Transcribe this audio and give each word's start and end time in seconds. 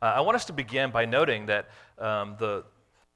Uh, 0.00 0.12
I 0.16 0.20
want 0.20 0.36
us 0.36 0.44
to 0.44 0.52
begin 0.52 0.92
by 0.92 1.06
noting 1.06 1.46
that 1.46 1.70
um, 1.98 2.36
the, 2.38 2.62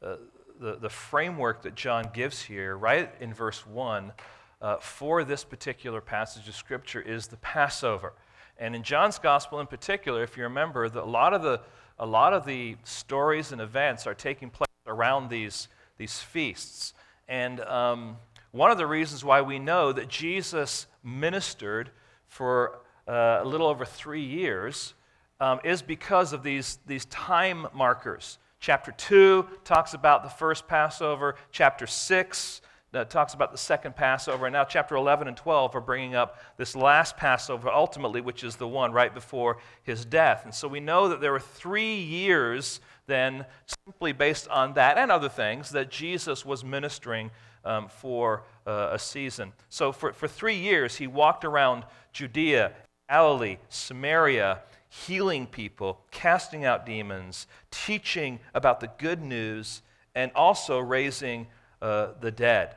uh, 0.05 0.17
the, 0.61 0.79
the, 0.81 0.89
framework 0.89 1.63
that 1.63 1.77
John 1.77 2.11
gives 2.13 2.43
here, 2.43 2.77
right 2.77 3.09
in 3.21 3.33
verse 3.33 3.65
1, 3.65 4.13
uh, 4.61 4.77
for 4.79 5.23
this 5.23 5.45
particular 5.45 6.01
passage 6.01 6.49
of 6.49 6.57
Scripture 6.57 7.01
is 7.01 7.29
the 7.29 7.37
Passover. 7.37 8.15
And 8.59 8.75
in 8.75 8.83
John's 8.83 9.21
Gospel 9.21 9.61
in 9.61 9.69
particular, 9.69 10.25
if 10.25 10.37
you 10.37 10.43
remember, 10.43 10.89
the, 10.89 11.05
a, 11.05 11.07
lot 11.07 11.33
of 11.33 11.43
the, 11.43 11.61
a 12.01 12.07
lot 12.07 12.33
of 12.33 12.45
the 12.45 12.77
stories 12.83 13.53
and 13.53 13.61
events 13.61 14.05
are 14.09 14.15
taking 14.15 14.51
place 14.51 14.67
around 14.89 15.31
these, 15.31 15.69
these 15.99 16.19
feasts. 16.19 16.95
And 17.29 17.61
um, 17.61 18.17
one 18.51 18.73
of 18.73 18.79
the 18.79 18.89
reasons 18.89 19.25
why 19.25 19.41
we 19.41 19.61
know 19.61 19.93
that 19.93 20.09
Jesus 20.09 20.89
ministered 21.05 21.91
for 22.27 22.81
uh, 23.07 23.39
a 23.41 23.45
little 23.45 23.69
over 23.69 23.85
three 23.85 24.25
years 24.25 24.95
um, 25.43 25.59
is 25.65 25.83
because 25.83 26.33
of 26.33 26.45
these, 26.45 26.79
these 26.87 27.05
time 27.07 27.67
markers. 27.75 28.39
Chapter 28.61 28.93
2 28.93 29.45
talks 29.65 29.93
about 29.93 30.23
the 30.23 30.31
first 30.31 30.69
Passover, 30.69 31.35
chapter 31.51 31.85
6 31.85 32.61
uh, 32.95 33.05
talks 33.05 33.35
about 33.35 33.51
the 33.51 33.59
second 33.59 33.97
Passover, 33.97 34.47
and 34.47 34.53
now 34.53 34.63
chapter 34.63 34.95
11 34.95 35.27
and 35.27 35.37
12 35.37 35.75
are 35.75 35.81
bringing 35.81 36.15
up 36.15 36.39
this 36.59 36.77
last 36.77 37.17
Passover, 37.17 37.71
ultimately, 37.71 38.21
which 38.21 38.45
is 38.45 38.55
the 38.55 38.69
one 38.69 38.93
right 38.93 39.13
before 39.13 39.59
his 39.83 40.05
death. 40.05 40.45
And 40.45 40.55
so 40.55 40.69
we 40.69 40.79
know 40.79 41.09
that 41.09 41.21
there 41.21 41.33
were 41.33 41.41
three 41.41 41.97
years 41.97 42.81
then, 43.07 43.45
simply 43.87 44.13
based 44.13 44.47
on 44.47 44.75
that 44.75 44.97
and 44.97 45.11
other 45.11 45.29
things, 45.29 45.71
that 45.71 45.91
Jesus 45.91 46.47
was 46.47 46.63
ministering 46.63 47.33
um, 47.65 47.89
for 47.89 48.45
uh, 48.65 48.91
a 48.93 48.99
season. 48.99 49.53
So 49.71 49.91
for, 49.91 50.13
for 50.13 50.29
three 50.29 50.57
years, 50.57 50.95
he 50.97 51.09
walked 51.09 51.45
around 51.45 51.85
Judea, 52.13 52.73
Galilee, 53.09 53.57
Samaria, 53.71 54.61
healing 54.93 55.47
people, 55.47 56.05
casting 56.11 56.67
out 56.67 56.85
demons, 56.85 57.47
teaching 57.71 58.39
about 58.53 58.79
the 58.79 58.91
good 58.99 59.23
news, 59.23 59.81
and 60.15 60.31
also 60.35 60.79
raising 60.79 61.47
uh, 61.81 62.09
the 62.21 62.31
dead. 62.31 62.77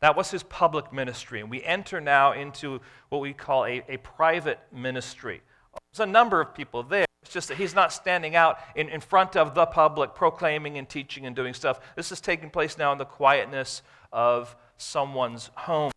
That 0.00 0.16
was 0.16 0.32
his 0.32 0.42
public 0.42 0.92
ministry. 0.92 1.40
And 1.40 1.48
we 1.48 1.62
enter 1.62 2.00
now 2.00 2.32
into 2.32 2.80
what 3.10 3.20
we 3.20 3.32
call 3.32 3.64
a, 3.64 3.84
a 3.88 3.98
private 3.98 4.58
ministry. 4.72 5.40
There's 5.92 6.08
a 6.08 6.10
number 6.10 6.40
of 6.40 6.52
people 6.52 6.82
there. 6.82 7.06
It's 7.22 7.32
just 7.32 7.46
that 7.46 7.58
he's 7.58 7.76
not 7.76 7.92
standing 7.92 8.34
out 8.34 8.58
in, 8.74 8.88
in 8.88 9.00
front 9.00 9.36
of 9.36 9.54
the 9.54 9.66
public, 9.66 10.16
proclaiming 10.16 10.78
and 10.78 10.88
teaching 10.88 11.26
and 11.26 11.36
doing 11.36 11.54
stuff. 11.54 11.78
This 11.94 12.10
is 12.10 12.20
taking 12.20 12.50
place 12.50 12.76
now 12.76 12.90
in 12.90 12.98
the 12.98 13.04
quietness 13.04 13.82
of 14.12 14.56
someone's 14.78 15.50
home. 15.54 15.92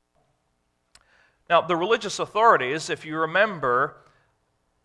Now, 1.49 1.61
the 1.61 1.75
religious 1.75 2.19
authorities, 2.19 2.91
if 2.91 3.03
you 3.03 3.17
remember, 3.17 3.97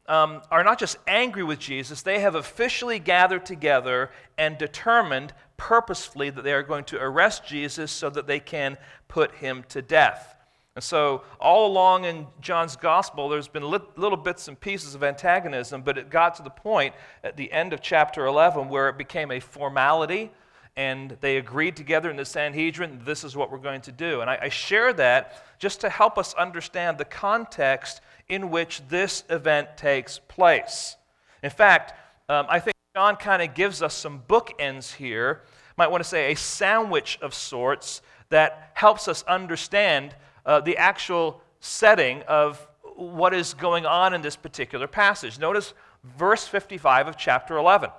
um, 0.08 0.40
are 0.50 0.64
not 0.64 0.78
just 0.78 0.96
angry 1.06 1.44
with 1.44 1.58
Jesus, 1.58 2.02
they 2.02 2.20
have 2.20 2.34
officially 2.34 2.98
gathered 2.98 3.44
together 3.46 4.10
and 4.38 4.56
determined 4.56 5.34
purposefully 5.56 6.30
that 6.30 6.42
they 6.42 6.52
are 6.52 6.62
going 6.62 6.84
to 6.84 7.00
arrest 7.00 7.46
Jesus 7.46 7.92
so 7.92 8.08
that 8.10 8.26
they 8.26 8.40
can 8.40 8.78
put 9.06 9.34
him 9.36 9.64
to 9.68 9.82
death. 9.82 10.34
And 10.74 10.84
so, 10.84 11.24
all 11.40 11.66
along 11.66 12.04
in 12.04 12.26
John's 12.40 12.76
gospel, 12.76 13.28
there's 13.28 13.48
been 13.48 13.64
little 13.64 14.16
bits 14.16 14.46
and 14.46 14.58
pieces 14.58 14.94
of 14.94 15.02
antagonism, 15.02 15.82
but 15.82 15.98
it 15.98 16.08
got 16.08 16.36
to 16.36 16.42
the 16.42 16.50
point 16.50 16.94
at 17.24 17.36
the 17.36 17.50
end 17.50 17.72
of 17.72 17.80
chapter 17.80 18.26
11 18.26 18.68
where 18.68 18.88
it 18.88 18.96
became 18.96 19.32
a 19.32 19.40
formality, 19.40 20.30
and 20.76 21.16
they 21.20 21.36
agreed 21.38 21.74
together 21.74 22.08
in 22.08 22.16
the 22.16 22.24
Sanhedrin, 22.24 23.00
this 23.04 23.24
is 23.24 23.34
what 23.34 23.50
we're 23.50 23.58
going 23.58 23.80
to 23.80 23.92
do. 23.92 24.20
And 24.20 24.30
I, 24.30 24.38
I 24.42 24.48
share 24.48 24.92
that 24.92 25.58
just 25.58 25.80
to 25.80 25.88
help 25.88 26.16
us 26.16 26.32
understand 26.34 26.96
the 26.96 27.04
context 27.04 28.00
in 28.28 28.50
which 28.50 28.82
this 28.88 29.24
event 29.30 29.76
takes 29.76 30.18
place. 30.18 30.96
In 31.42 31.50
fact, 31.50 31.94
um, 32.28 32.46
I 32.48 32.60
think 32.60 32.74
John 32.94 33.16
kind 33.16 33.42
of 33.42 33.54
gives 33.54 33.82
us 33.82 33.94
some 33.94 34.22
bookends 34.28 34.94
here, 34.94 35.42
might 35.76 35.90
want 35.90 36.02
to 36.02 36.08
say 36.08 36.32
a 36.32 36.36
sandwich 36.36 37.18
of 37.22 37.32
sorts 37.32 38.02
that 38.30 38.72
helps 38.74 39.08
us 39.08 39.22
understand 39.24 40.14
uh, 40.44 40.60
the 40.60 40.76
actual 40.76 41.40
setting 41.60 42.22
of 42.22 42.66
what 42.96 43.32
is 43.32 43.54
going 43.54 43.86
on 43.86 44.12
in 44.12 44.20
this 44.20 44.36
particular 44.36 44.86
passage. 44.86 45.38
Notice 45.38 45.72
verse 46.04 46.46
55 46.46 47.08
of 47.08 47.16
chapter 47.16 47.56
11. 47.56 47.90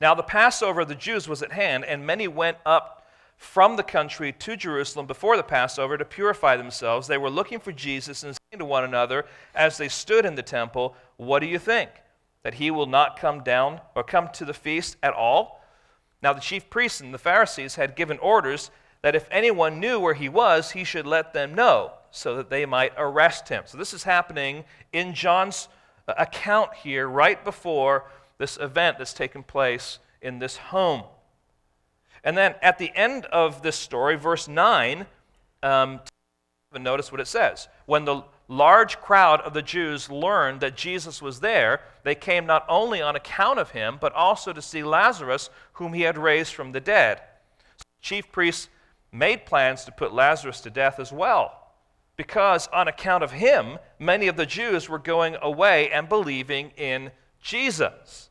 Now, 0.00 0.14
the 0.14 0.22
Passover 0.22 0.80
of 0.80 0.88
the 0.88 0.94
Jews 0.94 1.28
was 1.28 1.42
at 1.42 1.52
hand, 1.52 1.84
and 1.84 2.06
many 2.06 2.28
went 2.28 2.56
up 2.64 2.97
from 3.38 3.76
the 3.76 3.84
country 3.84 4.32
to 4.32 4.56
Jerusalem 4.56 5.06
before 5.06 5.36
the 5.36 5.44
Passover 5.44 5.96
to 5.96 6.04
purify 6.04 6.56
themselves. 6.56 7.06
They 7.06 7.16
were 7.16 7.30
looking 7.30 7.60
for 7.60 7.72
Jesus 7.72 8.24
and 8.24 8.34
saying 8.34 8.58
to 8.58 8.64
one 8.64 8.84
another 8.84 9.24
as 9.54 9.78
they 9.78 9.88
stood 9.88 10.26
in 10.26 10.34
the 10.34 10.42
temple, 10.42 10.94
What 11.16 11.38
do 11.38 11.46
you 11.46 11.58
think? 11.58 11.90
That 12.42 12.54
he 12.54 12.70
will 12.70 12.86
not 12.86 13.18
come 13.18 13.42
down 13.44 13.80
or 13.94 14.02
come 14.02 14.28
to 14.34 14.44
the 14.44 14.52
feast 14.52 14.96
at 15.02 15.14
all? 15.14 15.64
Now, 16.20 16.32
the 16.32 16.40
chief 16.40 16.68
priests 16.68 17.00
and 17.00 17.14
the 17.14 17.18
Pharisees 17.18 17.76
had 17.76 17.94
given 17.94 18.18
orders 18.18 18.72
that 19.02 19.14
if 19.14 19.28
anyone 19.30 19.78
knew 19.78 20.00
where 20.00 20.14
he 20.14 20.28
was, 20.28 20.72
he 20.72 20.82
should 20.82 21.06
let 21.06 21.32
them 21.32 21.54
know 21.54 21.92
so 22.10 22.34
that 22.36 22.50
they 22.50 22.66
might 22.66 22.92
arrest 22.96 23.48
him. 23.48 23.62
So, 23.66 23.78
this 23.78 23.94
is 23.94 24.02
happening 24.02 24.64
in 24.92 25.14
John's 25.14 25.68
uh, 26.08 26.14
account 26.18 26.74
here 26.74 27.08
right 27.08 27.42
before 27.44 28.10
this 28.38 28.56
event 28.56 28.98
that's 28.98 29.12
taken 29.12 29.44
place 29.44 30.00
in 30.20 30.40
this 30.40 30.56
home. 30.56 31.04
And 32.24 32.36
then 32.36 32.54
at 32.62 32.78
the 32.78 32.90
end 32.94 33.26
of 33.26 33.62
this 33.62 33.76
story, 33.76 34.16
verse 34.16 34.48
9, 34.48 35.06
um, 35.62 36.00
notice 36.76 37.10
what 37.10 37.20
it 37.20 37.26
says. 37.26 37.68
When 37.86 38.04
the 38.04 38.24
large 38.48 39.00
crowd 39.00 39.40
of 39.42 39.54
the 39.54 39.62
Jews 39.62 40.10
learned 40.10 40.60
that 40.60 40.76
Jesus 40.76 41.22
was 41.22 41.40
there, 41.40 41.80
they 42.02 42.14
came 42.14 42.46
not 42.46 42.64
only 42.68 43.00
on 43.00 43.16
account 43.16 43.58
of 43.58 43.70
him, 43.70 43.98
but 44.00 44.12
also 44.12 44.52
to 44.52 44.62
see 44.62 44.82
Lazarus, 44.82 45.50
whom 45.74 45.92
he 45.92 46.02
had 46.02 46.18
raised 46.18 46.54
from 46.54 46.72
the 46.72 46.80
dead. 46.80 47.20
So 47.76 47.84
chief 48.02 48.30
priests 48.32 48.68
made 49.12 49.46
plans 49.46 49.84
to 49.84 49.92
put 49.92 50.12
Lazarus 50.12 50.60
to 50.62 50.70
death 50.70 50.98
as 50.98 51.12
well, 51.12 51.72
because 52.16 52.66
on 52.68 52.88
account 52.88 53.24
of 53.24 53.32
him, 53.32 53.78
many 53.98 54.28
of 54.28 54.36
the 54.36 54.46
Jews 54.46 54.88
were 54.88 54.98
going 54.98 55.36
away 55.40 55.90
and 55.90 56.08
believing 56.08 56.72
in 56.76 57.10
Jesus. 57.40 58.30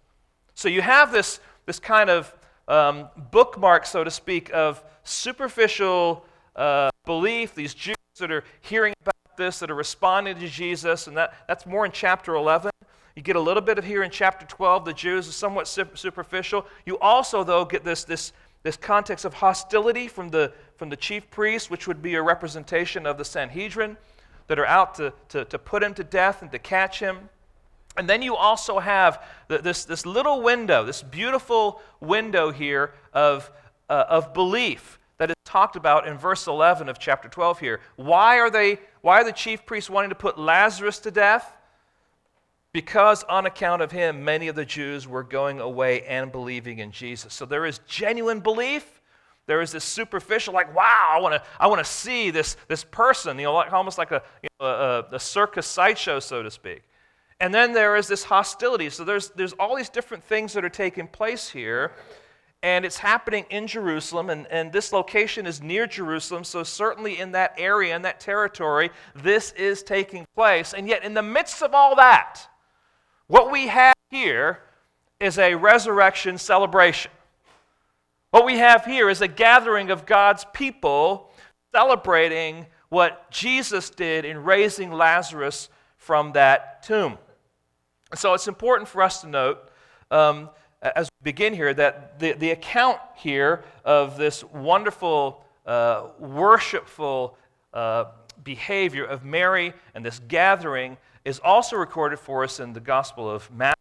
So 0.54 0.68
you 0.68 0.82
have 0.82 1.12
this, 1.12 1.40
this 1.66 1.80
kind 1.80 2.10
of 2.10 2.34
um, 2.68 3.10
bookmark, 3.32 3.86
so 3.86 4.04
to 4.04 4.12
speak, 4.12 4.52
of 4.54 4.84
superficial 5.04 6.26
uh, 6.56 6.90
belief, 7.06 7.56
these 7.56 7.74
Jews 7.74 7.96
that 8.20 8.32
are 8.32 8.44
hearing 8.62 8.94
about 9.02 9.38
this, 9.38 9.60
that 9.60 9.72
are 9.72 9.76
responding 9.76 10.38
to 10.40 10.48
Jesus, 10.48 11.08
and 11.08 11.16
that, 11.18 11.34
that's 11.48 11.66
more 11.66 11.86
in 11.86 11.92
chapter 11.92 12.36
11. 12.36 12.72
You 13.16 13.24
get 13.24 13.36
a 13.36 13.42
little 13.42 13.62
bit 13.62 13.78
of 13.78 13.86
here 13.86 14.04
in 14.04 14.12
chapter 14.12 14.46
12, 14.46 14.86
the 14.86 14.94
Jews 14.94 15.28
are 15.28 15.32
somewhat 15.32 15.68
superficial. 15.68 16.66
You 16.86 17.00
also, 17.00 17.44
though, 17.44 17.66
get 17.66 17.84
this, 17.84 18.04
this, 18.04 18.34
this 18.64 18.78
context 18.78 19.26
of 19.26 19.34
hostility 19.34 20.08
from 20.08 20.30
the, 20.30 20.54
from 20.76 20.90
the 20.90 20.96
chief 20.96 21.30
priests, 21.32 21.70
which 21.70 21.88
would 21.88 22.02
be 22.02 22.16
a 22.16 22.22
representation 22.22 23.06
of 23.06 23.18
the 23.18 23.26
Sanhedrin, 23.26 23.98
that 24.48 24.60
are 24.60 24.66
out 24.66 24.96
to, 24.96 25.14
to, 25.30 25.46
to 25.46 25.58
put 25.58 25.84
him 25.84 25.94
to 25.96 26.04
death 26.04 26.42
and 26.42 26.52
to 26.52 26.60
catch 26.60 27.00
him. 27.00 27.30
And 27.98 28.08
then 28.08 28.22
you 28.22 28.36
also 28.36 28.80
have 28.80 29.24
this, 29.48 29.86
this 29.86 30.06
little 30.06 30.42
window, 30.42 30.86
this 30.86 31.02
beautiful 31.02 31.82
window 32.00 32.52
here 32.52 32.94
of, 33.14 33.52
uh, 33.90 34.06
of 34.08 34.34
belief 34.34 35.00
that 35.18 35.32
is 35.32 35.36
talked 35.44 35.76
about 35.76 36.08
in 36.08 36.18
verse 36.18 36.48
11 36.48 36.90
of 36.90 37.00
chapter 37.00 37.28
12 37.28 37.60
here. 37.60 37.80
Why 37.96 38.40
are, 38.40 38.52
they, 38.52 38.80
why 39.02 39.22
are 39.22 39.24
the 39.24 39.32
chief 39.32 39.66
priests 39.66 39.90
wanting 39.90 40.10
to 40.10 40.16
put 40.16 40.38
Lazarus 40.38 41.00
to 41.00 41.12
death? 41.12 41.56
Because 42.72 43.24
on 43.24 43.48
account 43.48 43.82
of 43.82 43.92
him, 43.92 44.24
many 44.24 44.48
of 44.48 44.56
the 44.56 44.66
Jews 44.66 45.08
were 45.08 45.24
going 45.24 45.60
away 45.60 46.04
and 46.04 46.32
believing 46.32 46.78
in 46.80 46.92
Jesus. 46.92 47.34
So 47.34 47.46
there 47.46 47.66
is 47.66 47.80
genuine 47.88 48.40
belief. 48.40 49.02
There 49.48 49.62
is 49.62 49.72
this 49.72 49.86
superficial, 49.86 50.54
like, 50.54 50.76
wow, 50.76 51.14
I 51.16 51.20
want 51.20 51.34
to 51.34 51.44
I 51.60 51.68
wanna 51.68 51.86
see 51.86 52.30
this, 52.30 52.58
this 52.68 52.84
person, 52.84 53.40
you 53.40 53.46
know, 53.46 53.54
like, 53.54 53.74
almost 53.74 53.98
like 53.98 54.12
a, 54.12 54.22
you 54.44 54.50
know, 54.60 54.68
a, 54.68 55.16
a 55.16 55.20
circus 55.20 55.66
sideshow, 55.66 56.20
so 56.20 56.44
to 56.44 56.52
speak. 56.52 56.84
And 57.40 57.54
then 57.54 57.74
there 57.74 57.96
is 57.96 58.08
this 58.08 58.24
hostility. 58.24 58.90
So 58.90 59.04
there's, 59.04 59.30
there's 59.30 59.54
all 59.54 59.76
these 59.76 59.90
different 59.90 60.24
things 60.24 60.54
that 60.54 60.66
are 60.66 60.70
taking 60.70 61.08
place 61.08 61.50
here. 61.50 61.92
And 62.64 62.84
it's 62.86 62.98
happening 62.98 63.46
in 63.52 63.68
Jerusalem, 63.68 64.32
and, 64.32 64.48
and 64.48 64.74
this 64.74 64.92
location 64.92 65.46
is 65.46 65.62
near 65.62 65.86
Jerusalem, 65.86 66.44
so 66.44 66.64
certainly 66.64 67.20
in 67.20 67.32
that 67.34 67.54
area, 67.56 67.96
in 67.96 68.02
that 68.02 68.20
territory, 68.20 68.90
this 69.14 69.52
is 69.52 69.84
taking 69.84 70.26
place. 70.34 70.74
And 70.74 70.88
yet, 70.88 71.04
in 71.04 71.14
the 71.14 71.22
midst 71.22 71.62
of 71.62 71.76
all 71.76 71.96
that, 71.98 72.48
what 73.28 73.52
we 73.52 73.68
have 73.68 73.94
here 74.10 74.60
is 75.20 75.38
a 75.38 75.54
resurrection 75.54 76.40
celebration. 76.40 77.12
What 78.32 78.46
we 78.46 78.58
have 78.58 78.86
here 78.86 79.08
is 79.10 79.22
a 79.22 79.28
gathering 79.28 79.92
of 79.92 80.08
God's 80.08 80.46
people 80.52 81.30
celebrating 81.72 82.66
what 82.90 83.30
Jesus 83.30 83.92
did 83.92 84.26
in 84.26 84.44
raising 84.44 84.92
Lazarus 84.92 85.70
from 85.98 86.34
that 86.34 86.82
tomb. 86.82 87.20
So 88.16 88.34
it's 88.34 88.48
important 88.48 88.88
for 88.88 89.02
us 89.02 89.22
to 89.22 89.28
note 89.28 89.70
um, 90.12 90.50
as 90.82 91.10
we 91.20 91.32
begin 91.32 91.54
here 91.54 91.74
that 91.74 92.20
the, 92.20 92.34
the 92.34 92.52
account 92.52 93.00
here 93.16 93.64
of 93.84 94.18
this 94.18 94.44
wonderful, 94.46 95.44
uh, 95.66 96.10
worshipful 96.20 97.38
uh, 97.74 98.06
behavior 98.44 99.04
of 99.04 99.26
Mary 99.26 99.74
and 99.94 100.06
this 100.06 100.20
gathering 100.28 100.98
is 101.26 101.40
also 101.40 101.76
recorded 101.76 102.18
for 102.20 102.44
us 102.44 102.60
in 102.60 102.72
the 102.72 102.80
Gospel 102.80 103.30
of 103.30 103.52
Matthew. 103.52 103.74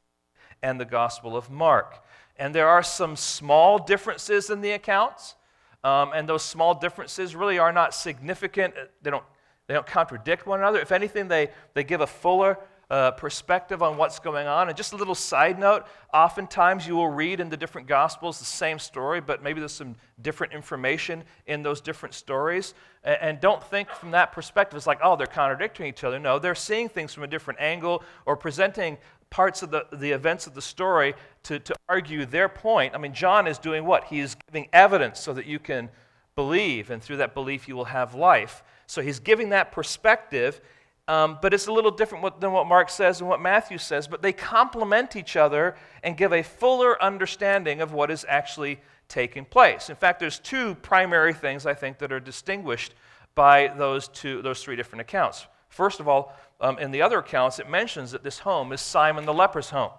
and 0.62 0.80
the 0.80 0.84
Gospel 0.84 1.36
of 1.36 1.50
Mark. 1.50 2.02
And 2.36 2.54
there 2.54 2.68
are 2.68 2.82
some 2.82 3.14
small 3.14 3.78
differences 3.78 4.50
in 4.50 4.60
the 4.60 4.72
accounts, 4.72 5.36
um, 5.84 6.10
and 6.14 6.28
those 6.28 6.42
small 6.42 6.74
differences 6.74 7.36
really 7.36 7.58
are 7.58 7.72
not 7.72 7.94
significant. 7.94 8.74
They 9.02 9.10
don't, 9.10 9.24
they 9.68 9.74
don't 9.74 9.86
contradict 9.86 10.46
one 10.46 10.58
another. 10.58 10.80
If 10.80 10.90
anything, 10.90 11.28
they, 11.28 11.50
they 11.74 11.84
give 11.84 12.00
a 12.00 12.06
fuller 12.06 12.58
uh, 12.88 13.10
perspective 13.12 13.82
on 13.82 13.96
what's 13.96 14.18
going 14.18 14.46
on. 14.46 14.68
And 14.68 14.76
just 14.76 14.92
a 14.92 14.96
little 14.96 15.14
side 15.14 15.58
note 15.58 15.86
oftentimes 16.14 16.86
you 16.86 16.94
will 16.94 17.08
read 17.08 17.40
in 17.40 17.48
the 17.48 17.56
different 17.56 17.88
Gospels 17.88 18.38
the 18.38 18.44
same 18.44 18.78
story, 18.78 19.20
but 19.20 19.42
maybe 19.42 19.60
there's 19.60 19.72
some 19.72 19.96
different 20.22 20.52
information 20.52 21.24
in 21.46 21.62
those 21.62 21.80
different 21.80 22.14
stories. 22.14 22.74
And, 23.02 23.18
and 23.20 23.40
don't 23.40 23.62
think 23.62 23.90
from 23.90 24.12
that 24.12 24.32
perspective, 24.32 24.76
it's 24.76 24.86
like, 24.86 25.00
oh, 25.02 25.16
they're 25.16 25.26
contradicting 25.26 25.86
each 25.86 26.04
other. 26.04 26.18
No, 26.18 26.38
they're 26.38 26.54
seeing 26.54 26.88
things 26.88 27.12
from 27.12 27.24
a 27.24 27.28
different 27.28 27.60
angle 27.60 28.04
or 28.24 28.36
presenting 28.36 28.98
parts 29.30 29.62
of 29.62 29.70
the, 29.72 29.86
the 29.92 30.12
events 30.12 30.46
of 30.46 30.54
the 30.54 30.62
story 30.62 31.14
to, 31.42 31.58
to 31.58 31.74
argue 31.88 32.24
their 32.24 32.48
point. 32.48 32.94
I 32.94 32.98
mean, 32.98 33.12
John 33.12 33.48
is 33.48 33.58
doing 33.58 33.84
what? 33.84 34.04
He's 34.04 34.36
giving 34.46 34.68
evidence 34.72 35.18
so 35.18 35.32
that 35.32 35.46
you 35.46 35.58
can 35.58 35.90
believe, 36.36 36.90
and 36.90 37.02
through 37.02 37.16
that 37.16 37.34
belief, 37.34 37.66
you 37.66 37.74
will 37.74 37.86
have 37.86 38.14
life. 38.14 38.62
So 38.86 39.02
he's 39.02 39.18
giving 39.18 39.48
that 39.48 39.72
perspective 39.72 40.60
um, 41.08 41.38
but 41.40 41.54
it's 41.54 41.68
a 41.68 41.72
little 41.72 41.90
different 41.90 42.40
than 42.40 42.52
what 42.52 42.66
Mark 42.66 42.90
says 42.90 43.20
and 43.20 43.28
what 43.28 43.40
Matthew 43.40 43.78
says, 43.78 44.08
but 44.08 44.22
they 44.22 44.32
complement 44.32 45.14
each 45.14 45.36
other 45.36 45.76
and 46.02 46.16
give 46.16 46.32
a 46.32 46.42
fuller 46.42 47.00
understanding 47.02 47.80
of 47.80 47.92
what 47.92 48.10
is 48.10 48.26
actually 48.28 48.80
taking 49.08 49.44
place. 49.44 49.88
In 49.88 49.96
fact, 49.96 50.18
there's 50.18 50.40
two 50.40 50.74
primary 50.76 51.32
things 51.32 51.64
I 51.64 51.74
think 51.74 51.98
that 51.98 52.10
are 52.10 52.18
distinguished 52.18 52.94
by 53.36 53.72
those, 53.76 54.08
two, 54.08 54.42
those 54.42 54.64
three 54.64 54.74
different 54.74 55.00
accounts. 55.02 55.46
First 55.68 56.00
of 56.00 56.08
all, 56.08 56.34
um, 56.60 56.78
in 56.78 56.90
the 56.90 57.02
other 57.02 57.18
accounts, 57.18 57.58
it 57.58 57.68
mentions 57.68 58.10
that 58.10 58.24
this 58.24 58.40
home 58.40 58.72
is 58.72 58.80
Simon 58.80 59.26
the 59.26 59.34
leper's 59.34 59.70
home. 59.70 59.92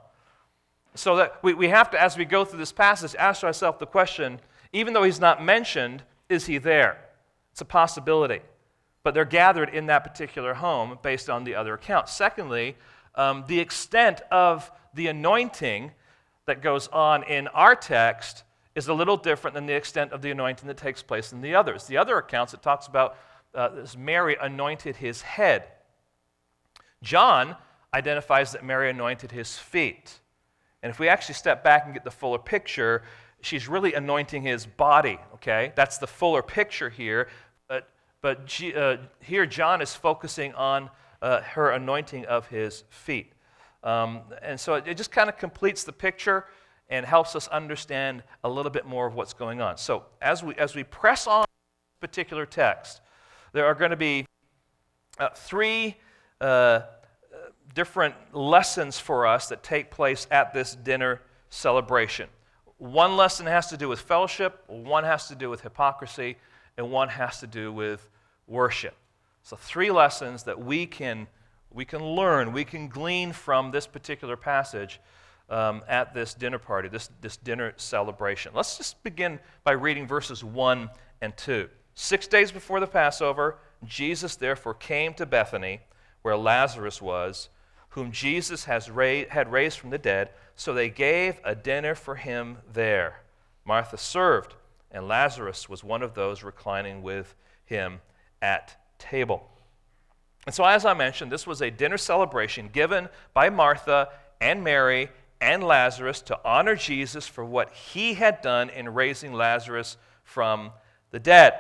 So 0.96 1.16
that 1.18 1.38
we, 1.44 1.54
we 1.54 1.70
have 1.70 1.92
to, 1.92 2.02
as 2.02 2.18
we 2.18 2.26
go 2.26 2.44
through 2.44 2.60
this 2.60 2.72
passage, 2.72 3.16
ask 3.18 3.44
ourselves 3.44 3.80
the 3.80 3.86
question 3.86 4.40
even 4.74 4.94
though 4.94 5.04
he's 5.04 5.20
not 5.20 5.44
mentioned, 5.44 6.04
is 6.28 6.46
he 6.46 6.58
there? 6.58 7.00
It's 7.52 7.62
a 7.62 7.66
possibility 7.66 8.42
but 9.04 9.14
they're 9.14 9.26
gathered 9.26 9.70
in 9.70 9.86
that 9.88 10.04
particular 10.04 10.56
home 10.56 10.98
based 11.02 11.30
on 11.30 11.44
the 11.44 11.56
other 11.56 11.74
accounts. 11.76 12.14
Secondly, 12.14 12.76
um, 13.16 13.44
the 13.48 13.60
extent 13.60 14.22
of 14.32 14.72
the 14.94 15.08
anointing 15.08 15.92
that 16.46 16.62
goes 16.62 16.88
on 16.90 17.24
in 17.24 17.48
our 17.50 17.76
text 17.76 18.44
is 18.76 18.88
a 18.88 18.94
little 18.94 19.18
different 19.18 19.54
than 19.56 19.66
the 19.66 19.74
extent 19.74 20.12
of 20.12 20.22
the 20.22 20.32
anointing 20.32 20.68
that 20.68 20.78
takes 20.78 21.02
place 21.02 21.32
in 21.32 21.42
the 21.42 21.56
others. 21.56 21.86
The 21.86 21.98
other 21.98 22.18
accounts, 22.18 22.54
it 22.54 22.62
talks 22.62 22.88
about 22.88 23.18
uh, 23.56 23.70
Mary 23.98 24.38
anointed 24.40 24.98
his 24.98 25.22
head. 25.22 25.64
John 27.02 27.56
identifies 27.94 28.52
that 28.52 28.64
Mary 28.64 28.90
anointed 28.90 29.32
his 29.32 29.58
feet. 29.58 30.20
And 30.84 30.92
if 30.92 31.00
we 31.00 31.10
actually 31.10 31.36
step 31.36 31.64
back 31.64 31.86
and 31.86 31.94
get 31.94 32.04
the 32.04 32.12
fuller 32.12 32.38
picture, 32.38 33.04
she's 33.42 33.68
really 33.68 33.94
anointing 33.94 34.44
his 34.44 34.66
body, 34.66 35.18
okay? 35.36 35.74
That's 35.76 35.98
the 35.98 36.08
fuller 36.08 36.44
picture 36.44 36.90
here. 36.90 37.30
But 38.22 38.46
G, 38.46 38.74
uh, 38.74 38.98
here, 39.20 39.46
John 39.46 39.82
is 39.82 39.94
focusing 39.94 40.54
on 40.54 40.90
uh, 41.22 41.42
her 41.42 41.72
anointing 41.72 42.26
of 42.26 42.48
his 42.48 42.84
feet. 42.90 43.34
Um, 43.84 44.22
and 44.42 44.60
so 44.60 44.76
it, 44.76 44.88
it 44.88 44.98
just 44.98 45.12
kind 45.12 45.30
of 45.30 45.38
completes 45.38 45.84
the 45.84 45.94
picture 45.94 46.46
and 46.90 47.06
helps 47.06 47.36
us 47.36 47.48
understand 47.50 48.24
a 48.44 48.50
little 48.50 48.72
bit 48.72 48.86
more 48.86 49.06
of 49.08 49.14
what's 49.14 49.34
going 49.34 49.62
on. 49.62 49.78
So 49.78 50.06
as 50.22 50.44
we, 50.44 50.56
as 50.56 50.76
we 50.76 50.84
press 50.84 51.28
on 51.28 51.42
this 51.42 52.10
particular 52.10 52.46
text, 52.46 53.02
there 53.54 53.66
are 53.66 53.76
going 53.76 53.92
to 53.92 53.98
be 53.98 54.26
uh, 55.20 55.30
three 55.36 55.96
uh, 56.42 56.82
different 57.74 58.16
lessons 58.34 59.00
for 59.00 59.28
us 59.28 59.50
that 59.50 59.64
take 59.64 59.92
place 59.92 60.28
at 60.32 60.54
this 60.54 60.76
dinner 60.76 61.22
celebration. 61.50 62.28
One 62.78 63.18
lesson 63.18 63.46
has 63.46 63.68
to 63.68 63.78
do 63.78 63.88
with 63.88 64.00
fellowship, 64.00 64.64
one 64.68 65.04
has 65.04 65.28
to 65.28 65.36
do 65.36 65.50
with 65.50 65.62
hypocrisy, 65.62 66.38
and 66.78 66.92
one 66.92 67.10
has 67.10 67.40
to 67.40 67.48
do 67.48 67.72
with 67.72 68.10
worship. 68.48 68.96
So, 69.44 69.56
three 69.56 69.92
lessons 69.92 70.44
that 70.44 70.60
we 70.60 70.86
can, 70.86 71.28
we 71.72 71.86
can 71.86 72.04
learn, 72.04 72.54
we 72.54 72.66
can 72.66 72.88
glean 72.88 73.32
from 73.34 73.72
this 73.72 73.88
particular 73.88 74.36
passage 74.36 75.00
um, 75.50 75.84
at 75.88 76.14
this 76.14 76.34
dinner 76.34 76.60
party, 76.60 76.90
this, 76.90 77.10
this 77.22 77.38
dinner 77.38 77.74
celebration. 77.78 78.52
Let's 78.54 78.78
just 78.78 79.02
begin 79.04 79.40
by 79.64 79.72
reading 79.72 80.06
verses 80.08 80.44
1 80.44 80.90
and 81.22 81.36
2. 81.38 81.70
Six 81.96 82.28
days 82.28 82.52
before 82.52 82.80
the 82.80 82.88
Passover, 82.88 83.58
Jesus 83.86 84.36
therefore 84.36 84.74
came 84.74 85.14
to 85.16 85.26
Bethany, 85.26 85.82
where 86.22 86.38
Lazarus 86.38 87.02
was, 87.02 87.50
whom 87.90 88.12
Jesus 88.12 88.66
has 88.66 88.92
ra- 88.92 89.24
had 89.30 89.52
raised 89.52 89.80
from 89.80 89.90
the 89.90 89.98
dead. 89.98 90.30
So 90.56 90.74
they 90.74 90.90
gave 90.90 91.40
a 91.44 91.56
dinner 91.56 91.96
for 91.96 92.16
him 92.16 92.58
there. 92.72 93.22
Martha 93.66 93.98
served 93.98 94.56
and 94.92 95.08
Lazarus 95.08 95.68
was 95.68 95.84
one 95.84 96.02
of 96.02 96.14
those 96.14 96.44
reclining 96.44 97.02
with 97.02 97.36
him 97.66 98.00
at 98.42 98.76
table. 98.98 99.50
And 100.46 100.56
so, 100.56 100.64
as 100.64 100.86
I 100.86 100.94
mentioned, 100.94 101.32
this 101.32 101.46
was 101.46 101.62
a 101.62 101.70
dinner 101.70 101.98
celebration 101.98 102.70
given 102.72 103.10
by 103.34 103.50
Martha 103.50 104.10
and 104.40 104.64
Mary 104.64 105.10
and 105.42 105.64
Lazarus 105.64 106.22
to 106.24 106.40
honor 106.46 106.76
Jesus 106.76 107.28
for 107.28 107.44
what 107.44 107.72
he 107.74 108.14
had 108.14 108.42
done 108.42 108.70
in 108.70 108.94
raising 108.94 109.34
Lazarus 109.34 109.98
from 110.24 110.72
the 111.12 111.20
dead. 111.20 111.54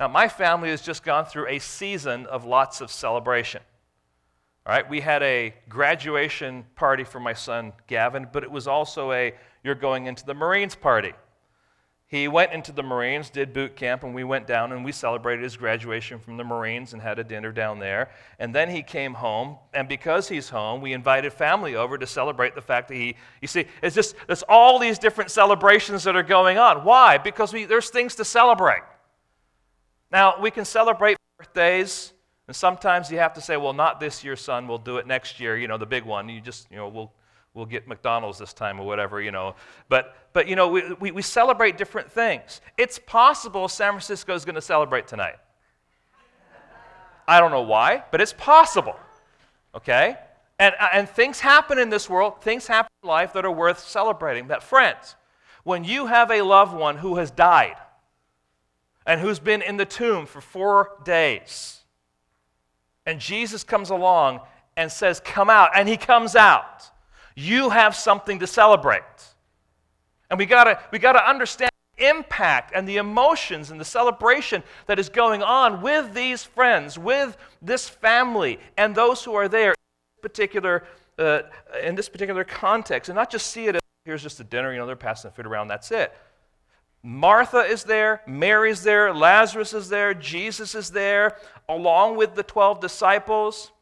Now, 0.00 0.08
my 0.08 0.28
family 0.28 0.70
has 0.70 0.82
just 0.82 1.04
gone 1.04 1.26
through 1.26 1.48
a 1.48 1.58
season 1.58 2.26
of 2.26 2.44
lots 2.44 2.80
of 2.80 2.90
celebration. 2.90 3.62
All 4.66 4.74
right, 4.74 4.88
we 4.88 5.00
had 5.00 5.22
a 5.22 5.54
graduation 5.68 6.64
party 6.74 7.04
for 7.04 7.20
my 7.20 7.34
son 7.34 7.74
Gavin, 7.86 8.26
but 8.32 8.42
it 8.42 8.50
was 8.50 8.66
also 8.66 9.12
a 9.12 9.34
you're 9.62 9.74
going 9.74 10.06
into 10.06 10.24
the 10.24 10.34
Marines 10.34 10.74
party. 10.74 11.12
He 12.06 12.28
went 12.28 12.52
into 12.52 12.70
the 12.70 12.82
Marines, 12.82 13.30
did 13.30 13.52
boot 13.52 13.76
camp, 13.76 14.04
and 14.04 14.14
we 14.14 14.24
went 14.24 14.46
down 14.46 14.72
and 14.72 14.84
we 14.84 14.92
celebrated 14.92 15.42
his 15.42 15.56
graduation 15.56 16.18
from 16.18 16.36
the 16.36 16.44
Marines 16.44 16.92
and 16.92 17.00
had 17.00 17.18
a 17.18 17.24
dinner 17.24 17.50
down 17.50 17.78
there. 17.78 18.10
And 18.38 18.54
then 18.54 18.68
he 18.68 18.82
came 18.82 19.14
home, 19.14 19.56
and 19.72 19.88
because 19.88 20.28
he's 20.28 20.50
home, 20.50 20.80
we 20.80 20.92
invited 20.92 21.32
family 21.32 21.74
over 21.74 21.96
to 21.96 22.06
celebrate 22.06 22.54
the 22.54 22.60
fact 22.60 22.88
that 22.88 22.94
he, 22.94 23.16
you 23.40 23.48
see, 23.48 23.66
it's 23.82 23.94
just, 23.94 24.14
there's 24.26 24.44
all 24.48 24.78
these 24.78 24.98
different 24.98 25.30
celebrations 25.30 26.04
that 26.04 26.14
are 26.14 26.22
going 26.22 26.58
on. 26.58 26.84
Why? 26.84 27.16
Because 27.16 27.52
we, 27.52 27.64
there's 27.64 27.90
things 27.90 28.14
to 28.16 28.24
celebrate. 28.24 28.82
Now, 30.12 30.40
we 30.40 30.50
can 30.50 30.66
celebrate 30.66 31.16
birthdays, 31.38 32.12
and 32.46 32.54
sometimes 32.54 33.10
you 33.10 33.18
have 33.18 33.32
to 33.32 33.40
say, 33.40 33.56
well, 33.56 33.72
not 33.72 33.98
this 33.98 34.22
year, 34.22 34.36
son, 34.36 34.68
we'll 34.68 34.78
do 34.78 34.98
it 34.98 35.06
next 35.06 35.40
year, 35.40 35.56
you 35.56 35.66
know, 35.66 35.78
the 35.78 35.86
big 35.86 36.04
one. 36.04 36.28
You 36.28 36.42
just, 36.42 36.70
you 36.70 36.76
know, 36.76 36.88
we'll 36.88 37.12
we'll 37.54 37.66
get 37.66 37.86
McDonald's 37.86 38.38
this 38.38 38.52
time 38.52 38.80
or 38.80 38.84
whatever, 38.84 39.22
you 39.22 39.30
know. 39.30 39.54
But, 39.88 40.16
but 40.32 40.48
you 40.48 40.56
know, 40.56 40.68
we, 40.68 40.92
we, 40.94 41.10
we 41.12 41.22
celebrate 41.22 41.78
different 41.78 42.10
things. 42.10 42.60
It's 42.76 42.98
possible 42.98 43.68
San 43.68 43.92
Francisco 43.92 44.34
is 44.34 44.44
going 44.44 44.56
to 44.56 44.60
celebrate 44.62 45.06
tonight. 45.06 45.36
I 47.26 47.40
don't 47.40 47.52
know 47.52 47.62
why, 47.62 48.04
but 48.10 48.20
it's 48.20 48.34
possible. 48.34 48.96
Okay? 49.74 50.16
And, 50.58 50.74
and 50.92 51.08
things 51.08 51.40
happen 51.40 51.78
in 51.78 51.90
this 51.90 52.10
world, 52.10 52.42
things 52.42 52.66
happen 52.66 52.90
in 53.02 53.08
life 53.08 53.32
that 53.32 53.44
are 53.44 53.50
worth 53.50 53.80
celebrating. 53.80 54.48
That, 54.48 54.62
friends, 54.62 55.16
when 55.62 55.84
you 55.84 56.06
have 56.06 56.30
a 56.30 56.42
loved 56.42 56.74
one 56.74 56.98
who 56.98 57.16
has 57.16 57.30
died 57.30 57.76
and 59.06 59.20
who's 59.20 59.38
been 59.38 59.62
in 59.62 59.76
the 59.76 59.84
tomb 59.84 60.26
for 60.26 60.40
four 60.40 60.90
days, 61.04 61.80
and 63.06 63.20
Jesus 63.20 63.64
comes 63.64 63.90
along 63.90 64.40
and 64.76 64.90
says, 64.90 65.20
Come 65.20 65.50
out, 65.50 65.70
and 65.74 65.88
he 65.88 65.96
comes 65.96 66.36
out 66.36 66.90
you 67.34 67.70
have 67.70 67.94
something 67.94 68.38
to 68.38 68.46
celebrate. 68.46 69.02
And 70.30 70.38
we 70.38 70.46
gotta, 70.46 70.80
we 70.90 70.98
gotta 70.98 71.28
understand 71.28 71.70
the 71.96 72.08
impact 72.08 72.72
and 72.74 72.88
the 72.88 72.96
emotions 72.96 73.70
and 73.70 73.80
the 73.80 73.84
celebration 73.84 74.62
that 74.86 74.98
is 74.98 75.08
going 75.08 75.42
on 75.42 75.82
with 75.82 76.14
these 76.14 76.44
friends, 76.44 76.98
with 76.98 77.36
this 77.60 77.88
family, 77.88 78.58
and 78.76 78.94
those 78.94 79.22
who 79.24 79.34
are 79.34 79.48
there 79.48 79.70
in 79.70 80.22
particular, 80.22 80.84
uh, 81.18 81.42
in 81.82 81.94
this 81.94 82.08
particular 82.08 82.44
context. 82.44 83.08
And 83.08 83.16
not 83.16 83.30
just 83.30 83.48
see 83.48 83.66
it 83.66 83.76
as 83.76 83.80
here's 84.04 84.22
just 84.22 84.40
a 84.40 84.44
dinner, 84.44 84.72
you 84.72 84.78
know, 84.78 84.86
they're 84.86 84.96
passing 84.96 85.30
the 85.30 85.34
food 85.34 85.46
around, 85.46 85.68
that's 85.68 85.90
it. 85.90 86.12
Martha 87.02 87.58
is 87.58 87.84
there, 87.84 88.22
Mary's 88.26 88.82
there, 88.82 89.12
Lazarus 89.12 89.74
is 89.74 89.88
there, 89.88 90.14
Jesus 90.14 90.74
is 90.74 90.90
there, 90.90 91.36
along 91.68 92.16
with 92.16 92.34
the 92.34 92.42
12 92.42 92.80
disciples. 92.80 93.72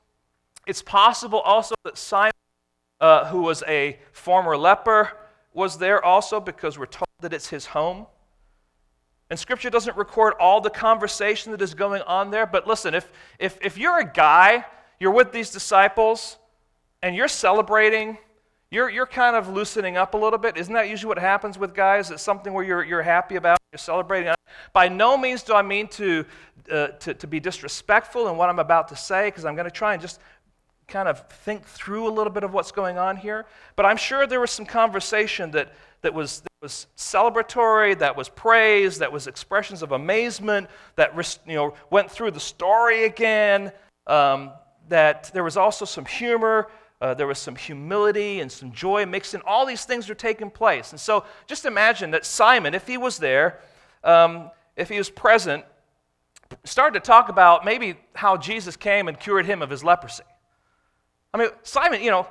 It's 0.66 0.82
possible 0.82 1.40
also 1.40 1.74
that 1.84 1.96
Simon 1.96 2.32
uh, 3.02 3.26
who 3.26 3.42
was 3.42 3.62
a 3.68 3.98
former 4.12 4.56
leper, 4.56 5.10
was 5.52 5.76
there 5.76 6.02
also 6.02 6.40
because 6.40 6.78
we're 6.78 6.86
told 6.86 7.08
that 7.20 7.34
it's 7.34 7.48
his 7.48 7.66
home. 7.66 8.06
And 9.28 9.38
Scripture 9.38 9.70
doesn't 9.70 9.96
record 9.96 10.34
all 10.40 10.60
the 10.60 10.70
conversation 10.70 11.52
that 11.52 11.60
is 11.60 11.74
going 11.74 12.02
on 12.02 12.30
there, 12.30 12.46
but 12.46 12.66
listen, 12.66 12.94
if, 12.94 13.10
if, 13.38 13.58
if 13.60 13.76
you're 13.76 13.98
a 13.98 14.10
guy, 14.10 14.64
you're 15.00 15.10
with 15.10 15.32
these 15.32 15.50
disciples, 15.50 16.38
and 17.02 17.16
you're 17.16 17.28
celebrating, 17.28 18.16
you're, 18.70 18.88
you're 18.88 19.06
kind 19.06 19.34
of 19.34 19.48
loosening 19.48 19.96
up 19.96 20.14
a 20.14 20.16
little 20.16 20.38
bit. 20.38 20.56
Isn't 20.56 20.72
that 20.74 20.88
usually 20.88 21.08
what 21.08 21.18
happens 21.18 21.58
with 21.58 21.74
guys? 21.74 22.10
It's 22.10 22.22
something 22.22 22.52
where 22.52 22.64
you're, 22.64 22.84
you're 22.84 23.02
happy 23.02 23.34
about, 23.36 23.58
you're 23.72 23.78
celebrating. 23.78 24.32
By 24.72 24.88
no 24.88 25.18
means 25.18 25.42
do 25.42 25.54
I 25.54 25.62
mean 25.62 25.88
to, 25.88 26.24
uh, 26.70 26.88
to, 26.88 27.14
to 27.14 27.26
be 27.26 27.40
disrespectful 27.40 28.28
in 28.28 28.36
what 28.36 28.48
I'm 28.48 28.60
about 28.60 28.88
to 28.88 28.96
say, 28.96 29.26
because 29.26 29.44
I'm 29.44 29.56
going 29.56 29.64
to 29.64 29.72
try 29.72 29.94
and 29.94 30.00
just 30.00 30.20
kind 30.92 31.08
of 31.08 31.26
think 31.28 31.64
through 31.64 32.06
a 32.06 32.12
little 32.12 32.32
bit 32.32 32.44
of 32.44 32.52
what's 32.52 32.70
going 32.70 32.98
on 32.98 33.16
here. 33.16 33.46
But 33.76 33.86
I'm 33.86 33.96
sure 33.96 34.26
there 34.26 34.40
was 34.40 34.50
some 34.50 34.66
conversation 34.66 35.50
that, 35.52 35.72
that, 36.02 36.12
was, 36.12 36.42
that 36.42 36.52
was 36.60 36.86
celebratory, 36.96 37.98
that 37.98 38.14
was 38.14 38.28
praise, 38.28 38.98
that 38.98 39.10
was 39.10 39.26
expressions 39.26 39.82
of 39.82 39.92
amazement, 39.92 40.68
that 40.96 41.16
you 41.46 41.54
know, 41.54 41.74
went 41.90 42.10
through 42.10 42.32
the 42.32 42.40
story 42.40 43.04
again, 43.04 43.72
um, 44.06 44.52
that 44.90 45.30
there 45.32 45.42
was 45.42 45.56
also 45.56 45.84
some 45.86 46.04
humor. 46.04 46.68
Uh, 47.00 47.14
there 47.14 47.26
was 47.26 47.38
some 47.38 47.56
humility 47.56 48.38
and 48.38 48.52
some 48.52 48.70
joy 48.70 49.04
mixed 49.04 49.34
in. 49.34 49.40
All 49.44 49.66
these 49.66 49.84
things 49.84 50.08
were 50.08 50.14
taking 50.14 50.50
place. 50.50 50.92
And 50.92 51.00
so 51.00 51.24
just 51.48 51.64
imagine 51.64 52.12
that 52.12 52.24
Simon, 52.24 52.74
if 52.74 52.86
he 52.86 52.96
was 52.96 53.18
there, 53.18 53.58
um, 54.04 54.52
if 54.76 54.88
he 54.88 54.98
was 54.98 55.10
present, 55.10 55.64
started 56.62 57.02
to 57.02 57.04
talk 57.04 57.28
about 57.28 57.64
maybe 57.64 57.96
how 58.14 58.36
Jesus 58.36 58.76
came 58.76 59.08
and 59.08 59.18
cured 59.18 59.46
him 59.46 59.62
of 59.62 59.70
his 59.70 59.82
leprosy. 59.82 60.22
I 61.34 61.38
mean, 61.38 61.48
Simon, 61.62 62.02
you 62.02 62.10
know, 62.10 62.26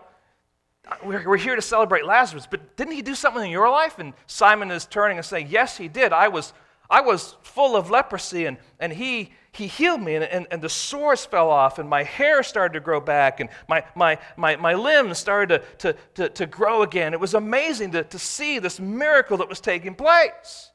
we're, 1.04 1.28
we're 1.28 1.38
here 1.38 1.56
to 1.56 1.62
celebrate 1.62 2.06
Lazarus, 2.06 2.48
but 2.50 2.76
didn't 2.76 2.94
he 2.94 3.02
do 3.02 3.16
something 3.16 3.44
in 3.44 3.52
your 3.52 3.70
life? 3.70 4.00
And 4.00 4.14
Simon 4.28 4.72
is 4.72 4.86
turning 4.86 5.18
and 5.18 5.26
saying, 5.26 5.48
Yes, 5.50 5.78
he 5.78 5.88
did. 5.88 6.14
I 6.14 6.28
was, 6.28 6.54
I 6.90 7.02
was 7.02 7.36
full 7.42 7.76
of 7.76 7.90
leprosy, 7.90 8.46
and, 8.46 8.58
and 8.80 8.92
he, 8.92 9.32
he 9.54 9.68
healed 9.68 10.02
me, 10.02 10.16
and, 10.16 10.26
and, 10.26 10.48
and 10.52 10.62
the 10.62 10.70
sores 10.70 11.26
fell 11.26 11.50
off, 11.50 11.80
and 11.80 11.90
my 11.90 12.04
hair 12.04 12.44
started 12.44 12.74
to 12.74 12.80
grow 12.80 13.00
back, 13.00 13.40
and 13.40 13.50
my, 13.68 13.84
my, 13.96 14.18
my, 14.36 14.56
my 14.58 14.74
limbs 14.74 15.18
started 15.18 15.62
to, 15.80 15.94
to, 15.94 16.00
to, 16.16 16.30
to 16.30 16.46
grow 16.46 16.84
again. 16.84 17.14
It 17.14 17.20
was 17.20 17.34
amazing 17.34 17.92
to, 17.92 18.04
to 18.04 18.20
see 18.20 18.60
this 18.60 18.80
miracle 18.80 19.38
that 19.38 19.48
was 19.48 19.62
taking 19.62 19.96
place. 19.96 20.72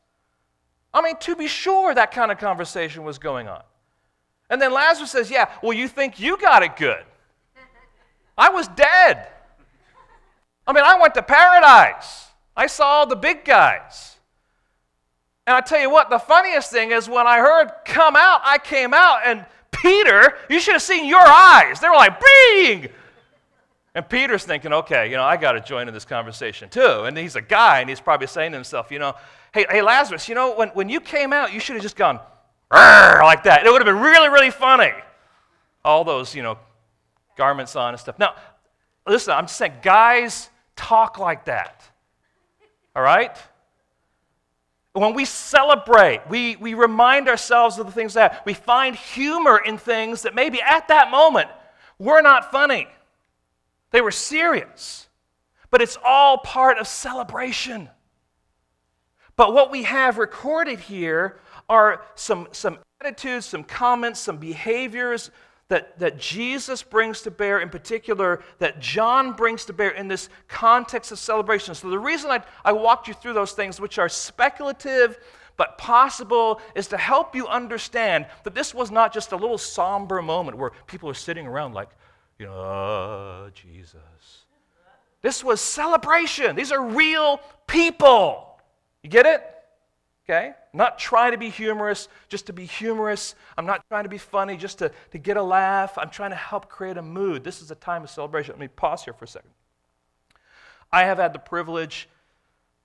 I 0.95 1.03
mean, 1.03 1.17
to 1.21 1.37
be 1.37 1.47
sure, 1.47 1.95
that 1.95 2.13
kind 2.13 2.33
of 2.33 2.39
conversation 2.39 3.05
was 3.05 3.19
going 3.19 3.49
on. 3.49 3.63
And 4.49 4.63
then 4.63 4.73
Lazarus 4.73 5.11
says, 5.11 5.31
Yeah, 5.31 5.51
well, 5.63 5.73
you 5.73 5.89
think 5.89 6.19
you 6.19 6.39
got 6.39 6.63
it 6.63 6.77
good. 6.77 7.05
I 8.37 8.51
was 8.51 8.69
dead. 8.69 9.29
I 10.67 10.73
mean, 10.73 10.85
I 10.85 10.99
went 11.01 11.15
to 11.15 11.23
paradise. 11.23 12.27
I 12.57 12.67
saw 12.67 12.87
all 12.87 13.07
the 13.07 13.17
big 13.17 13.45
guys. 13.45 14.17
And 15.47 15.55
I 15.55 15.61
tell 15.61 15.81
you 15.81 15.91
what, 15.91 16.11
the 16.11 16.19
funniest 16.19 16.73
thing 16.73 16.91
is 16.91 17.09
when 17.09 17.27
I 17.27 17.39
heard 17.39 17.71
come 17.85 18.17
out, 18.17 18.41
I 18.45 18.59
came 18.59 18.93
out, 18.93 19.21
and 19.25 19.47
Peter, 19.71 20.37
you 20.51 20.59
should 20.59 20.73
have 20.73 20.83
seen 20.83 21.07
your 21.07 21.25
eyes. 21.25 21.79
They 21.79 21.89
were 21.89 21.95
like, 21.95 22.21
bing! 22.21 22.89
And 23.95 24.07
Peter's 24.09 24.45
thinking, 24.45 24.73
okay, 24.73 25.09
you 25.09 25.17
know, 25.17 25.23
I 25.23 25.37
got 25.37 25.53
to 25.53 25.61
join 25.61 25.89
in 25.89 25.95
this 25.95 26.05
conversation 26.05 26.69
too. 26.69 27.05
And 27.05 27.17
he's 27.17 27.37
a 27.37 27.41
guy, 27.41 27.81
and 27.81 27.89
he's 27.89 28.01
probably 28.01 28.27
saying 28.27 28.51
to 28.53 28.57
himself, 28.57 28.91
you 28.91 28.99
know, 28.99 29.15
hey, 29.55 29.67
hey, 29.71 29.83
Lazarus, 29.83 30.29
you 30.29 30.35
know, 30.35 30.55
when, 30.55 30.69
when 30.71 30.89
you 30.89 31.01
came 31.01 31.33
out, 31.33 31.53
you 31.53 31.61
should 31.61 31.77
have 31.77 31.83
just 31.83 31.97
gone 31.97 32.21
like 32.71 33.45
that. 33.45 33.65
It 33.65 33.71
would 33.71 33.81
have 33.81 33.87
been 33.87 34.03
really, 34.03 34.29
really 34.29 34.51
funny. 34.51 34.93
All 35.85 36.03
those, 36.05 36.35
you 36.35 36.43
know, 36.43 36.59
garments 37.37 37.77
on 37.77 37.91
and 37.91 38.01
stuff. 38.01 38.19
Now, 38.19 38.35
listen, 39.07 39.35
I'm 39.35 39.45
just 39.45 39.57
saying, 39.57 39.75
guys 39.83 40.51
talk 40.75 41.19
like 41.19 41.47
that. 41.47 41.83
All 42.95 43.03
right? 43.03 43.37
When 44.93 45.15
we 45.15 45.25
celebrate, 45.25 46.23
we, 46.29 46.57
we 46.57 46.75
remind 46.75 47.29
ourselves 47.29 47.79
of 47.79 47.87
the 47.87 47.93
things 47.93 48.15
that 48.15 48.45
we 48.47 48.55
find 48.55 48.97
humor 48.97 49.59
in 49.59 49.77
things 49.77 50.23
that 50.23 50.35
maybe 50.35 50.61
at 50.63 50.89
that 50.89 51.11
moment 51.11 51.49
were 51.99 52.23
not 52.23 52.51
funny. 52.51 52.87
They 53.91 54.01
were 54.01 54.11
serious. 54.11 55.09
But 55.71 55.83
it's 55.83 55.99
all 56.05 56.39
part 56.39 56.79
of 56.79 56.87
celebration. 56.87 57.91
But 59.37 59.53
what 59.53 59.71
we 59.71 59.83
have 59.83 60.17
recorded 60.17 60.81
here 60.81 61.39
are 61.69 62.03
some, 62.15 62.49
some 62.53 62.79
attitudes, 63.01 63.47
some 63.47 63.65
comments, 63.65 64.21
some 64.21 64.39
behaviors 64.39 65.31
that, 65.69 65.99
that 65.99 66.19
Jesus 66.19 66.83
brings 66.83 67.23
to 67.23 67.31
bear, 67.31 67.61
in 67.61 67.71
particular, 67.71 68.43
that 68.59 68.81
John 68.81 69.33
brings 69.33 69.65
to 69.65 69.73
bear 69.73 69.91
in 69.91 70.07
this 70.07 70.29
context 70.47 71.11
of 71.11 71.19
celebration. 71.19 71.75
So, 71.75 71.91
the 71.91 71.99
reason 71.99 72.31
I, 72.31 72.43
I 72.65 72.73
walked 72.73 73.09
you 73.09 73.15
through 73.15 73.33
those 73.33 73.53
things, 73.53 73.81
which 73.81 73.99
are 73.99 74.09
speculative 74.09 75.19
but 75.57 75.77
possible, 75.79 76.61
is 76.75 76.87
to 76.89 76.97
help 76.97 77.35
you 77.35 77.49
understand 77.49 78.27
that 78.45 78.55
this 78.55 78.75
was 78.75 78.91
not 78.91 79.13
just 79.13 79.33
a 79.33 79.37
little 79.37 79.59
somber 79.59 80.23
moment 80.23 80.57
where 80.57 80.71
people 80.87 81.09
are 81.09 81.15
sitting 81.15 81.47
around 81.47 81.73
like, 81.73 81.89
you 82.39 82.47
know, 82.47 82.53
oh, 82.53 83.51
Jesus. 83.55 84.45
This 85.23 85.43
was 85.43 85.61
celebration. 85.61 86.55
These 86.55 86.71
are 86.71 86.85
real 86.85 87.41
people. 87.67 88.61
You 89.03 89.11
get 89.11 89.27
it? 89.27 89.43
Okay? 90.25 90.53
Not 90.77 90.99
trying 90.99 91.33
to 91.33 91.39
be 91.39 91.49
humorous 91.49 92.09
just 92.29 92.47
to 92.47 92.53
be 92.53 92.67
humorous. 92.67 93.35
I'm 93.57 93.65
not 93.65 93.83
trying 93.89 94.03
to 94.03 94.11
be 94.11 94.19
funny 94.19 94.59
just 94.59 94.79
to, 94.79 94.93
to 95.13 95.19
get 95.19 95.39
a 95.39 95.43
laugh. 95.43 95.97
I'm 95.97 96.11
trying 96.11 96.31
to 96.31 96.37
help 96.37 96.69
create 96.69 96.99
a 96.99 97.03
mood. 97.03 97.45
This 97.45 97.63
is 97.63 97.71
a 97.71 97.75
time 97.75 98.05
of 98.05 98.11
celebration. 98.11 98.53
Let 98.53 98.61
me 98.61 98.69
pause 98.69 99.03
here 99.03 99.15
for 99.15 99.25
a 99.25 99.29
second. 99.29 99.51
I 100.93 101.05
have 101.05 101.17
had 101.17 101.33
the 101.33 101.39
privilege 101.39 102.11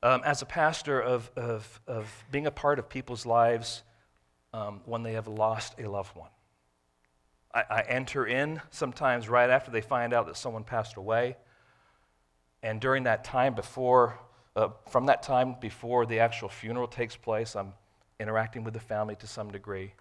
um, 0.02 0.22
as 0.24 0.42
a 0.42 0.46
pastor 0.46 1.02
of, 1.02 1.30
of, 1.36 1.82
of 1.86 2.26
being 2.32 2.48
a 2.48 2.52
part 2.52 2.80
of 2.80 2.88
people's 2.88 3.26
lives 3.26 3.84
um, 4.54 4.80
when 4.86 5.04
they 5.04 5.14
have 5.14 5.28
lost 5.28 5.76
a 5.78 5.90
loved 5.90 6.16
one. 6.16 6.30
I, 7.54 7.64
I 7.70 7.82
enter 7.82 8.26
in 8.26 8.62
sometimes 8.72 9.28
right 9.28 9.50
after 9.50 9.70
they 9.70 9.82
find 9.82 10.14
out 10.14 10.28
that 10.28 10.38
someone 10.38 10.64
passed 10.64 10.96
away. 10.96 11.36
And 12.64 12.80
during 12.80 13.04
that 13.04 13.26
time 13.26 13.54
before 13.54 14.18
uh, 14.56 14.70
from 14.90 15.06
that 15.06 15.24
time 15.24 15.56
before 15.62 16.06
the 16.06 16.20
actual 16.20 16.50
funeral 16.50 16.88
takes 16.88 17.16
place, 17.16 17.56
I'm 17.56 17.74
interacting 18.22 18.64
with 18.64 18.74
the 18.74 18.80
family 18.80 19.16
to 19.18 19.28
some 19.28 19.52
degree. 19.52 19.94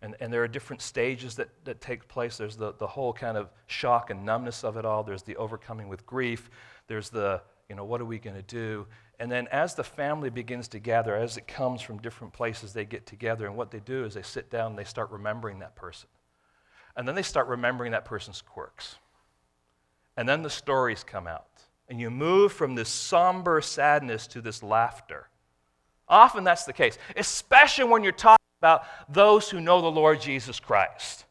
And, 0.00 0.14
and 0.20 0.32
there 0.32 0.42
are 0.42 0.48
different 0.48 0.82
stages 0.82 1.34
that, 1.36 1.48
that 1.64 1.80
take 1.80 2.08
place. 2.08 2.36
There's 2.36 2.56
the, 2.56 2.74
the 2.74 2.86
whole 2.86 3.12
kind 3.12 3.36
of 3.36 3.50
shock 3.66 4.10
and 4.10 4.24
numbness 4.24 4.62
of 4.62 4.76
it 4.76 4.84
all. 4.84 5.02
There's 5.02 5.22
the 5.22 5.36
overcoming 5.36 5.88
with 5.88 6.04
grief. 6.04 6.50
There's 6.88 7.08
the, 7.08 7.40
you 7.68 7.74
know, 7.74 7.84
what 7.84 8.00
are 8.00 8.04
we 8.04 8.18
going 8.18 8.36
to 8.36 8.42
do? 8.42 8.86
And 9.18 9.30
then 9.32 9.48
as 9.48 9.74
the 9.74 9.84
family 9.84 10.28
begins 10.28 10.68
to 10.68 10.78
gather, 10.78 11.16
as 11.16 11.36
it 11.36 11.48
comes 11.48 11.80
from 11.80 11.98
different 11.98 12.32
places, 12.32 12.72
they 12.72 12.84
get 12.84 13.06
together. 13.06 13.46
And 13.46 13.56
what 13.56 13.70
they 13.70 13.80
do 13.80 14.04
is 14.04 14.14
they 14.14 14.22
sit 14.22 14.50
down 14.50 14.72
and 14.72 14.78
they 14.78 14.84
start 14.84 15.10
remembering 15.10 15.60
that 15.60 15.74
person. 15.74 16.08
And 16.96 17.08
then 17.08 17.14
they 17.14 17.22
start 17.22 17.48
remembering 17.48 17.92
that 17.92 18.04
person's 18.04 18.42
quirks. 18.42 18.96
And 20.16 20.28
then 20.28 20.42
the 20.42 20.50
stories 20.50 21.02
come 21.02 21.26
out. 21.26 21.46
And 21.88 22.00
you 22.00 22.10
move 22.10 22.52
from 22.52 22.74
this 22.74 22.88
somber 22.88 23.60
sadness 23.60 24.26
to 24.28 24.40
this 24.40 24.62
laughter. 24.62 25.28
Often 26.14 26.44
that's 26.44 26.62
the 26.62 26.72
case, 26.72 26.96
especially 27.16 27.86
when 27.86 28.04
you're 28.04 28.12
talking 28.12 28.46
about 28.60 28.84
those 29.08 29.50
who 29.50 29.60
know 29.60 29.80
the 29.80 29.90
Lord 29.90 30.20
Jesus 30.20 30.60
Christ. 30.60 31.24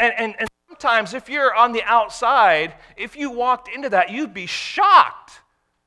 And, 0.00 0.14
and, 0.16 0.34
and 0.38 0.48
sometimes, 0.66 1.12
if 1.12 1.28
you're 1.28 1.54
on 1.54 1.72
the 1.72 1.82
outside, 1.84 2.72
if 2.96 3.16
you 3.16 3.30
walked 3.30 3.68
into 3.68 3.90
that, 3.90 4.10
you'd 4.10 4.32
be 4.32 4.46
shocked 4.46 5.42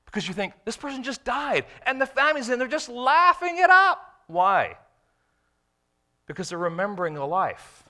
because 0.06 0.28
you 0.28 0.36
think, 0.36 0.54
this 0.66 0.78
person 0.78 1.02
just 1.02 1.24
died. 1.24 1.66
And 1.84 2.00
the 2.00 2.06
family's 2.06 2.50
in, 2.50 2.60
they're 2.60 2.68
just 2.68 2.90
laughing 2.90 3.58
it 3.58 3.72
up. 3.72 4.00
Why? 4.28 4.78
Because 6.28 6.50
they're 6.50 6.60
remembering 6.60 7.18
a 7.18 7.26
life, 7.26 7.86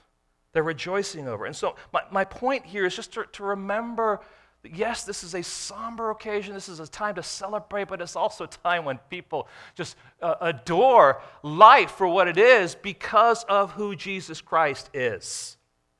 they're 0.54 0.62
rejoicing 0.62 1.28
over. 1.28 1.44
It. 1.44 1.48
And 1.48 1.56
so, 1.56 1.76
my, 1.92 2.04
my 2.10 2.24
point 2.24 2.64
here 2.64 2.86
is 2.86 2.96
just 2.96 3.12
to, 3.12 3.26
to 3.32 3.44
remember 3.44 4.20
Yes, 4.64 5.02
this 5.02 5.24
is 5.24 5.34
a 5.34 5.42
somber 5.42 6.10
occasion. 6.10 6.54
This 6.54 6.68
is 6.68 6.78
a 6.78 6.86
time 6.86 7.16
to 7.16 7.22
celebrate, 7.22 7.88
but 7.88 8.00
it's 8.00 8.14
also 8.14 8.44
a 8.44 8.48
time 8.48 8.84
when 8.84 8.98
people 9.10 9.48
just 9.74 9.96
uh, 10.20 10.36
adore 10.40 11.20
life 11.42 11.90
for 11.92 12.06
what 12.06 12.28
it 12.28 12.38
is 12.38 12.76
because 12.76 13.42
of 13.44 13.72
who 13.72 13.96
Jesus 13.96 14.40
Christ 14.40 14.88
is. 14.94 15.56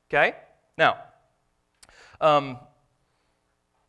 Okay? 0.09 0.35
Now, 0.77 0.97
um, 2.21 2.57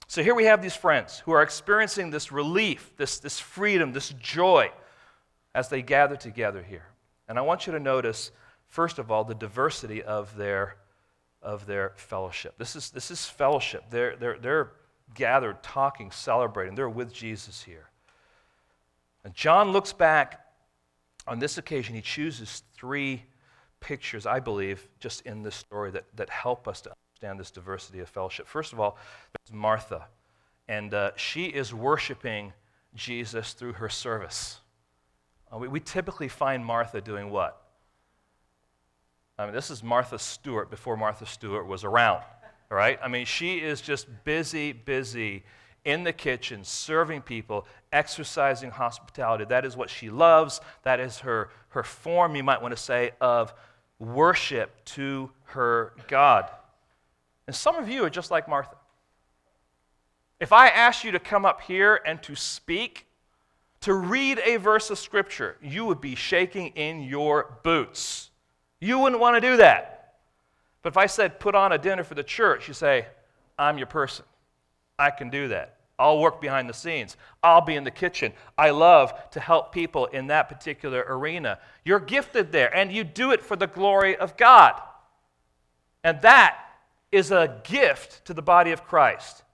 so 0.08 0.24
here 0.24 0.34
we 0.34 0.44
have 0.44 0.60
these 0.60 0.74
friends 0.74 1.20
who 1.20 1.32
are 1.32 1.42
experiencing 1.42 2.10
this 2.10 2.32
relief, 2.32 2.92
this, 2.96 3.20
this 3.20 3.38
freedom, 3.38 3.92
this 3.92 4.10
joy 4.20 4.70
as 5.54 5.68
they 5.68 5.82
gather 5.82 6.16
together 6.16 6.62
here. 6.62 6.86
And 7.28 7.38
I 7.38 7.42
want 7.42 7.66
you 7.66 7.72
to 7.72 7.80
notice, 7.80 8.32
first 8.66 8.98
of 8.98 9.12
all, 9.12 9.22
the 9.24 9.34
diversity 9.34 10.02
of 10.02 10.36
their 10.36 10.76
of 11.44 11.66
their 11.66 11.92
fellowship. 11.96 12.54
This 12.58 12.74
is, 12.74 12.90
this 12.90 13.10
is 13.10 13.26
fellowship. 13.26 13.84
They're, 13.90 14.16
they're, 14.16 14.38
they're 14.38 14.70
gathered, 15.14 15.62
talking, 15.62 16.10
celebrating. 16.10 16.74
They're 16.74 16.88
with 16.88 17.12
Jesus 17.12 17.62
here. 17.62 17.90
And 19.24 19.34
John 19.34 19.70
looks 19.70 19.92
back 19.92 20.44
on 21.26 21.38
this 21.38 21.58
occasion. 21.58 21.94
He 21.94 22.00
chooses 22.00 22.62
three 22.74 23.22
pictures, 23.80 24.26
I 24.26 24.40
believe, 24.40 24.88
just 24.98 25.20
in 25.22 25.42
this 25.42 25.54
story 25.54 25.90
that, 25.92 26.04
that 26.16 26.30
help 26.30 26.66
us 26.66 26.80
to 26.82 26.92
understand 26.92 27.38
this 27.38 27.50
diversity 27.50 28.00
of 28.00 28.08
fellowship. 28.08 28.46
First 28.46 28.72
of 28.72 28.80
all, 28.80 28.98
there's 29.32 29.54
Martha. 29.54 30.06
And 30.66 30.94
uh, 30.94 31.12
she 31.16 31.44
is 31.44 31.74
worshiping 31.74 32.52
Jesus 32.94 33.52
through 33.52 33.74
her 33.74 33.88
service. 33.88 34.60
Uh, 35.52 35.58
we, 35.58 35.68
we 35.68 35.80
typically 35.80 36.28
find 36.28 36.64
Martha 36.64 37.00
doing 37.00 37.30
what? 37.30 37.63
I 39.38 39.46
mean, 39.46 39.54
this 39.54 39.70
is 39.70 39.82
Martha 39.82 40.18
Stewart 40.18 40.70
before 40.70 40.96
Martha 40.96 41.26
Stewart 41.26 41.66
was 41.66 41.82
around, 41.82 42.22
right? 42.70 42.98
I 43.02 43.08
mean, 43.08 43.26
she 43.26 43.58
is 43.58 43.80
just 43.80 44.06
busy, 44.24 44.72
busy 44.72 45.42
in 45.84 46.04
the 46.04 46.12
kitchen, 46.12 46.62
serving 46.62 47.22
people, 47.22 47.66
exercising 47.92 48.70
hospitality. 48.70 49.44
That 49.44 49.64
is 49.64 49.76
what 49.76 49.90
she 49.90 50.08
loves. 50.08 50.60
That 50.84 51.00
is 51.00 51.18
her, 51.18 51.50
her 51.70 51.82
form, 51.82 52.36
you 52.36 52.44
might 52.44 52.62
want 52.62 52.76
to 52.76 52.82
say, 52.82 53.10
of 53.20 53.52
worship 53.98 54.84
to 54.84 55.30
her 55.46 55.92
God. 56.08 56.48
And 57.46 57.54
some 57.54 57.76
of 57.76 57.88
you 57.88 58.04
are 58.04 58.10
just 58.10 58.30
like 58.30 58.48
Martha. 58.48 58.76
If 60.40 60.52
I 60.52 60.68
asked 60.68 61.04
you 61.04 61.10
to 61.12 61.18
come 61.18 61.44
up 61.44 61.60
here 61.60 62.00
and 62.06 62.22
to 62.22 62.34
speak, 62.34 63.06
to 63.80 63.94
read 63.94 64.40
a 64.44 64.56
verse 64.56 64.90
of 64.90 64.98
Scripture, 64.98 65.56
you 65.60 65.84
would 65.84 66.00
be 66.00 66.14
shaking 66.14 66.68
in 66.68 67.02
your 67.02 67.58
boots. 67.62 68.30
You 68.84 68.98
wouldn't 68.98 69.20
want 69.20 69.34
to 69.36 69.40
do 69.40 69.56
that. 69.56 70.16
But 70.82 70.92
if 70.92 70.98
I 70.98 71.06
said, 71.06 71.40
put 71.40 71.54
on 71.54 71.72
a 71.72 71.78
dinner 71.78 72.04
for 72.04 72.14
the 72.14 72.22
church, 72.22 72.68
you 72.68 72.74
say, 72.74 73.06
I'm 73.58 73.78
your 73.78 73.86
person. 73.86 74.26
I 74.98 75.10
can 75.10 75.30
do 75.30 75.48
that. 75.48 75.76
I'll 75.98 76.18
work 76.18 76.38
behind 76.38 76.68
the 76.68 76.74
scenes. 76.74 77.16
I'll 77.42 77.62
be 77.62 77.76
in 77.76 77.84
the 77.84 77.90
kitchen. 77.90 78.34
I 78.58 78.70
love 78.70 79.14
to 79.30 79.40
help 79.40 79.72
people 79.72 80.04
in 80.06 80.26
that 80.26 80.50
particular 80.50 81.02
arena. 81.08 81.60
You're 81.82 81.98
gifted 81.98 82.52
there, 82.52 82.76
and 82.76 82.92
you 82.92 83.04
do 83.04 83.30
it 83.30 83.42
for 83.42 83.56
the 83.56 83.66
glory 83.66 84.16
of 84.16 84.36
God. 84.36 84.78
And 86.02 86.20
that 86.20 86.58
is 87.10 87.30
a 87.30 87.62
gift 87.64 88.26
to 88.26 88.34
the 88.34 88.42
body 88.42 88.72
of 88.72 88.84
Christ. 88.84 89.44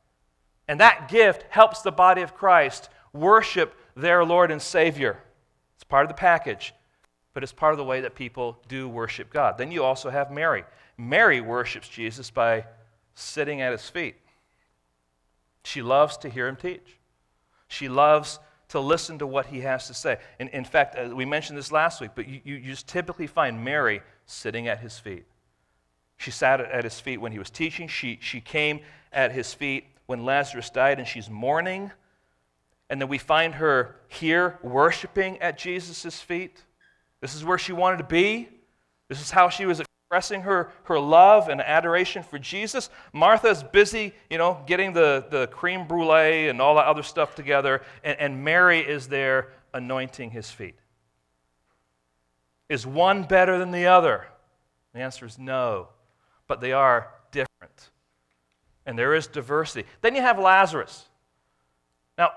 And 0.66 0.80
that 0.80 1.08
gift 1.08 1.44
helps 1.50 1.82
the 1.82 1.92
body 1.92 2.22
of 2.22 2.34
Christ 2.34 2.88
worship 3.12 3.76
their 3.94 4.24
Lord 4.24 4.50
and 4.50 4.60
Savior. 4.60 5.22
It's 5.76 5.84
part 5.84 6.04
of 6.04 6.08
the 6.08 6.14
package, 6.14 6.74
but 7.32 7.42
it's 7.42 7.52
part 7.52 7.72
of 7.72 7.78
the 7.78 7.84
way 7.84 8.00
that 8.00 8.14
people 8.14 8.58
do 8.68 8.88
worship 8.88 9.32
God. 9.32 9.58
Then 9.58 9.70
you 9.70 9.84
also 9.84 10.10
have 10.10 10.30
Mary. 10.30 10.64
Mary 10.96 11.40
worships 11.40 11.88
Jesus 11.88 12.30
by 12.30 12.64
sitting 13.14 13.60
at 13.60 13.72
his 13.72 13.88
feet. 13.88 14.16
She 15.64 15.82
loves 15.82 16.16
to 16.18 16.28
hear 16.28 16.48
him 16.48 16.56
teach. 16.56 16.98
She 17.68 17.88
loves 17.88 18.40
to 18.68 18.80
listen 18.80 19.18
to 19.18 19.26
what 19.26 19.46
he 19.46 19.60
has 19.60 19.86
to 19.88 19.94
say. 19.94 20.18
In, 20.38 20.48
in 20.48 20.64
fact, 20.64 20.96
uh, 20.96 21.14
we 21.14 21.24
mentioned 21.24 21.58
this 21.58 21.72
last 21.72 22.00
week, 22.00 22.12
but 22.14 22.28
you, 22.28 22.40
you 22.44 22.60
just 22.60 22.86
typically 22.86 23.26
find 23.26 23.64
Mary 23.64 24.00
sitting 24.26 24.68
at 24.68 24.78
his 24.78 24.98
feet. 24.98 25.24
She 26.16 26.30
sat 26.30 26.60
at 26.60 26.84
his 26.84 27.00
feet 27.00 27.18
when 27.18 27.32
he 27.32 27.38
was 27.38 27.50
teaching. 27.50 27.88
She, 27.88 28.18
she 28.20 28.40
came 28.40 28.80
at 29.12 29.32
his 29.32 29.54
feet 29.54 29.86
when 30.06 30.24
Lazarus 30.24 30.70
died, 30.70 30.98
and 30.98 31.06
she's 31.08 31.30
mourning. 31.30 31.90
And 32.88 33.00
then 33.00 33.08
we 33.08 33.18
find 33.18 33.54
her 33.54 33.96
here 34.08 34.58
worshiping 34.62 35.38
at 35.38 35.58
Jesus' 35.58 36.20
feet. 36.20 36.62
This 37.20 37.34
is 37.34 37.44
where 37.44 37.58
she 37.58 37.72
wanted 37.72 37.98
to 37.98 38.04
be. 38.04 38.48
This 39.08 39.20
is 39.20 39.30
how 39.30 39.48
she 39.48 39.66
was 39.66 39.80
expressing 39.80 40.42
her, 40.42 40.70
her 40.84 40.98
love 40.98 41.48
and 41.48 41.60
adoration 41.60 42.22
for 42.22 42.38
Jesus. 42.38 42.90
Martha's 43.12 43.62
busy, 43.62 44.12
you 44.28 44.38
know, 44.38 44.60
getting 44.66 44.92
the, 44.92 45.24
the 45.30 45.46
creme 45.48 45.86
brulee 45.86 46.48
and 46.48 46.60
all 46.60 46.74
that 46.76 46.86
other 46.86 47.02
stuff 47.02 47.34
together, 47.34 47.82
and, 48.02 48.18
and 48.18 48.44
Mary 48.44 48.80
is 48.80 49.06
there 49.06 49.52
anointing 49.72 50.30
his 50.30 50.50
feet. 50.50 50.74
Is 52.68 52.86
one 52.86 53.24
better 53.24 53.58
than 53.58 53.70
the 53.70 53.86
other? 53.86 54.26
The 54.94 55.00
answer 55.00 55.26
is 55.26 55.38
no, 55.38 55.88
but 56.46 56.60
they 56.60 56.72
are 56.72 57.10
different. 57.30 57.90
And 58.86 58.98
there 58.98 59.14
is 59.14 59.26
diversity. 59.26 59.88
Then 60.00 60.14
you 60.14 60.22
have 60.22 60.38
Lazarus. 60.38 61.06
Now, 62.18 62.30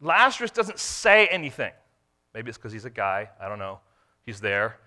Lazarus 0.00 0.50
doesn't 0.50 0.78
say 0.78 1.26
anything. 1.28 1.72
Maybe 2.34 2.50
it's 2.50 2.58
because 2.58 2.72
he's 2.72 2.84
a 2.84 2.90
guy. 2.90 3.30
I 3.40 3.48
don't 3.48 3.58
know. 3.58 3.80
He's 4.26 4.40
there. 4.40 4.78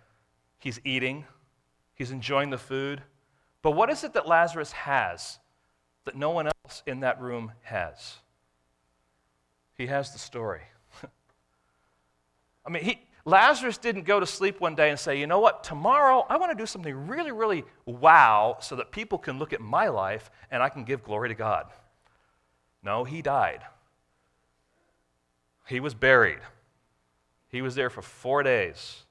He's 0.59 0.79
eating. 0.83 1.25
He's 1.95 2.11
enjoying 2.11 2.49
the 2.49 2.57
food. 2.57 3.01
But 3.61 3.71
what 3.71 3.89
is 3.89 4.03
it 4.03 4.13
that 4.13 4.27
Lazarus 4.27 4.73
has 4.73 5.39
that 6.05 6.15
no 6.15 6.29
one 6.29 6.47
else 6.47 6.83
in 6.85 6.99
that 6.99 7.19
room 7.21 7.53
has? 7.63 8.17
He 9.73 9.87
has 9.87 10.11
the 10.11 10.19
story. 10.19 10.61
I 12.65 12.69
mean, 12.69 12.83
he, 12.83 12.99
Lazarus 13.23 13.77
didn't 13.77 14.03
go 14.03 14.19
to 14.19 14.25
sleep 14.25 14.59
one 14.59 14.75
day 14.75 14.89
and 14.89 14.99
say, 14.99 15.19
you 15.19 15.27
know 15.27 15.39
what, 15.39 15.63
tomorrow 15.63 16.25
I 16.29 16.37
want 16.37 16.51
to 16.51 16.61
do 16.61 16.65
something 16.65 17.07
really, 17.07 17.31
really 17.31 17.63
wow 17.85 18.57
so 18.59 18.75
that 18.75 18.91
people 18.91 19.17
can 19.17 19.39
look 19.39 19.53
at 19.53 19.61
my 19.61 19.87
life 19.87 20.29
and 20.51 20.61
I 20.61 20.69
can 20.69 20.83
give 20.83 21.03
glory 21.03 21.29
to 21.29 21.35
God. 21.35 21.67
No, 22.83 23.05
he 23.05 23.21
died. 23.21 23.61
He 25.67 25.79
was 25.79 25.93
buried. 25.93 26.39
He 27.49 27.61
was 27.61 27.75
there 27.75 27.89
for 27.89 28.01
four 28.01 28.43
days. 28.43 29.03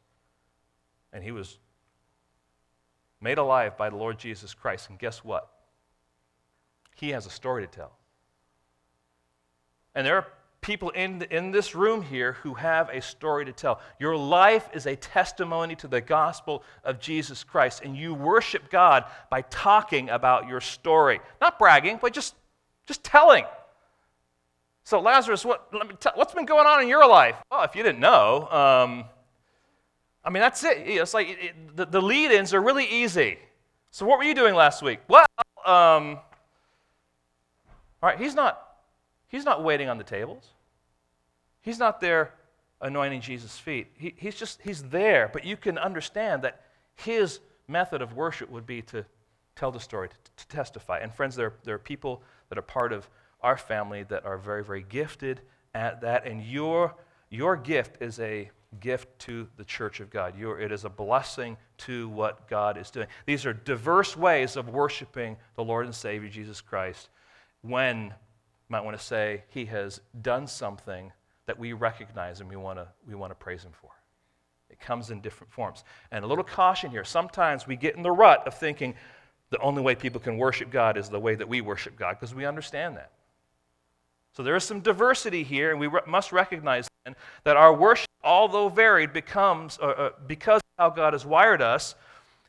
And 1.18 1.24
he 1.24 1.32
was 1.32 1.58
made 3.20 3.38
alive 3.38 3.76
by 3.76 3.90
the 3.90 3.96
Lord 3.96 4.20
Jesus 4.20 4.54
Christ. 4.54 4.88
And 4.88 4.96
guess 5.00 5.24
what? 5.24 5.50
He 6.94 7.08
has 7.10 7.26
a 7.26 7.30
story 7.30 7.66
to 7.66 7.66
tell. 7.66 7.90
And 9.96 10.06
there 10.06 10.14
are 10.14 10.28
people 10.60 10.90
in, 10.90 11.22
in 11.22 11.50
this 11.50 11.74
room 11.74 12.02
here 12.02 12.34
who 12.34 12.54
have 12.54 12.88
a 12.90 13.02
story 13.02 13.44
to 13.46 13.52
tell. 13.52 13.80
Your 13.98 14.16
life 14.16 14.68
is 14.72 14.86
a 14.86 14.94
testimony 14.94 15.74
to 15.74 15.88
the 15.88 16.00
gospel 16.00 16.62
of 16.84 17.00
Jesus 17.00 17.42
Christ, 17.42 17.82
and 17.82 17.96
you 17.96 18.14
worship 18.14 18.70
God 18.70 19.04
by 19.28 19.42
talking 19.42 20.10
about 20.10 20.46
your 20.46 20.60
story. 20.60 21.18
Not 21.40 21.58
bragging, 21.58 21.98
but 22.00 22.12
just, 22.12 22.36
just 22.86 23.02
telling. 23.02 23.44
So, 24.84 25.00
Lazarus, 25.00 25.44
what, 25.44 25.66
let 25.72 25.88
me 25.88 25.96
tell, 25.98 26.12
what's 26.14 26.32
been 26.32 26.46
going 26.46 26.68
on 26.68 26.80
in 26.80 26.86
your 26.86 27.08
life? 27.08 27.34
Well, 27.50 27.64
if 27.64 27.74
you 27.74 27.82
didn't 27.82 27.98
know, 27.98 28.48
um, 28.52 29.04
I 30.24 30.30
mean, 30.30 30.40
that's 30.40 30.62
it. 30.64 30.78
It's 30.78 31.14
like 31.14 31.28
it, 31.28 31.76
the, 31.76 31.86
the 31.86 32.02
lead 32.02 32.30
ins 32.30 32.52
are 32.52 32.60
really 32.60 32.86
easy. 32.86 33.38
So, 33.90 34.04
what 34.04 34.18
were 34.18 34.24
you 34.24 34.34
doing 34.34 34.54
last 34.54 34.82
week? 34.82 35.00
Well, 35.08 35.24
um, 35.64 36.18
all 38.02 38.10
right, 38.10 38.18
he's 38.18 38.34
not, 38.34 38.60
he's 39.28 39.44
not 39.44 39.64
waiting 39.64 39.88
on 39.88 39.98
the 39.98 40.04
tables. 40.04 40.44
He's 41.62 41.78
not 41.78 42.00
there 42.00 42.34
anointing 42.80 43.20
Jesus' 43.20 43.58
feet. 43.58 43.88
He, 43.96 44.14
he's 44.16 44.34
just, 44.34 44.60
he's 44.62 44.82
there. 44.84 45.30
But 45.32 45.44
you 45.44 45.56
can 45.56 45.78
understand 45.78 46.42
that 46.42 46.62
his 46.94 47.40
method 47.66 48.02
of 48.02 48.14
worship 48.14 48.50
would 48.50 48.66
be 48.66 48.82
to 48.82 49.04
tell 49.56 49.70
the 49.70 49.80
story, 49.80 50.08
to, 50.08 50.14
to 50.36 50.48
testify. 50.48 50.98
And 51.00 51.12
friends, 51.12 51.34
there, 51.34 51.54
there 51.64 51.74
are 51.74 51.80
people 51.80 52.22
that 52.48 52.58
are 52.58 52.62
part 52.62 52.92
of 52.92 53.08
our 53.42 53.56
family 53.56 54.04
that 54.04 54.24
are 54.24 54.38
very, 54.38 54.64
very 54.64 54.84
gifted 54.88 55.40
at 55.74 56.00
that. 56.00 56.26
And 56.26 56.42
your, 56.42 56.94
your 57.30 57.56
gift 57.56 58.00
is 58.00 58.20
a 58.20 58.50
gift 58.80 59.18
to 59.20 59.48
the 59.56 59.64
church 59.64 60.00
of 60.00 60.10
God. 60.10 60.34
You're, 60.38 60.60
it 60.60 60.72
is 60.72 60.84
a 60.84 60.90
blessing 60.90 61.56
to 61.78 62.08
what 62.10 62.48
God 62.48 62.76
is 62.76 62.90
doing. 62.90 63.06
These 63.26 63.46
are 63.46 63.52
diverse 63.52 64.16
ways 64.16 64.56
of 64.56 64.68
worshiping 64.68 65.36
the 65.56 65.64
Lord 65.64 65.86
and 65.86 65.94
Savior 65.94 66.28
Jesus 66.28 66.60
Christ 66.60 67.08
when, 67.62 68.04
you 68.06 68.12
might 68.68 68.84
want 68.84 68.98
to 68.98 69.04
say, 69.04 69.44
He 69.48 69.64
has 69.66 70.00
done 70.20 70.46
something 70.46 71.12
that 71.46 71.58
we 71.58 71.72
recognize 71.72 72.40
and 72.40 72.48
we 72.48 72.56
want 72.56 72.78
to, 72.78 72.86
we 73.06 73.14
want 73.14 73.30
to 73.30 73.34
praise 73.34 73.64
Him 73.64 73.72
for. 73.80 73.90
It 74.70 74.78
comes 74.78 75.10
in 75.10 75.20
different 75.20 75.52
forms. 75.52 75.82
And 76.12 76.24
a 76.24 76.28
little 76.28 76.44
caution 76.44 76.90
here 76.90 77.04
sometimes 77.04 77.66
we 77.66 77.76
get 77.76 77.96
in 77.96 78.02
the 78.02 78.10
rut 78.10 78.46
of 78.46 78.54
thinking 78.54 78.94
the 79.50 79.58
only 79.60 79.80
way 79.80 79.94
people 79.94 80.20
can 80.20 80.36
worship 80.36 80.70
God 80.70 80.98
is 80.98 81.08
the 81.08 81.18
way 81.18 81.34
that 81.34 81.48
we 81.48 81.62
worship 81.62 81.96
God 81.96 82.16
because 82.20 82.34
we 82.34 82.44
understand 82.44 82.96
that. 82.96 83.12
So 84.32 84.42
there 84.42 84.56
is 84.56 84.64
some 84.64 84.80
diversity 84.80 85.42
here, 85.42 85.70
and 85.70 85.80
we 85.80 85.86
re- 85.86 86.00
must 86.06 86.32
recognize 86.32 86.87
that 87.44 87.56
our 87.56 87.74
worship 87.74 88.08
although 88.22 88.68
varied, 88.68 89.12
becomes, 89.12 89.78
uh, 89.80 89.86
uh, 89.86 90.10
because 90.26 90.60
how 90.78 90.90
God 90.90 91.12
has 91.12 91.24
wired 91.24 91.62
us, 91.62 91.94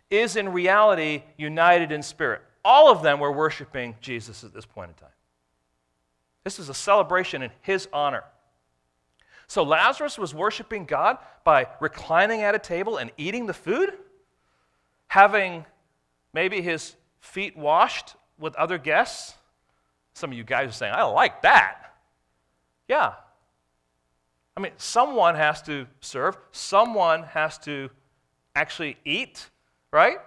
is 0.10 0.36
in 0.36 0.50
reality 0.50 1.24
united 1.38 1.92
in 1.92 2.02
spirit. 2.02 2.42
All 2.66 2.92
of 2.92 3.02
them 3.02 3.20
were 3.20 3.32
worshiping 3.32 3.96
Jesus 4.02 4.44
at 4.44 4.54
this 4.54 4.66
point 4.66 4.90
in 4.90 4.96
time. 4.96 5.14
This 6.44 6.60
is 6.60 6.70
a 6.70 6.74
celebration 6.74 7.42
in 7.42 7.52
his 7.62 7.88
honor. 7.94 8.24
So 9.48 9.64
Lazarus 9.64 10.18
was 10.18 10.34
worshiping 10.34 10.86
God 10.86 11.18
by 11.44 11.68
reclining 11.80 12.42
at 12.42 12.56
a 12.56 12.60
table 12.60 12.98
and 12.98 13.12
eating 13.18 13.46
the 13.46 13.54
food, 13.54 13.94
having 15.08 15.66
maybe 16.34 16.62
his 16.62 16.96
feet 17.20 17.58
washed 17.58 18.16
with 18.38 18.56
other 18.56 18.78
guests. 18.78 19.36
Some 20.14 20.32
of 20.32 20.38
you 20.38 20.44
guys 20.44 20.70
are 20.70 20.74
saying, 20.74 20.94
I 20.94 21.04
like 21.04 21.42
that. 21.44 21.94
Yeah, 22.88 23.14
I 24.60 24.62
mean, 24.62 24.74
someone 24.76 25.36
has 25.36 25.62
to 25.62 25.88
serve, 26.02 26.38
someone 26.52 27.24
has 27.24 27.58
to 27.60 27.90
actually 28.54 28.98
eat, 29.06 29.50
right? 29.90 30.18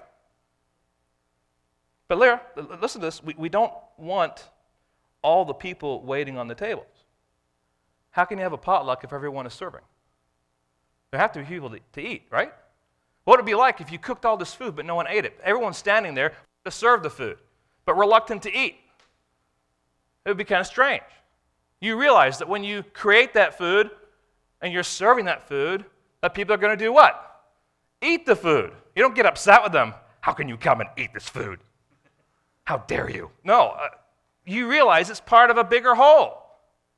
But 2.09 2.17
Lyra, 2.17 2.41
listen 2.81 3.03
to 3.03 3.09
this. 3.09 3.23
We, 3.23 3.35
we 3.37 3.51
don't 3.51 3.75
want 3.99 4.49
all 5.21 5.45
the 5.45 5.53
people 5.53 6.01
waiting 6.01 6.39
on 6.39 6.49
the 6.49 6.55
tables. 6.55 6.87
How 8.11 8.25
can 8.25 8.39
you 8.39 8.43
have 8.43 8.55
a 8.55 8.59
potluck 8.59 9.05
if 9.05 9.13
everyone 9.13 9.47
is 9.47 9.53
serving? 9.53 9.83
There 11.11 11.21
have 11.21 11.33
to 11.33 11.41
be 11.41 11.45
people 11.45 11.69
to, 11.69 11.81
to 11.93 12.01
eat, 12.01 12.23
right? 12.31 12.55
What 13.25 13.37
would 13.37 13.45
it 13.45 13.47
be 13.47 13.55
like 13.55 13.83
if 13.83 13.93
you 13.93 13.99
cooked 13.99 14.25
all 14.25 14.39
this 14.39 14.55
food 14.55 14.75
but 14.75 14.87
no 14.87 14.95
one 14.95 15.09
ate 15.09 15.27
it? 15.27 15.39
Everyone's 15.45 15.77
standing 15.77 16.15
there 16.15 16.33
to 16.65 16.71
serve 16.71 17.03
the 17.03 17.11
food, 17.11 17.37
but 17.85 17.99
reluctant 17.99 18.41
to 18.45 18.51
eat. 18.51 18.77
It 20.25 20.31
would 20.31 20.39
be 20.39 20.45
kind 20.45 20.63
of 20.63 20.67
strange. 20.67 21.03
You 21.83 21.99
realize 21.99 22.39
that 22.39 22.49
when 22.49 22.65
you 22.65 22.83
create 22.95 23.35
that 23.35 23.59
food, 23.59 23.91
and 24.63 24.73
you're 24.73 24.83
serving 24.83 25.27
that 25.27 25.47
food, 25.47 25.85
that 26.23 26.35
people 26.35 26.55
are 26.55 26.59
going 26.59 26.77
to 26.77 26.83
do 26.83 26.93
what? 26.93 27.43
Eat 28.01 28.25
the 28.25 28.37
food. 28.37 28.73
You 28.97 29.03
don't 29.03 29.15
get 29.15 29.27
upset 29.27 29.63
with 29.63 29.73
them. 29.73 29.95
How 30.21 30.33
can 30.33 30.49
you 30.49 30.57
come 30.57 30.81
and 30.81 30.89
eat 30.97 31.13
this 31.13 31.29
food? 31.29 31.59
How 32.65 32.79
dare 32.79 33.11
you? 33.11 33.31
No, 33.45 33.71
uh, 33.71 33.89
you 34.47 34.69
realize 34.69 35.11
it's 35.11 35.21
part 35.21 35.51
of 35.51 35.59
a 35.59 35.65
bigger 35.65 35.95
whole, 35.95 36.39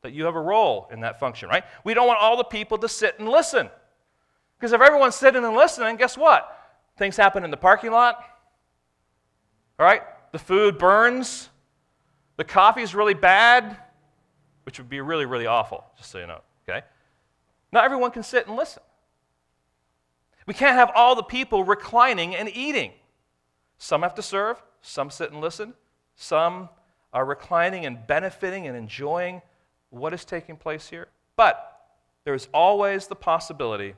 that 0.03 0.13
you 0.13 0.25
have 0.27 0.37
a 0.37 0.41
role 0.41 0.89
in 0.93 1.01
that 1.01 1.19
function, 1.19 1.49
right? 1.49 1.65
We 1.83 1.95
don't 1.95 2.07
want 2.07 2.21
all 2.21 2.37
the 2.37 2.45
people 2.45 2.79
to 2.79 2.89
sit 2.89 3.19
and 3.19 3.29
listen. 3.29 3.69
Because 4.59 4.73
if 4.73 4.81
everyone's 4.81 5.15
sitting 5.15 5.45
and 5.45 5.57
listening, 5.57 5.97
guess 5.97 6.17
what? 6.17 6.51
Things 6.99 7.17
happen 7.17 7.45
in 7.45 7.51
the 7.51 7.57
parking 7.57 7.91
lot, 7.91 8.23
all 9.81 9.87
right? 9.87 10.03
the 10.35 10.39
food 10.41 10.79
burns, 10.79 11.49
the 12.39 12.43
coffee's 12.43 12.93
really 12.93 13.15
bad, 13.15 13.77
which 14.65 14.79
would 14.79 14.89
be 14.89 15.01
really, 15.01 15.27
really 15.27 15.47
awful, 15.47 15.85
just 15.97 16.11
so 16.11 16.19
you 16.19 16.27
know, 16.27 16.41
okay? 16.69 16.85
Not 17.75 17.85
everyone 17.85 18.13
can 18.13 18.23
sit 18.23 18.47
and 18.47 18.57
listen. 18.57 18.85
We 20.47 20.55
can't 20.55 20.77
have 20.77 20.93
all 20.95 21.17
the 21.17 21.25
people 21.25 21.65
reclining 21.65 22.37
and 22.37 22.49
eating. 22.49 22.93
Some 23.79 24.03
have 24.03 24.15
to 24.15 24.23
serve, 24.23 24.63
some 24.81 25.11
sit 25.11 25.33
and 25.33 25.41
listen, 25.41 25.75
some 26.15 26.69
are 27.13 27.25
reclining 27.25 27.85
and 27.85 28.07
benefiting 28.07 28.69
and 28.69 28.77
enjoying 28.77 29.43
what 29.91 30.15
is 30.15 30.25
taking 30.25 30.57
place 30.57 30.89
here. 30.89 31.09
But 31.35 31.81
there 32.23 32.35
is 32.35 32.49
always 32.55 33.09
the 33.09 33.17
possibility 33.17 33.95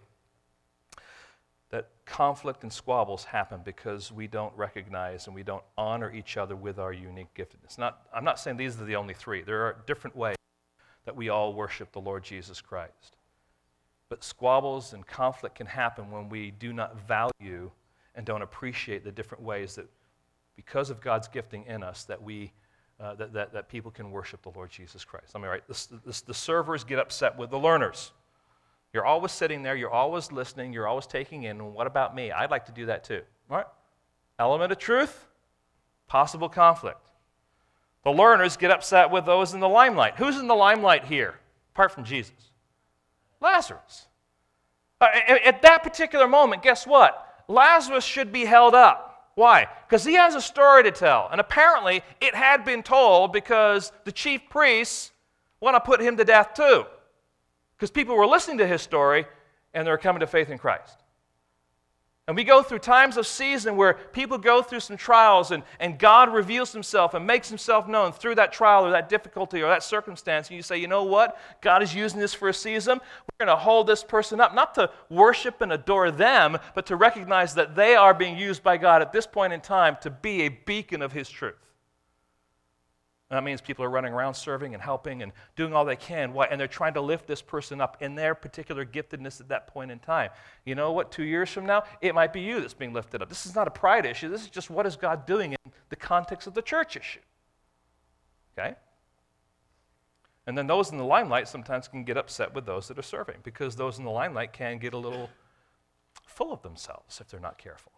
that 1.68 1.90
conflict 2.06 2.62
and 2.62 2.72
squabbles 2.72 3.24
happen 3.24 3.60
because 3.62 4.10
we 4.10 4.26
don't 4.26 4.56
recognize 4.56 5.26
and 5.26 5.34
we 5.34 5.42
don't 5.42 5.64
honor 5.76 6.10
each 6.10 6.38
other 6.38 6.56
with 6.56 6.78
our 6.78 6.94
unique 6.94 7.34
giftedness. 7.34 7.76
Not, 7.76 8.06
I'm 8.14 8.24
not 8.24 8.40
saying 8.40 8.56
these 8.56 8.80
are 8.80 8.86
the 8.86 8.96
only 8.96 9.12
three, 9.12 9.42
there 9.42 9.62
are 9.64 9.76
different 9.86 10.16
ways 10.16 10.36
that 11.04 11.14
we 11.14 11.28
all 11.28 11.52
worship 11.52 11.92
the 11.92 12.00
Lord 12.00 12.24
Jesus 12.24 12.62
Christ. 12.62 13.15
But 14.08 14.22
squabbles 14.22 14.92
and 14.92 15.06
conflict 15.06 15.56
can 15.56 15.66
happen 15.66 16.10
when 16.10 16.28
we 16.28 16.52
do 16.52 16.72
not 16.72 16.96
value 17.06 17.70
and 18.14 18.24
don't 18.24 18.42
appreciate 18.42 19.04
the 19.04 19.12
different 19.12 19.42
ways 19.42 19.74
that, 19.74 19.86
because 20.54 20.90
of 20.90 21.00
God's 21.00 21.28
gifting 21.28 21.64
in 21.66 21.82
us, 21.82 22.04
that 22.04 22.22
we 22.22 22.52
uh, 22.98 23.14
that, 23.14 23.32
that, 23.34 23.52
that 23.52 23.68
people 23.68 23.90
can 23.90 24.10
worship 24.10 24.42
the 24.42 24.50
Lord 24.50 24.70
Jesus 24.70 25.04
Christ. 25.04 25.34
Let 25.34 25.42
me 25.42 25.48
write 25.48 25.68
this, 25.68 25.86
this, 26.06 26.22
the 26.22 26.32
servers 26.32 26.82
get 26.82 26.98
upset 26.98 27.36
with 27.36 27.50
the 27.50 27.58
learners. 27.58 28.12
You're 28.92 29.04
always 29.04 29.32
sitting 29.32 29.62
there, 29.62 29.76
you're 29.76 29.90
always 29.90 30.32
listening, 30.32 30.72
you're 30.72 30.88
always 30.88 31.06
taking 31.06 31.42
in. 31.42 31.60
And 31.60 31.74
what 31.74 31.86
about 31.86 32.14
me? 32.14 32.32
I'd 32.32 32.50
like 32.50 32.64
to 32.66 32.72
do 32.72 32.86
that 32.86 33.04
too. 33.04 33.20
All 33.50 33.58
right? 33.58 33.66
Element 34.38 34.72
of 34.72 34.78
truth, 34.78 35.26
possible 36.06 36.48
conflict. 36.48 37.00
The 38.04 38.12
learners 38.12 38.56
get 38.56 38.70
upset 38.70 39.10
with 39.10 39.26
those 39.26 39.52
in 39.52 39.60
the 39.60 39.68
limelight. 39.68 40.14
Who's 40.16 40.38
in 40.38 40.46
the 40.46 40.54
limelight 40.54 41.04
here, 41.04 41.34
apart 41.74 41.92
from 41.92 42.04
Jesus? 42.04 42.32
Lazarus. 43.46 44.08
Uh, 45.00 45.08
at 45.44 45.62
that 45.62 45.82
particular 45.82 46.26
moment, 46.26 46.62
guess 46.62 46.86
what? 46.86 47.44
Lazarus 47.48 48.04
should 48.04 48.32
be 48.32 48.44
held 48.44 48.74
up. 48.74 49.30
Why? 49.36 49.68
Because 49.86 50.04
he 50.04 50.14
has 50.14 50.34
a 50.34 50.40
story 50.40 50.82
to 50.82 50.90
tell. 50.90 51.28
And 51.30 51.40
apparently, 51.40 52.02
it 52.20 52.34
had 52.34 52.64
been 52.64 52.82
told 52.82 53.32
because 53.32 53.92
the 54.04 54.12
chief 54.12 54.40
priests 54.48 55.12
want 55.60 55.76
to 55.76 55.80
put 55.80 56.00
him 56.00 56.16
to 56.16 56.24
death 56.24 56.54
too. 56.54 56.84
Because 57.76 57.90
people 57.90 58.16
were 58.16 58.26
listening 58.26 58.58
to 58.58 58.66
his 58.66 58.82
story 58.82 59.26
and 59.74 59.86
they're 59.86 59.98
coming 59.98 60.20
to 60.20 60.26
faith 60.26 60.50
in 60.50 60.58
Christ. 60.58 61.02
And 62.28 62.36
we 62.36 62.42
go 62.42 62.60
through 62.60 62.80
times 62.80 63.16
of 63.16 63.24
season 63.24 63.76
where 63.76 63.94
people 63.94 64.36
go 64.36 64.60
through 64.60 64.80
some 64.80 64.96
trials 64.96 65.52
and, 65.52 65.62
and 65.78 65.96
God 65.96 66.34
reveals 66.34 66.72
himself 66.72 67.14
and 67.14 67.24
makes 67.24 67.48
himself 67.48 67.86
known 67.86 68.10
through 68.10 68.34
that 68.34 68.52
trial 68.52 68.84
or 68.84 68.90
that 68.90 69.08
difficulty 69.08 69.62
or 69.62 69.68
that 69.68 69.84
circumstance. 69.84 70.48
And 70.48 70.56
you 70.56 70.62
say, 70.62 70.76
you 70.76 70.88
know 70.88 71.04
what? 71.04 71.38
God 71.60 71.84
is 71.84 71.94
using 71.94 72.18
this 72.18 72.34
for 72.34 72.48
a 72.48 72.54
season. 72.54 72.98
We're 72.98 73.46
going 73.46 73.56
to 73.56 73.62
hold 73.62 73.86
this 73.86 74.02
person 74.02 74.40
up, 74.40 74.56
not 74.56 74.74
to 74.74 74.90
worship 75.08 75.60
and 75.60 75.72
adore 75.72 76.10
them, 76.10 76.58
but 76.74 76.86
to 76.86 76.96
recognize 76.96 77.54
that 77.54 77.76
they 77.76 77.94
are 77.94 78.12
being 78.12 78.36
used 78.36 78.64
by 78.64 78.76
God 78.76 79.02
at 79.02 79.12
this 79.12 79.26
point 79.28 79.52
in 79.52 79.60
time 79.60 79.96
to 80.00 80.10
be 80.10 80.42
a 80.42 80.48
beacon 80.48 81.02
of 81.02 81.12
his 81.12 81.28
truth. 81.28 81.65
That 83.28 83.42
means 83.42 83.60
people 83.60 83.84
are 83.84 83.90
running 83.90 84.12
around 84.12 84.34
serving 84.34 84.72
and 84.74 84.82
helping 84.82 85.22
and 85.22 85.32
doing 85.56 85.74
all 85.74 85.84
they 85.84 85.96
can. 85.96 86.32
Why? 86.32 86.46
And 86.46 86.60
they're 86.60 86.68
trying 86.68 86.94
to 86.94 87.00
lift 87.00 87.26
this 87.26 87.42
person 87.42 87.80
up 87.80 87.96
in 88.00 88.14
their 88.14 88.36
particular 88.36 88.86
giftedness 88.86 89.40
at 89.40 89.48
that 89.48 89.66
point 89.66 89.90
in 89.90 89.98
time. 89.98 90.30
You 90.64 90.76
know 90.76 90.92
what? 90.92 91.10
Two 91.10 91.24
years 91.24 91.50
from 91.50 91.66
now, 91.66 91.82
it 92.00 92.14
might 92.14 92.32
be 92.32 92.40
you 92.40 92.60
that's 92.60 92.74
being 92.74 92.92
lifted 92.92 93.22
up. 93.22 93.28
This 93.28 93.44
is 93.44 93.56
not 93.56 93.66
a 93.66 93.70
pride 93.70 94.06
issue. 94.06 94.28
This 94.28 94.42
is 94.42 94.48
just 94.48 94.70
what 94.70 94.86
is 94.86 94.94
God 94.94 95.26
doing 95.26 95.52
in 95.52 95.72
the 95.88 95.96
context 95.96 96.46
of 96.46 96.54
the 96.54 96.62
church 96.62 96.96
issue. 96.96 97.18
Okay? 98.56 98.76
And 100.46 100.56
then 100.56 100.68
those 100.68 100.92
in 100.92 100.96
the 100.98 101.04
limelight 101.04 101.48
sometimes 101.48 101.88
can 101.88 102.04
get 102.04 102.16
upset 102.16 102.54
with 102.54 102.64
those 102.64 102.86
that 102.86 102.98
are 102.98 103.02
serving 103.02 103.38
because 103.42 103.74
those 103.74 103.98
in 103.98 104.04
the 104.04 104.10
limelight 104.10 104.52
can 104.52 104.78
get 104.78 104.94
a 104.94 104.98
little 104.98 105.28
full 106.24 106.52
of 106.52 106.62
themselves 106.62 107.20
if 107.20 107.28
they're 107.28 107.40
not 107.40 107.58
careful. 107.58 107.90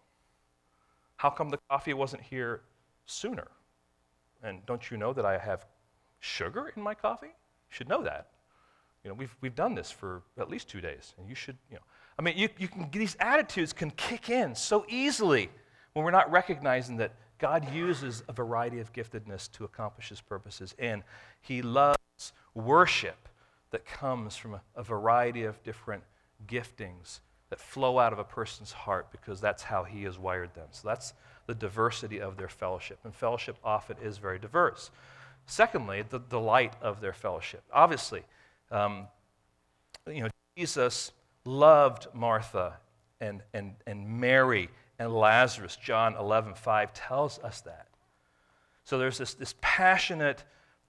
How 1.17 1.29
come 1.29 1.51
the 1.51 1.59
coffee 1.69 1.93
wasn't 1.93 2.23
here 2.23 2.62
sooner? 3.05 3.49
And 4.42 4.64
don't 4.66 4.90
you 4.90 4.96
know 4.96 5.12
that 5.12 5.24
I 5.24 5.38
have 5.38 5.66
sugar 6.20 6.72
in 6.77 6.83
my 6.83 6.94
coffee? 6.94 7.27
You 7.27 7.70
should 7.70 7.88
know 7.88 8.03
that. 8.03 8.29
You 9.05 9.11
know, 9.11 9.14
we've, 9.14 9.35
we've 9.40 9.55
done 9.55 9.74
this 9.74 9.90
for 9.90 10.22
at 10.38 10.51
least 10.51 10.68
two 10.68 10.81
days, 10.81 11.14
and 11.18 11.29
you 11.29 11.35
should, 11.35 11.57
you 11.70 11.77
know. 11.77 11.83
I 12.18 12.22
mean, 12.22 12.37
you, 12.37 12.48
you 12.59 12.68
can, 12.68 12.88
these 12.90 13.16
attitudes 13.20 13.72
can 13.72 13.90
kick 13.92 14.29
in 14.29 14.55
so 14.55 14.85
easily 14.88 15.51
when 15.92 16.05
we're 16.05 16.11
not 16.11 16.31
recognizing 16.31 16.96
that 16.96 17.12
God 17.38 17.72
uses 17.72 18.24
a 18.29 18.33
variety 18.33 18.81
of 18.81 18.92
giftedness 18.92 19.51
to 19.53 19.64
accomplish 19.64 20.09
his 20.09 20.20
purposes, 20.20 20.74
and 20.79 21.05
he 21.40 21.62
loves 21.62 21.98
worship 22.55 23.29
that 23.70 23.87
comes 23.87 24.37
from 24.37 24.55
a, 24.55 24.62
a 24.74 24.83
variety 24.83 25.44
of 25.44 25.62
different 25.62 26.03
giftings 26.46 27.20
that 27.51 27.61
flow 27.61 27.98
out 27.98 28.12
of 28.12 28.18
a 28.18 28.24
person's 28.24 28.72
heart 28.72 29.11
because 29.11 29.40
that's 29.40 29.62
how 29.62 29.85
he 29.85 30.03
has 30.03 30.18
wired 30.18 30.55
them. 30.55 30.66
So 30.70 30.88
that's 30.88 31.14
the 31.49 31.55
diversity 31.55 32.21
of 32.21 32.37
their 32.37 32.49
fellowship. 32.49 32.99
And 33.03 33.15
fellowship 33.15 33.57
often 33.65 33.97
is 34.03 34.19
very 34.19 34.39
diverse. 34.39 34.91
Secondly, 35.47 36.05
the 36.09 36.19
delight 36.19 36.75
of 36.83 37.01
their 37.01 37.15
fellowship. 37.15 37.65
Obviously, 37.73 38.23
um, 38.71 39.09
you 40.07 40.23
know, 40.23 40.29
Jesus 40.57 41.13
loved 41.47 42.07
Martha 42.13 42.75
and, 43.21 43.41
and, 43.55 43.73
and 43.87 44.21
Mary 44.21 44.69
and 44.99 45.11
Lazarus. 45.11 45.77
John 45.77 46.17
11, 46.17 46.55
5 46.55 46.93
tells 46.93 47.39
us 47.39 47.63
that. 47.63 47.89
So 48.85 48.99
there's 48.99 49.17
this, 49.17 49.33
this 49.33 49.55
passionate, 49.63 50.45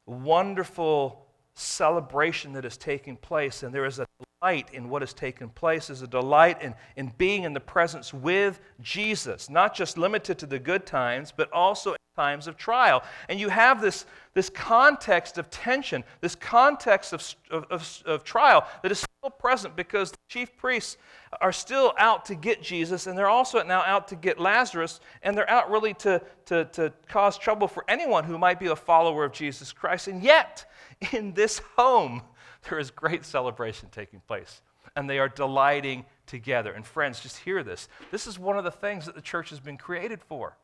wonderful 0.06 1.26
celebration 1.54 2.52
that 2.54 2.66
is 2.66 2.76
taking 2.76 3.16
place, 3.16 3.64
and 3.64 3.74
there 3.74 3.86
is 3.86 4.00
a 4.00 4.08
delight 4.42 4.70
in 4.74 4.90
what 4.90 5.02
has 5.02 5.14
taken 5.14 5.50
place, 5.50 5.88
there's 5.88 6.02
a 6.02 6.08
delight 6.08 6.62
in, 6.62 6.74
in 6.96 7.12
being 7.18 7.44
in 7.44 7.54
the 7.54 7.60
presence 7.60 8.14
with 8.14 8.60
Jesus, 8.82 9.50
not 9.50 9.76
just 9.76 9.98
limited 9.98 10.38
to 10.40 10.46
the 10.46 10.60
good 10.60 10.86
times, 10.86 11.34
but 11.36 11.52
also 11.52 11.92
in 11.92 11.98
times 12.16 12.48
of 12.48 12.56
trial. 12.56 13.04
And 13.28 13.40
you 13.40 13.50
have 13.50 13.82
this, 13.82 14.06
this 14.34 14.50
context 14.50 15.38
of 15.38 15.50
tension, 15.50 16.04
this 16.22 16.36
context 16.36 17.12
of, 17.14 17.36
of, 17.52 17.66
of, 17.70 18.04
of 18.06 18.24
trial 18.24 18.66
that 18.82 18.92
is 18.92 19.00
still 19.00 19.30
present 19.30 19.76
because 19.76 20.12
the 20.12 20.18
chief 20.30 20.56
priests 20.56 20.98
are 21.42 21.52
still 21.52 21.94
out 21.98 22.26
to 22.26 22.36
get 22.36 22.62
Jesus, 22.62 23.08
and 23.08 23.18
they're 23.18 23.28
also 23.28 23.62
now 23.64 23.82
out 23.82 24.08
to 24.08 24.16
get 24.16 24.40
Lazarus, 24.40 25.02
and 25.22 25.38
they're 25.38 25.50
out 25.50 25.70
really 25.70 25.94
to, 25.96 26.22
to, 26.46 26.66
to 26.66 26.94
cause 27.10 27.38
trouble 27.38 27.68
for 27.68 27.84
anyone 27.90 28.24
who 28.24 28.38
might 28.38 28.60
be 28.60 28.68
a 28.68 28.76
follower 28.76 29.26
of 29.26 29.34
Jesus 29.34 29.74
Christ. 29.74 30.08
And 30.08 30.24
yet, 30.24 30.66
in 31.12 31.34
this 31.34 31.60
home, 31.76 32.22
there 32.68 32.80
is 32.80 32.92
great 32.92 33.26
celebration 33.26 33.90
taking 33.92 34.22
place. 34.22 34.62
And 34.96 35.10
they 35.10 35.20
are 35.20 35.30
delighting 35.30 36.06
together. 36.26 36.72
And 36.72 36.86
friends, 36.86 37.20
just 37.20 37.38
hear 37.38 37.64
this. 37.64 37.88
This 38.12 38.28
is 38.28 38.40
one 38.40 38.58
of 38.58 38.64
the 38.64 38.72
things 38.72 39.06
that 39.06 39.16
the 39.16 39.22
church 39.22 39.50
has 39.52 39.60
been 39.60 39.78
created 39.78 40.22
for. 40.22 40.58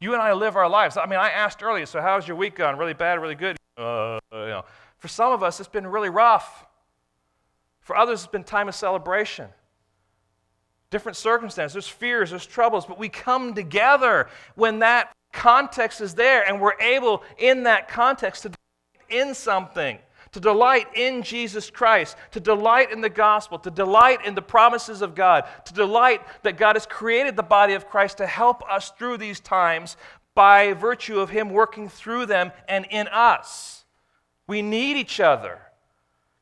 You 0.00 0.14
and 0.14 0.22
I 0.22 0.32
live 0.32 0.56
our 0.56 0.68
lives. 0.68 0.96
I 0.96 1.04
mean, 1.06 1.18
I 1.18 1.30
asked 1.30 1.62
earlier, 1.62 1.84
so 1.86 2.00
how's 2.00 2.26
your 2.26 2.36
week 2.36 2.56
gone? 2.56 2.78
Really 2.78 2.94
bad, 2.94 3.20
really 3.20 3.34
good? 3.34 3.56
Uh, 3.76 4.18
you 4.32 4.38
know. 4.38 4.64
For 4.96 5.08
some 5.08 5.32
of 5.32 5.42
us, 5.42 5.60
it's 5.60 5.68
been 5.68 5.86
really 5.86 6.08
rough. 6.08 6.66
For 7.80 7.96
others, 7.96 8.20
it's 8.20 8.30
been 8.30 8.44
time 8.44 8.68
of 8.68 8.74
celebration. 8.74 9.48
Different 10.90 11.16
circumstances, 11.16 11.72
there's 11.72 11.88
fears, 11.88 12.30
there's 12.30 12.46
troubles, 12.46 12.84
but 12.84 12.98
we 12.98 13.08
come 13.08 13.54
together 13.54 14.28
when 14.56 14.80
that 14.80 15.12
context 15.32 16.00
is 16.00 16.14
there 16.14 16.46
and 16.46 16.60
we're 16.60 16.78
able 16.80 17.22
in 17.38 17.62
that 17.62 17.88
context 17.88 18.42
to 18.42 18.50
in 19.10 19.34
something 19.34 19.98
to 20.32 20.40
delight 20.40 20.86
in 20.94 21.22
Jesus 21.22 21.70
Christ, 21.70 22.16
to 22.30 22.40
delight 22.40 22.92
in 22.92 23.00
the 23.00 23.10
gospel, 23.10 23.58
to 23.58 23.70
delight 23.70 24.24
in 24.24 24.34
the 24.34 24.42
promises 24.42 25.02
of 25.02 25.14
God, 25.14 25.44
to 25.64 25.74
delight 25.74 26.22
that 26.42 26.56
God 26.56 26.76
has 26.76 26.86
created 26.86 27.36
the 27.36 27.42
body 27.42 27.74
of 27.74 27.88
Christ 27.88 28.18
to 28.18 28.26
help 28.26 28.62
us 28.70 28.92
through 28.96 29.16
these 29.16 29.40
times 29.40 29.96
by 30.34 30.72
virtue 30.74 31.18
of 31.18 31.30
Him 31.30 31.50
working 31.50 31.88
through 31.88 32.26
them 32.26 32.52
and 32.68 32.86
in 32.90 33.08
us. 33.08 33.84
We 34.46 34.62
need 34.62 34.96
each 34.96 35.20
other. 35.20 35.58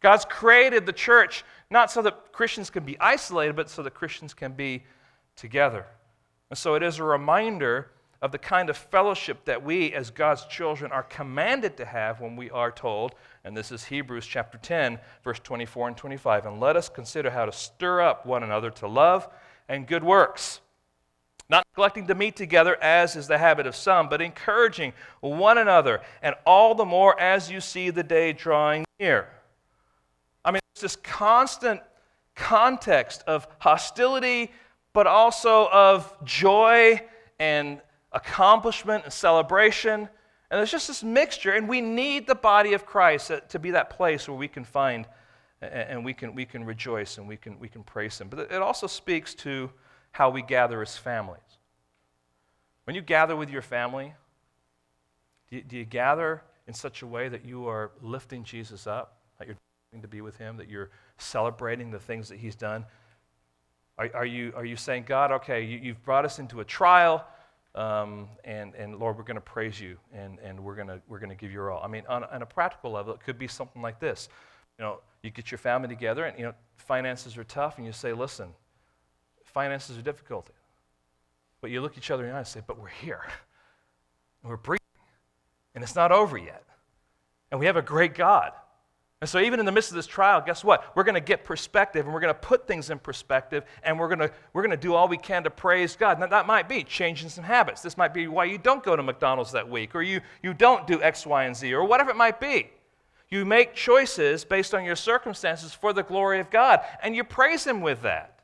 God's 0.00 0.24
created 0.24 0.87
the 0.87 0.92
church 0.92 1.44
not 1.70 1.90
so 1.90 2.02
that 2.02 2.33
Christians 2.33 2.70
can 2.70 2.85
be 2.85 2.98
isolated, 3.00 3.57
but 3.57 3.68
so 3.68 3.83
that 3.83 3.94
Christians 3.94 4.33
can 4.33 4.52
be 4.52 4.85
together. 5.37 5.87
And 6.50 6.59
so 6.59 6.74
it 6.74 6.83
is 6.83 6.98
a 6.98 7.04
reminder 7.04 7.90
of 8.20 8.33
the 8.33 8.38
kind 8.38 8.68
of 8.68 8.76
fellowship 8.76 9.44
that 9.44 9.62
we 9.62 9.92
as 9.92 10.11
God's 10.11 10.44
children 10.46 10.90
are 10.90 11.04
commanded 11.04 11.76
to 11.76 11.85
have 11.85 12.20
when 12.20 12.35
we 12.35 12.50
are 12.50 12.72
told, 12.72 13.14
and 13.44 13.57
this 13.57 13.70
is 13.70 13.85
Hebrews 13.85 14.26
chapter 14.26 14.59
10, 14.59 14.98
verse 15.22 15.38
24 15.38 15.88
and 15.88 15.96
25, 15.96 16.46
and 16.46 16.61
let 16.61 16.76
us 16.76 16.88
consider 16.88 17.31
how 17.31 17.44
to 17.44 17.52
stir 17.52 18.00
up 18.00 18.26
one 18.26 18.42
another 18.42 18.70
to 18.70 18.88
love 18.88 19.28
and 19.68 19.87
good 19.87 20.02
works. 20.02 20.61
Not 21.50 21.64
neglecting 21.72 22.07
to 22.09 22.14
meet 22.14 22.37
together, 22.37 22.76
as 22.83 23.16
is 23.16 23.26
the 23.26 23.38
habit 23.38 23.66
of 23.66 23.74
some, 23.74 24.09
but 24.09 24.20
encouraging 24.20 24.92
one 25.20 25.57
another, 25.57 26.02
and 26.20 26.35
all 26.44 26.74
the 26.74 26.85
more 26.85 27.18
as 27.18 27.50
you 27.50 27.61
see 27.61 27.90
the 27.90 28.02
day 28.02 28.33
drawing 28.33 28.85
near. 28.98 29.28
I 30.44 30.50
mean, 30.50 30.61
it's 30.72 30.83
this 30.83 30.96
constant 30.96 31.81
context 32.35 33.22
of 33.26 33.46
hostility, 33.59 34.52
but 34.92 35.07
also 35.07 35.68
of 35.68 36.12
joy 36.24 37.00
and 37.38 37.81
accomplishment 38.12 39.04
and 39.04 39.12
celebration. 39.12 40.08
And 40.50 40.58
there's 40.58 40.70
just 40.70 40.88
this 40.88 41.02
mixture, 41.02 41.52
and 41.52 41.68
we 41.68 41.80
need 41.80 42.26
the 42.26 42.34
body 42.34 42.72
of 42.72 42.86
Christ 42.86 43.30
to 43.48 43.58
be 43.58 43.72
that 43.72 43.90
place 43.90 44.28
where 44.28 44.36
we 44.36 44.48
can 44.48 44.64
find 44.64 45.06
and 45.60 46.04
we 46.04 46.14
can, 46.14 46.34
we 46.34 46.44
can 46.44 46.64
rejoice 46.64 47.18
and 47.18 47.26
we 47.26 47.36
can, 47.36 47.58
we 47.58 47.68
can 47.68 47.82
praise 47.82 48.20
Him. 48.20 48.28
But 48.28 48.52
it 48.52 48.62
also 48.62 48.86
speaks 48.86 49.34
to 49.36 49.70
how 50.12 50.30
we 50.30 50.42
gather 50.42 50.80
as 50.82 50.96
families. 50.96 51.40
When 52.84 52.94
you 52.94 53.02
gather 53.02 53.36
with 53.36 53.50
your 53.50 53.62
family, 53.62 54.14
do 55.50 55.56
you, 55.56 55.62
do 55.62 55.76
you 55.76 55.84
gather 55.84 56.42
in 56.66 56.74
such 56.74 57.02
a 57.02 57.06
way 57.06 57.28
that 57.28 57.44
you 57.44 57.66
are 57.66 57.90
lifting 58.00 58.44
Jesus 58.44 58.86
up, 58.86 59.18
that 59.38 59.46
you're 59.48 59.56
to 60.00 60.08
be 60.08 60.20
with 60.20 60.36
Him, 60.36 60.56
that 60.58 60.68
you're 60.68 60.90
celebrating 61.16 61.90
the 61.90 61.98
things 61.98 62.28
that 62.28 62.38
He's 62.38 62.54
done? 62.54 62.84
Are, 63.98 64.08
are, 64.14 64.26
you, 64.26 64.52
are 64.54 64.64
you 64.64 64.76
saying, 64.76 65.04
God, 65.08 65.32
okay, 65.32 65.64
you, 65.64 65.92
have 65.92 66.02
brought 66.04 66.24
us 66.24 66.38
into 66.38 66.60
a 66.60 66.64
trial, 66.64 67.26
um, 67.78 68.28
and, 68.44 68.74
and 68.74 68.98
Lord, 68.98 69.16
we're 69.16 69.22
going 69.22 69.36
to 69.36 69.40
praise 69.40 69.80
you, 69.80 69.96
and, 70.12 70.38
and 70.40 70.58
we're 70.58 70.74
going 70.74 71.00
we're 71.06 71.20
gonna 71.20 71.36
give 71.36 71.52
you 71.52 71.62
all? 71.62 71.80
I 71.82 71.86
mean, 71.86 72.02
on, 72.08 72.24
on 72.24 72.42
a 72.42 72.46
practical 72.46 72.90
level, 72.90 73.14
it 73.14 73.20
could 73.20 73.38
be 73.38 73.46
something 73.46 73.80
like 73.80 74.00
this. 74.00 74.28
You 74.78 74.84
know, 74.84 75.00
you 75.22 75.30
get 75.30 75.50
your 75.52 75.58
family 75.58 75.88
together, 75.88 76.24
and, 76.24 76.36
you 76.36 76.44
know, 76.44 76.54
finances 76.76 77.38
are 77.38 77.44
tough, 77.44 77.78
and 77.78 77.86
you 77.86 77.92
say, 77.92 78.12
listen, 78.12 78.48
finances 79.44 79.96
are 79.96 80.02
difficult. 80.02 80.50
But 81.60 81.70
you 81.70 81.80
look 81.80 81.96
each 81.96 82.10
other 82.10 82.24
in 82.24 82.30
the 82.30 82.34
eye 82.34 82.38
and 82.38 82.46
say, 82.46 82.62
but 82.66 82.80
we're 82.80 82.88
here, 82.88 83.22
and 84.42 84.50
we're 84.50 84.56
breathing, 84.56 84.82
and 85.74 85.84
it's 85.84 85.94
not 85.94 86.10
over 86.10 86.36
yet. 86.36 86.64
And 87.50 87.60
we 87.60 87.66
have 87.66 87.76
a 87.76 87.82
great 87.82 88.14
God. 88.14 88.52
And 89.20 89.28
so, 89.28 89.40
even 89.40 89.59
in 89.59 89.66
the 89.66 89.72
midst 89.72 89.90
of 89.90 89.96
this 89.96 90.07
trial, 90.07 90.40
guess 90.40 90.62
what? 90.62 90.94
We're 90.94 91.02
going 91.02 91.16
to 91.16 91.20
get 91.20 91.44
perspective 91.44 92.07
and 92.07 92.14
we're 92.14 92.20
going 92.20 92.33
to 92.33 92.38
put 92.38 92.68
things 92.68 92.90
in 92.90 93.00
perspective 93.00 93.64
and 93.83 93.98
we're 93.98 94.07
going 94.07 94.20
to, 94.20 94.31
we're 94.52 94.62
going 94.62 94.70
to 94.70 94.76
do 94.76 94.94
all 94.94 95.09
we 95.09 95.16
can 95.16 95.42
to 95.42 95.50
praise 95.50 95.96
God. 95.96 96.20
Now, 96.20 96.28
that 96.28 96.46
might 96.46 96.68
be 96.68 96.85
changing 96.85 97.28
some 97.28 97.42
habits. 97.42 97.83
This 97.83 97.96
might 97.96 98.14
be 98.14 98.28
why 98.28 98.44
you 98.44 98.59
don't 98.59 98.83
go 98.83 98.94
to 98.94 99.02
McDonald's 99.02 99.50
that 99.52 99.68
week 99.68 99.96
or 99.96 100.02
you, 100.02 100.20
you 100.40 100.54
don't 100.54 100.87
do 100.87 101.02
X, 101.02 101.26
Y, 101.26 101.44
and 101.44 101.57
Z 101.57 101.74
or 101.74 101.85
whatever 101.85 102.11
it 102.11 102.16
might 102.16 102.40
be. 102.40 102.70
You 103.28 103.44
make 103.44 103.74
choices 103.74 104.44
based 104.44 104.72
on 104.72 104.85
your 104.85 104.96
circumstances 104.96 105.74
for 105.74 105.92
the 105.92 106.04
glory 106.04 106.38
of 106.38 106.48
God 106.48 106.81
and 107.02 107.16
you 107.16 107.24
praise 107.24 107.64
Him 107.64 107.81
with 107.81 108.02
that. 108.02 108.38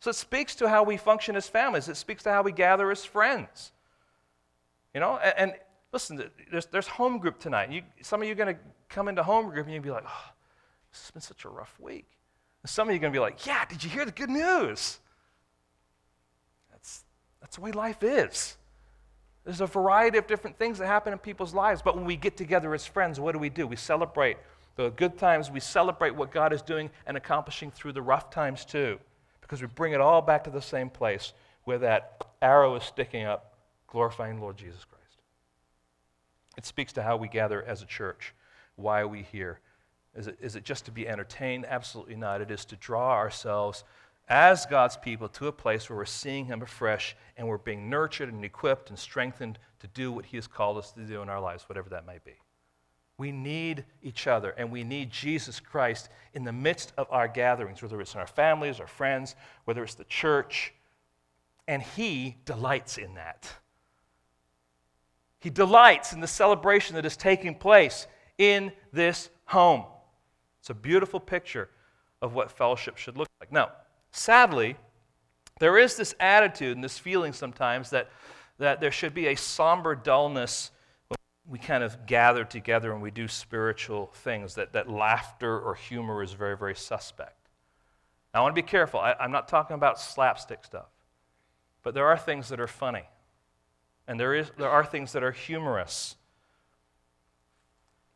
So, 0.00 0.10
it 0.10 0.16
speaks 0.16 0.54
to 0.56 0.68
how 0.68 0.82
we 0.82 0.98
function 0.98 1.36
as 1.36 1.48
families, 1.48 1.88
it 1.88 1.96
speaks 1.96 2.22
to 2.24 2.30
how 2.30 2.42
we 2.42 2.52
gather 2.52 2.90
as 2.90 3.02
friends. 3.02 3.72
You 4.92 5.00
know, 5.00 5.16
and, 5.16 5.34
and 5.38 5.52
listen, 5.90 6.22
there's, 6.50 6.66
there's 6.66 6.86
home 6.86 7.16
group 7.18 7.38
tonight. 7.38 7.70
You, 7.70 7.82
some 8.02 8.20
of 8.20 8.28
you 8.28 8.32
are 8.32 8.36
going 8.36 8.54
to 8.54 8.60
come 8.92 9.08
into 9.08 9.22
home 9.22 9.50
group 9.50 9.66
and 9.66 9.74
you'll 9.74 9.82
be 9.82 9.90
like, 9.90 10.04
oh, 10.06 10.30
this 10.92 11.02
has 11.02 11.10
been 11.10 11.22
such 11.22 11.44
a 11.44 11.48
rough 11.48 11.74
week. 11.80 12.06
And 12.62 12.70
some 12.70 12.88
of 12.88 12.94
you 12.94 12.98
are 12.98 13.00
going 13.00 13.12
to 13.12 13.16
be 13.16 13.20
like, 13.20 13.44
yeah, 13.46 13.64
did 13.64 13.82
you 13.82 13.90
hear 13.90 14.04
the 14.04 14.12
good 14.12 14.30
news? 14.30 14.98
That's, 16.70 17.04
that's 17.40 17.56
the 17.56 17.62
way 17.62 17.72
life 17.72 18.02
is. 18.02 18.56
There's 19.44 19.60
a 19.60 19.66
variety 19.66 20.18
of 20.18 20.26
different 20.26 20.58
things 20.58 20.78
that 20.78 20.86
happen 20.86 21.12
in 21.12 21.18
people's 21.18 21.54
lives. 21.54 21.82
But 21.82 21.96
when 21.96 22.04
we 22.04 22.16
get 22.16 22.36
together 22.36 22.72
as 22.74 22.86
friends, 22.86 23.18
what 23.18 23.32
do 23.32 23.38
we 23.38 23.48
do? 23.48 23.66
We 23.66 23.76
celebrate 23.76 24.36
the 24.76 24.90
good 24.90 25.18
times, 25.18 25.50
we 25.50 25.60
celebrate 25.60 26.14
what 26.14 26.30
God 26.30 26.52
is 26.52 26.62
doing 26.62 26.90
and 27.06 27.16
accomplishing 27.16 27.70
through 27.70 27.92
the 27.92 28.02
rough 28.02 28.30
times 28.30 28.64
too. 28.64 28.98
Because 29.40 29.60
we 29.60 29.66
bring 29.66 29.92
it 29.92 30.00
all 30.00 30.22
back 30.22 30.44
to 30.44 30.50
the 30.50 30.62
same 30.62 30.88
place 30.88 31.32
where 31.64 31.78
that 31.78 32.24
arrow 32.40 32.76
is 32.76 32.84
sticking 32.84 33.24
up, 33.24 33.58
glorifying 33.86 34.40
Lord 34.40 34.56
Jesus 34.56 34.84
Christ. 34.84 35.18
It 36.56 36.64
speaks 36.64 36.92
to 36.94 37.02
how 37.02 37.16
we 37.16 37.28
gather 37.28 37.62
as 37.62 37.82
a 37.82 37.86
church. 37.86 38.34
Why 38.76 39.00
are 39.00 39.08
we 39.08 39.22
here? 39.22 39.60
Is 40.14 40.26
it, 40.26 40.38
is 40.40 40.56
it 40.56 40.64
just 40.64 40.84
to 40.86 40.90
be 40.90 41.08
entertained? 41.08 41.64
Absolutely 41.66 42.16
not. 42.16 42.40
It 42.40 42.50
is 42.50 42.64
to 42.66 42.76
draw 42.76 43.12
ourselves 43.12 43.84
as 44.28 44.66
God's 44.66 44.96
people 44.96 45.28
to 45.28 45.48
a 45.48 45.52
place 45.52 45.88
where 45.88 45.96
we're 45.96 46.04
seeing 46.04 46.46
Him 46.46 46.62
afresh 46.62 47.16
and 47.36 47.46
we're 47.46 47.58
being 47.58 47.88
nurtured 47.88 48.32
and 48.32 48.44
equipped 48.44 48.90
and 48.90 48.98
strengthened 48.98 49.58
to 49.80 49.86
do 49.88 50.12
what 50.12 50.26
He 50.26 50.36
has 50.36 50.46
called 50.46 50.78
us 50.78 50.92
to 50.92 51.00
do 51.00 51.22
in 51.22 51.28
our 51.28 51.40
lives, 51.40 51.68
whatever 51.68 51.90
that 51.90 52.06
might 52.06 52.24
be. 52.24 52.34
We 53.18 53.32
need 53.32 53.84
each 54.02 54.26
other 54.26 54.50
and 54.50 54.70
we 54.70 54.84
need 54.84 55.10
Jesus 55.10 55.60
Christ 55.60 56.08
in 56.34 56.44
the 56.44 56.52
midst 56.52 56.92
of 56.96 57.06
our 57.10 57.28
gatherings, 57.28 57.82
whether 57.82 58.00
it's 58.00 58.14
in 58.14 58.20
our 58.20 58.26
families, 58.26 58.80
our 58.80 58.86
friends, 58.86 59.34
whether 59.64 59.82
it's 59.82 59.94
the 59.94 60.04
church. 60.04 60.72
And 61.68 61.82
He 61.82 62.36
delights 62.44 62.98
in 62.98 63.14
that. 63.14 63.50
He 65.40 65.50
delights 65.50 66.12
in 66.12 66.20
the 66.20 66.26
celebration 66.26 66.96
that 66.96 67.04
is 67.04 67.16
taking 67.16 67.54
place 67.54 68.06
in 68.42 68.72
this 68.92 69.30
home. 69.44 69.84
It's 70.58 70.70
a 70.70 70.74
beautiful 70.74 71.20
picture 71.20 71.68
of 72.20 72.34
what 72.34 72.50
fellowship 72.50 72.96
should 72.96 73.16
look 73.16 73.28
like. 73.40 73.52
Now, 73.52 73.70
sadly, 74.10 74.76
there 75.60 75.78
is 75.78 75.96
this 75.96 76.12
attitude 76.18 76.76
and 76.76 76.82
this 76.82 76.98
feeling 76.98 77.32
sometimes 77.32 77.90
that, 77.90 78.10
that 78.58 78.80
there 78.80 78.90
should 78.90 79.14
be 79.14 79.28
a 79.28 79.36
somber 79.36 79.94
dullness 79.94 80.72
when 81.06 81.18
we 81.48 81.60
kind 81.60 81.84
of 81.84 82.04
gather 82.04 82.44
together 82.44 82.92
and 82.92 83.00
we 83.00 83.12
do 83.12 83.28
spiritual 83.28 84.10
things, 84.12 84.56
that, 84.56 84.72
that 84.72 84.90
laughter 84.90 85.60
or 85.60 85.76
humor 85.76 86.20
is 86.20 86.32
very, 86.32 86.56
very 86.56 86.74
suspect. 86.74 87.48
Now, 88.34 88.40
I 88.40 88.42
want 88.42 88.56
to 88.56 88.60
be 88.60 88.66
careful. 88.66 88.98
I, 88.98 89.14
I'm 89.20 89.30
not 89.30 89.46
talking 89.46 89.74
about 89.74 90.00
slapstick 90.00 90.64
stuff, 90.64 90.88
but 91.84 91.94
there 91.94 92.08
are 92.08 92.18
things 92.18 92.48
that 92.48 92.58
are 92.58 92.66
funny. 92.66 93.04
And 94.08 94.18
there, 94.18 94.34
is, 94.34 94.50
there 94.58 94.70
are 94.70 94.84
things 94.84 95.12
that 95.12 95.22
are 95.22 95.30
humorous. 95.30 96.16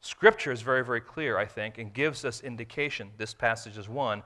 Scripture 0.06 0.52
is 0.52 0.62
very, 0.62 0.84
very 0.84 1.00
clear, 1.00 1.36
I 1.36 1.46
think, 1.46 1.78
and 1.78 1.92
gives 1.92 2.24
us 2.24 2.40
indication. 2.42 3.10
This 3.16 3.34
passage 3.34 3.76
is 3.76 3.88
one, 3.88 4.22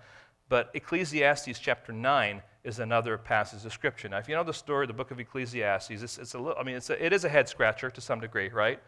but 0.49 0.71
Ecclesiastes 0.75 1.59
chapter 1.59 1.93
9 1.93 2.43
is 2.65 2.79
another 2.79 3.17
passage 3.17 3.65
of 3.65 3.73
Scripture. 3.73 4.09
Now, 4.09 4.19
if 4.19 4.29
you 4.29 4.35
know 4.35 4.45
the 4.45 4.53
story 4.53 4.85
of 4.85 4.89
the 4.89 4.95
book 4.95 5.11
of 5.11 5.19
Ecclesiastes, 5.19 6.03
it's, 6.03 6.19
it's 6.19 6.35
a 6.35 6.39
little, 6.39 6.59
I 6.61 6.65
mean, 6.65 6.77
it's 6.77 6.91
a, 6.91 7.05
it 7.05 7.15
is 7.15 7.25
a 7.25 7.29
head 7.29 7.49
scratcher 7.49 7.91
to 7.91 8.01
some 8.01 8.21
degree, 8.21 8.51
right? 8.51 8.79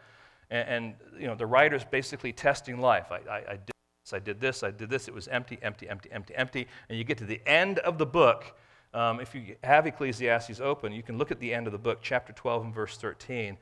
And, 0.51 0.69
and 0.69 0.95
you 1.19 1.25
know, 1.25 1.35
the 1.35 1.47
writer's 1.47 1.83
basically 1.83 2.31
testing 2.31 2.79
life. 2.79 3.11
I, 3.11 3.17
I, 3.27 3.37
I 3.37 3.55
did 3.55 3.73
this, 4.03 4.13
I 4.13 4.19
did 4.19 4.39
this, 4.39 4.63
I 4.63 4.69
did 4.69 4.89
this. 4.89 5.07
It 5.07 5.15
was 5.15 5.27
empty, 5.29 5.57
empty, 5.63 5.89
empty, 5.89 6.11
empty, 6.11 6.35
empty. 6.35 6.67
And 6.89 6.97
you 6.97 7.03
get 7.03 7.17
to 7.17 7.25
the 7.25 7.41
end 7.47 7.79
of 7.79 7.97
the 7.97 8.05
book, 8.05 8.55
um, 8.93 9.19
if 9.19 9.33
you 9.33 9.55
have 9.63 9.87
Ecclesiastes 9.87 10.59
open, 10.59 10.93
you 10.93 11.01
can 11.01 11.17
look 11.17 11.31
at 11.31 11.39
the 11.39 11.51
end 11.51 11.65
of 11.65 11.73
the 11.73 11.79
book, 11.79 11.99
chapter 12.03 12.33
12 12.33 12.65
and 12.65 12.73
verse 12.75 12.97
13, 12.97 13.57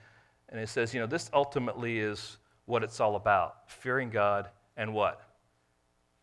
and 0.50 0.60
it 0.60 0.67
says, 0.67 0.94
you 0.94 1.00
know, 1.00 1.08
this 1.08 1.30
ultimately 1.34 2.00
is 2.00 2.38
what 2.72 2.84
it's 2.84 3.02
all 3.02 3.18
about 3.18 3.70
fearing 3.70 4.10
God 4.10 4.48
and 4.78 4.94
what? 4.94 5.22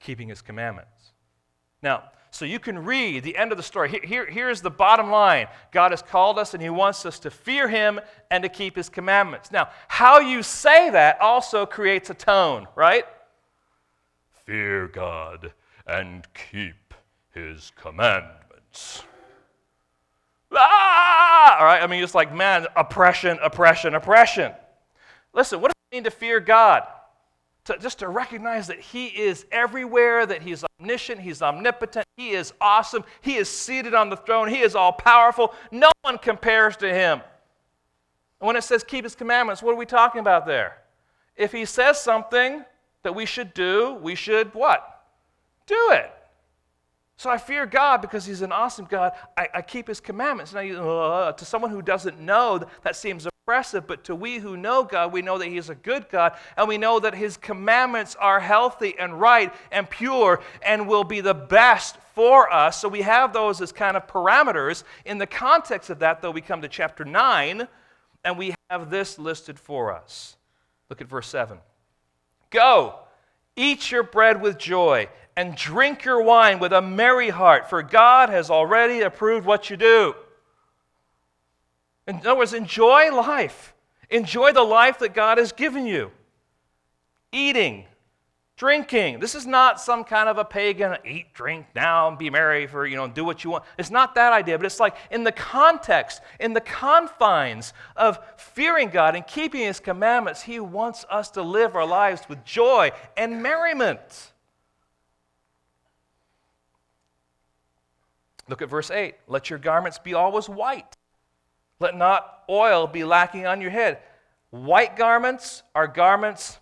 Keeping 0.00 0.28
His 0.28 0.40
commandments. 0.40 1.12
Now, 1.82 2.04
so 2.30 2.46
you 2.46 2.58
can 2.58 2.78
read 2.78 3.22
the 3.22 3.36
end 3.36 3.52
of 3.52 3.58
the 3.58 3.62
story. 3.62 3.90
Here, 3.90 4.00
here, 4.02 4.26
here's 4.26 4.62
the 4.62 4.70
bottom 4.70 5.10
line 5.10 5.48
God 5.72 5.92
has 5.92 6.00
called 6.00 6.38
us 6.38 6.54
and 6.54 6.62
He 6.62 6.70
wants 6.70 7.04
us 7.04 7.18
to 7.20 7.30
fear 7.30 7.68
Him 7.68 8.00
and 8.30 8.42
to 8.42 8.48
keep 8.48 8.76
His 8.76 8.88
commandments. 8.88 9.52
Now, 9.52 9.68
how 9.88 10.20
you 10.20 10.42
say 10.42 10.88
that 10.88 11.20
also 11.20 11.66
creates 11.66 12.08
a 12.08 12.14
tone, 12.14 12.66
right? 12.74 13.04
Fear 14.46 14.88
God 14.88 15.52
and 15.86 16.26
keep 16.50 16.94
His 17.34 17.72
commandments. 17.76 19.02
Ah! 20.50 21.58
All 21.60 21.66
right, 21.66 21.82
I 21.82 21.86
mean, 21.86 22.02
it's 22.02 22.14
like, 22.14 22.34
man, 22.34 22.66
oppression, 22.74 23.38
oppression, 23.42 23.94
oppression. 23.94 24.52
Listen, 25.34 25.60
what 25.60 25.72
mean 25.92 26.04
to 26.04 26.10
fear 26.10 26.40
God? 26.40 26.86
To, 27.64 27.76
just 27.78 27.98
to 27.98 28.08
recognize 28.08 28.66
that 28.68 28.80
He 28.80 29.06
is 29.06 29.44
everywhere, 29.52 30.24
that 30.24 30.42
He's 30.42 30.64
omniscient, 30.80 31.20
He's 31.20 31.42
omnipotent, 31.42 32.06
He 32.16 32.30
is 32.30 32.52
awesome, 32.60 33.04
He 33.20 33.36
is 33.36 33.48
seated 33.48 33.94
on 33.94 34.08
the 34.08 34.16
throne, 34.16 34.48
He 34.48 34.60
is 34.60 34.74
all 34.74 34.92
powerful. 34.92 35.54
No 35.70 35.90
one 36.02 36.18
compares 36.18 36.76
to 36.78 36.92
Him. 36.92 37.20
And 38.40 38.46
when 38.46 38.56
it 38.56 38.64
says 38.64 38.84
keep 38.84 39.04
His 39.04 39.14
commandments, 39.14 39.62
what 39.62 39.72
are 39.72 39.78
we 39.78 39.86
talking 39.86 40.20
about 40.20 40.46
there? 40.46 40.78
If 41.36 41.52
He 41.52 41.64
says 41.64 42.00
something 42.00 42.64
that 43.02 43.14
we 43.14 43.26
should 43.26 43.52
do, 43.54 43.98
we 44.02 44.14
should 44.14 44.54
what? 44.54 45.04
Do 45.66 45.90
it. 45.92 46.10
So 47.16 47.28
I 47.28 47.36
fear 47.36 47.66
God 47.66 48.00
because 48.00 48.24
He's 48.24 48.42
an 48.42 48.52
awesome 48.52 48.86
God. 48.86 49.12
I, 49.36 49.48
I 49.54 49.62
keep 49.62 49.88
His 49.88 50.00
commandments. 50.00 50.54
Now, 50.54 50.60
uh, 50.60 51.32
to 51.32 51.44
someone 51.44 51.70
who 51.70 51.82
doesn't 51.82 52.18
know, 52.18 52.64
that 52.82 52.96
seems 52.96 53.26
oppressive, 53.48 53.86
but 53.86 54.04
to 54.04 54.14
we 54.14 54.36
who 54.36 54.58
know 54.58 54.84
God, 54.84 55.10
we 55.10 55.22
know 55.22 55.38
that 55.38 55.48
He 55.48 55.56
is 55.56 55.70
a 55.70 55.74
good 55.74 56.10
God, 56.10 56.34
and 56.54 56.68
we 56.68 56.76
know 56.76 57.00
that 57.00 57.14
His 57.14 57.38
commandments 57.38 58.14
are 58.16 58.40
healthy 58.40 58.94
and 58.98 59.18
right 59.18 59.50
and 59.72 59.88
pure 59.88 60.42
and 60.60 60.86
will 60.86 61.02
be 61.02 61.22
the 61.22 61.32
best 61.32 61.96
for 62.14 62.52
us. 62.52 62.78
So 62.78 62.88
we 62.88 63.00
have 63.00 63.32
those 63.32 63.62
as 63.62 63.72
kind 63.72 63.96
of 63.96 64.06
parameters. 64.06 64.84
In 65.06 65.16
the 65.16 65.26
context 65.26 65.88
of 65.88 66.00
that, 66.00 66.20
though, 66.20 66.30
we 66.30 66.42
come 66.42 66.60
to 66.60 66.68
chapter 66.68 67.06
9, 67.06 67.66
and 68.22 68.36
we 68.36 68.54
have 68.68 68.90
this 68.90 69.18
listed 69.18 69.58
for 69.58 69.94
us. 69.94 70.36
Look 70.90 71.00
at 71.00 71.08
verse 71.08 71.28
7. 71.28 71.56
Go, 72.50 72.96
eat 73.56 73.90
your 73.90 74.02
bread 74.02 74.42
with 74.42 74.58
joy 74.58 75.08
and 75.38 75.56
drink 75.56 76.04
your 76.04 76.22
wine 76.22 76.58
with 76.58 76.74
a 76.74 76.82
merry 76.82 77.30
heart, 77.30 77.70
for 77.70 77.82
God 77.82 78.28
has 78.28 78.50
already 78.50 79.00
approved 79.00 79.46
what 79.46 79.70
you 79.70 79.78
do. 79.78 80.14
In 82.08 82.16
other 82.16 82.36
words, 82.36 82.54
enjoy 82.54 83.14
life. 83.14 83.74
Enjoy 84.08 84.52
the 84.52 84.62
life 84.62 84.98
that 85.00 85.12
God 85.12 85.36
has 85.36 85.52
given 85.52 85.86
you. 85.86 86.10
Eating, 87.30 87.84
drinking. 88.56 89.20
This 89.20 89.34
is 89.34 89.46
not 89.46 89.78
some 89.78 90.02
kind 90.04 90.26
of 90.26 90.38
a 90.38 90.44
pagan 90.44 90.96
eat, 91.04 91.34
drink 91.34 91.66
now, 91.74 92.16
be 92.16 92.30
merry 92.30 92.66
for, 92.66 92.86
you 92.86 92.96
know, 92.96 93.06
do 93.06 93.24
what 93.24 93.44
you 93.44 93.50
want. 93.50 93.64
It's 93.76 93.90
not 93.90 94.14
that 94.14 94.32
idea, 94.32 94.56
but 94.56 94.64
it's 94.64 94.80
like 94.80 94.96
in 95.10 95.22
the 95.22 95.32
context, 95.32 96.22
in 96.40 96.54
the 96.54 96.62
confines 96.62 97.74
of 97.94 98.18
fearing 98.38 98.88
God 98.88 99.14
and 99.14 99.26
keeping 99.26 99.60
His 99.60 99.78
commandments, 99.78 100.40
He 100.40 100.58
wants 100.58 101.04
us 101.10 101.30
to 101.32 101.42
live 101.42 101.76
our 101.76 101.86
lives 101.86 102.22
with 102.26 102.42
joy 102.42 102.90
and 103.18 103.42
merriment. 103.42 104.32
Look 108.48 108.62
at 108.62 108.70
verse 108.70 108.90
8. 108.90 109.14
Let 109.26 109.50
your 109.50 109.58
garments 109.58 109.98
be 109.98 110.14
always 110.14 110.48
white. 110.48 110.96
Let 111.80 111.96
not 111.96 112.44
oil 112.48 112.86
be 112.86 113.04
lacking 113.04 113.46
on 113.46 113.60
your 113.60 113.70
head. 113.70 113.98
White 114.50 114.96
garments 114.96 115.62
are 115.74 115.86
garments 115.86 116.58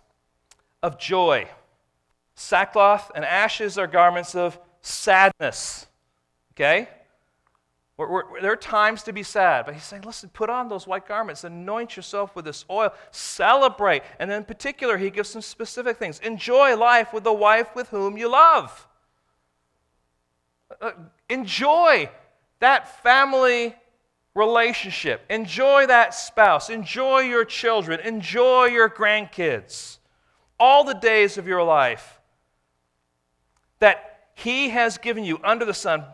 of 0.83 0.99
joy. 0.99 1.47
Sackcloth 2.35 3.11
and 3.15 3.25
ashes 3.25 3.77
are 3.77 3.87
garments 3.87 4.35
of 4.35 4.59
sadness. 4.81 5.87
Okay? 6.53 6.87
We're, 7.97 8.11
we're, 8.11 8.41
there 8.41 8.51
are 8.51 8.55
times 8.55 9.01
to 9.03 9.13
be 9.13 9.23
sad, 9.23 9.65
but 9.65 9.73
he's 9.73 9.83
saying, 9.83 10.03
listen, 10.03 10.29
put 10.29 10.51
on 10.51 10.69
those 10.69 10.85
white 10.85 11.07
garments, 11.07 11.43
anoint 11.43 11.95
yourself 11.95 12.35
with 12.35 12.45
this 12.45 12.63
oil, 12.69 12.93
celebrate. 13.09 14.03
And 14.19 14.29
then, 14.29 14.37
in 14.39 14.45
particular, 14.45 14.97
he 14.97 15.09
gives 15.09 15.29
some 15.29 15.41
specific 15.41 15.97
things. 15.97 16.19
Enjoy 16.19 16.75
life 16.75 17.11
with 17.11 17.23
the 17.23 17.33
wife 17.33 17.75
with 17.75 17.89
whom 17.89 18.17
you 18.17 18.29
love. 18.29 18.87
Uh, 20.79 20.91
enjoy 21.27 22.09
that 22.59 23.01
family 23.01 23.75
relationship. 24.37 25.25
Enjoy 25.29 25.87
that 25.87 26.13
spouse. 26.13 26.69
Enjoy 26.69 27.19
your 27.19 27.43
children. 27.43 27.99
Enjoy 28.01 28.65
your 28.65 28.89
grandkids. 28.89 29.97
All 30.59 30.83
the 30.83 30.93
days 30.93 31.37
of 31.37 31.47
your 31.47 31.63
life 31.63 32.19
that 33.79 34.29
He 34.35 34.69
has 34.69 34.97
given 34.97 35.23
you 35.23 35.39
under 35.43 35.65
the 35.65 35.73
sun, 35.73 36.05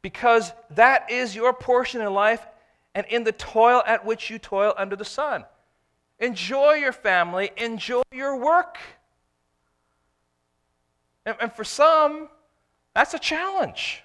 because 0.00 0.52
that 0.70 1.10
is 1.10 1.36
your 1.36 1.52
portion 1.52 2.00
in 2.00 2.12
life 2.12 2.44
and 2.94 3.06
in 3.06 3.24
the 3.24 3.32
toil 3.32 3.82
at 3.86 4.04
which 4.04 4.30
you 4.30 4.38
toil 4.38 4.74
under 4.78 4.96
the 4.96 5.04
sun. 5.04 5.44
Enjoy 6.18 6.72
your 6.72 6.92
family, 6.92 7.50
enjoy 7.58 8.02
your 8.10 8.38
work. 8.38 8.78
And, 11.26 11.36
and 11.40 11.52
for 11.52 11.64
some, 11.64 12.28
that's 12.94 13.12
a 13.12 13.18
challenge. 13.18 14.02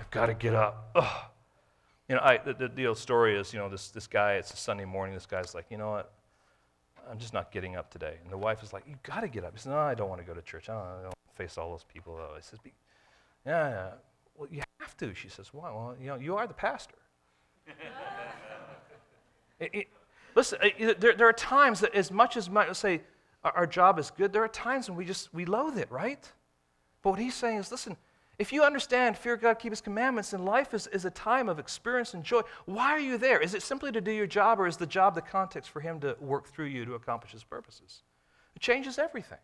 I've 0.00 0.10
got 0.10 0.26
to 0.26 0.34
get 0.34 0.54
up. 0.54 0.90
Ugh. 0.96 1.30
You 2.08 2.16
know, 2.16 2.20
I, 2.22 2.38
the, 2.38 2.52
the, 2.52 2.68
the 2.68 2.86
old 2.86 2.98
story 2.98 3.36
is, 3.36 3.52
you 3.52 3.58
know, 3.58 3.68
this, 3.68 3.88
this 3.88 4.06
guy, 4.06 4.34
it's 4.34 4.52
a 4.52 4.56
Sunday 4.56 4.84
morning, 4.84 5.14
this 5.14 5.26
guy's 5.26 5.54
like, 5.54 5.66
you 5.70 5.78
know 5.78 5.90
what? 5.90 6.12
I'm 7.10 7.18
just 7.18 7.32
not 7.32 7.50
getting 7.50 7.76
up 7.76 7.90
today. 7.90 8.16
And 8.22 8.32
the 8.32 8.38
wife 8.38 8.62
is 8.62 8.72
like, 8.72 8.84
you 8.86 8.96
got 9.02 9.20
to 9.20 9.28
get 9.28 9.44
up. 9.44 9.52
He 9.52 9.58
says, 9.58 9.66
no, 9.66 9.78
I 9.78 9.94
don't 9.94 10.08
want 10.08 10.20
to 10.20 10.26
go 10.26 10.34
to 10.34 10.42
church. 10.42 10.68
I 10.68 10.74
don't, 10.74 10.82
I 10.82 11.02
don't 11.02 11.14
face 11.34 11.56
all 11.58 11.70
those 11.70 11.84
people. 11.84 12.18
I 12.18 12.40
says, 12.40 12.58
yeah, 13.46 13.68
yeah. 13.68 13.90
Well, 14.36 14.48
you 14.50 14.62
have 14.80 14.96
to. 14.98 15.14
She 15.14 15.28
says, 15.28 15.52
why? 15.52 15.70
Well, 15.70 15.96
you 16.00 16.08
know, 16.08 16.16
you 16.16 16.36
are 16.36 16.46
the 16.46 16.54
pastor. 16.54 16.96
it, 19.60 19.70
it, 19.72 19.86
listen, 20.34 20.58
it, 20.62 21.00
there, 21.00 21.14
there 21.14 21.28
are 21.28 21.32
times 21.32 21.80
that 21.80 21.94
as 21.94 22.10
much 22.10 22.36
as 22.36 22.50
might 22.50 22.74
say 22.76 23.00
our, 23.42 23.52
our 23.52 23.66
job 23.66 23.98
is 23.98 24.10
good, 24.10 24.32
there 24.32 24.44
are 24.44 24.48
times 24.48 24.88
when 24.88 24.96
we 24.98 25.04
just, 25.04 25.32
we 25.32 25.44
loathe 25.44 25.78
it, 25.78 25.90
right? 25.90 26.30
But 27.02 27.10
what 27.10 27.18
he's 27.18 27.34
saying 27.34 27.58
is, 27.58 27.70
listen, 27.70 27.96
if 28.38 28.52
you 28.52 28.64
understand 28.64 29.16
fear 29.16 29.36
God, 29.36 29.58
keep 29.58 29.72
his 29.72 29.80
commandments, 29.80 30.32
and 30.32 30.44
life 30.44 30.74
is, 30.74 30.86
is 30.88 31.04
a 31.04 31.10
time 31.10 31.48
of 31.48 31.58
experience 31.58 32.14
and 32.14 32.24
joy, 32.24 32.42
why 32.64 32.90
are 32.90 32.98
you 32.98 33.16
there? 33.16 33.40
Is 33.40 33.54
it 33.54 33.62
simply 33.62 33.92
to 33.92 34.00
do 34.00 34.10
your 34.10 34.26
job, 34.26 34.58
or 34.58 34.66
is 34.66 34.76
the 34.76 34.86
job 34.86 35.14
the 35.14 35.22
context 35.22 35.70
for 35.70 35.80
him 35.80 36.00
to 36.00 36.16
work 36.20 36.48
through 36.48 36.66
you 36.66 36.84
to 36.84 36.94
accomplish 36.94 37.32
his 37.32 37.44
purposes? 37.44 38.02
It 38.56 38.62
changes 38.62 38.98
everything. 38.98 39.38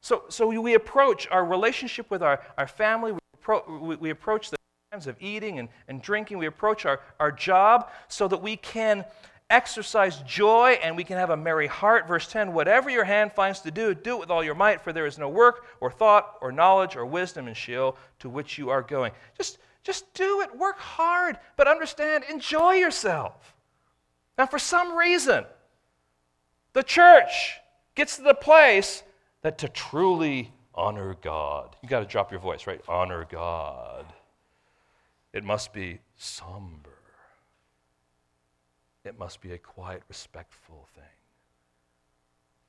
So, 0.00 0.24
so 0.28 0.48
we 0.48 0.74
approach 0.74 1.28
our 1.30 1.44
relationship 1.44 2.10
with 2.10 2.22
our, 2.22 2.42
our 2.58 2.66
family, 2.66 3.12
we, 3.12 3.18
appro- 3.40 3.80
we, 3.80 3.96
we 3.96 4.10
approach 4.10 4.50
the 4.50 4.56
times 4.90 5.06
of 5.06 5.16
eating 5.20 5.60
and, 5.60 5.68
and 5.86 6.02
drinking, 6.02 6.38
we 6.38 6.46
approach 6.46 6.84
our, 6.84 7.00
our 7.20 7.30
job 7.30 7.88
so 8.08 8.26
that 8.26 8.42
we 8.42 8.56
can 8.56 9.04
exercise 9.52 10.22
joy 10.22 10.78
and 10.82 10.96
we 10.96 11.04
can 11.04 11.18
have 11.18 11.30
a 11.30 11.36
merry 11.36 11.66
heart. 11.66 12.08
Verse 12.08 12.26
10 12.26 12.52
Whatever 12.52 12.90
your 12.90 13.04
hand 13.04 13.32
finds 13.32 13.60
to 13.60 13.70
do, 13.70 13.94
do 13.94 14.14
it 14.16 14.20
with 14.20 14.30
all 14.30 14.42
your 14.42 14.54
might, 14.54 14.80
for 14.80 14.92
there 14.92 15.06
is 15.06 15.18
no 15.18 15.28
work 15.28 15.66
or 15.80 15.90
thought 15.90 16.36
or 16.40 16.50
knowledge 16.50 16.96
or 16.96 17.06
wisdom 17.06 17.46
in 17.46 17.54
Sheol 17.54 17.96
to 18.20 18.28
which 18.28 18.58
you 18.58 18.70
are 18.70 18.82
going. 18.82 19.12
Just, 19.36 19.58
just 19.84 20.12
do 20.14 20.40
it. 20.40 20.56
Work 20.56 20.78
hard, 20.78 21.38
but 21.56 21.68
understand, 21.68 22.24
enjoy 22.30 22.74
yourself. 22.74 23.54
Now, 24.38 24.46
for 24.46 24.58
some 24.58 24.96
reason, 24.96 25.44
the 26.72 26.82
church 26.82 27.58
gets 27.94 28.16
to 28.16 28.22
the 28.22 28.34
place 28.34 29.02
that 29.42 29.58
to 29.58 29.68
truly 29.68 30.52
honor 30.74 31.16
God, 31.20 31.76
you 31.82 31.88
got 31.88 32.00
to 32.00 32.06
drop 32.06 32.30
your 32.30 32.40
voice, 32.40 32.66
right? 32.66 32.80
Honor 32.88 33.26
God. 33.30 34.06
It 35.32 35.44
must 35.44 35.72
be 35.72 35.98
somber. 36.16 37.01
It 39.04 39.18
must 39.18 39.40
be 39.40 39.52
a 39.52 39.58
quiet, 39.58 40.02
respectful 40.08 40.88
thing. 40.94 41.04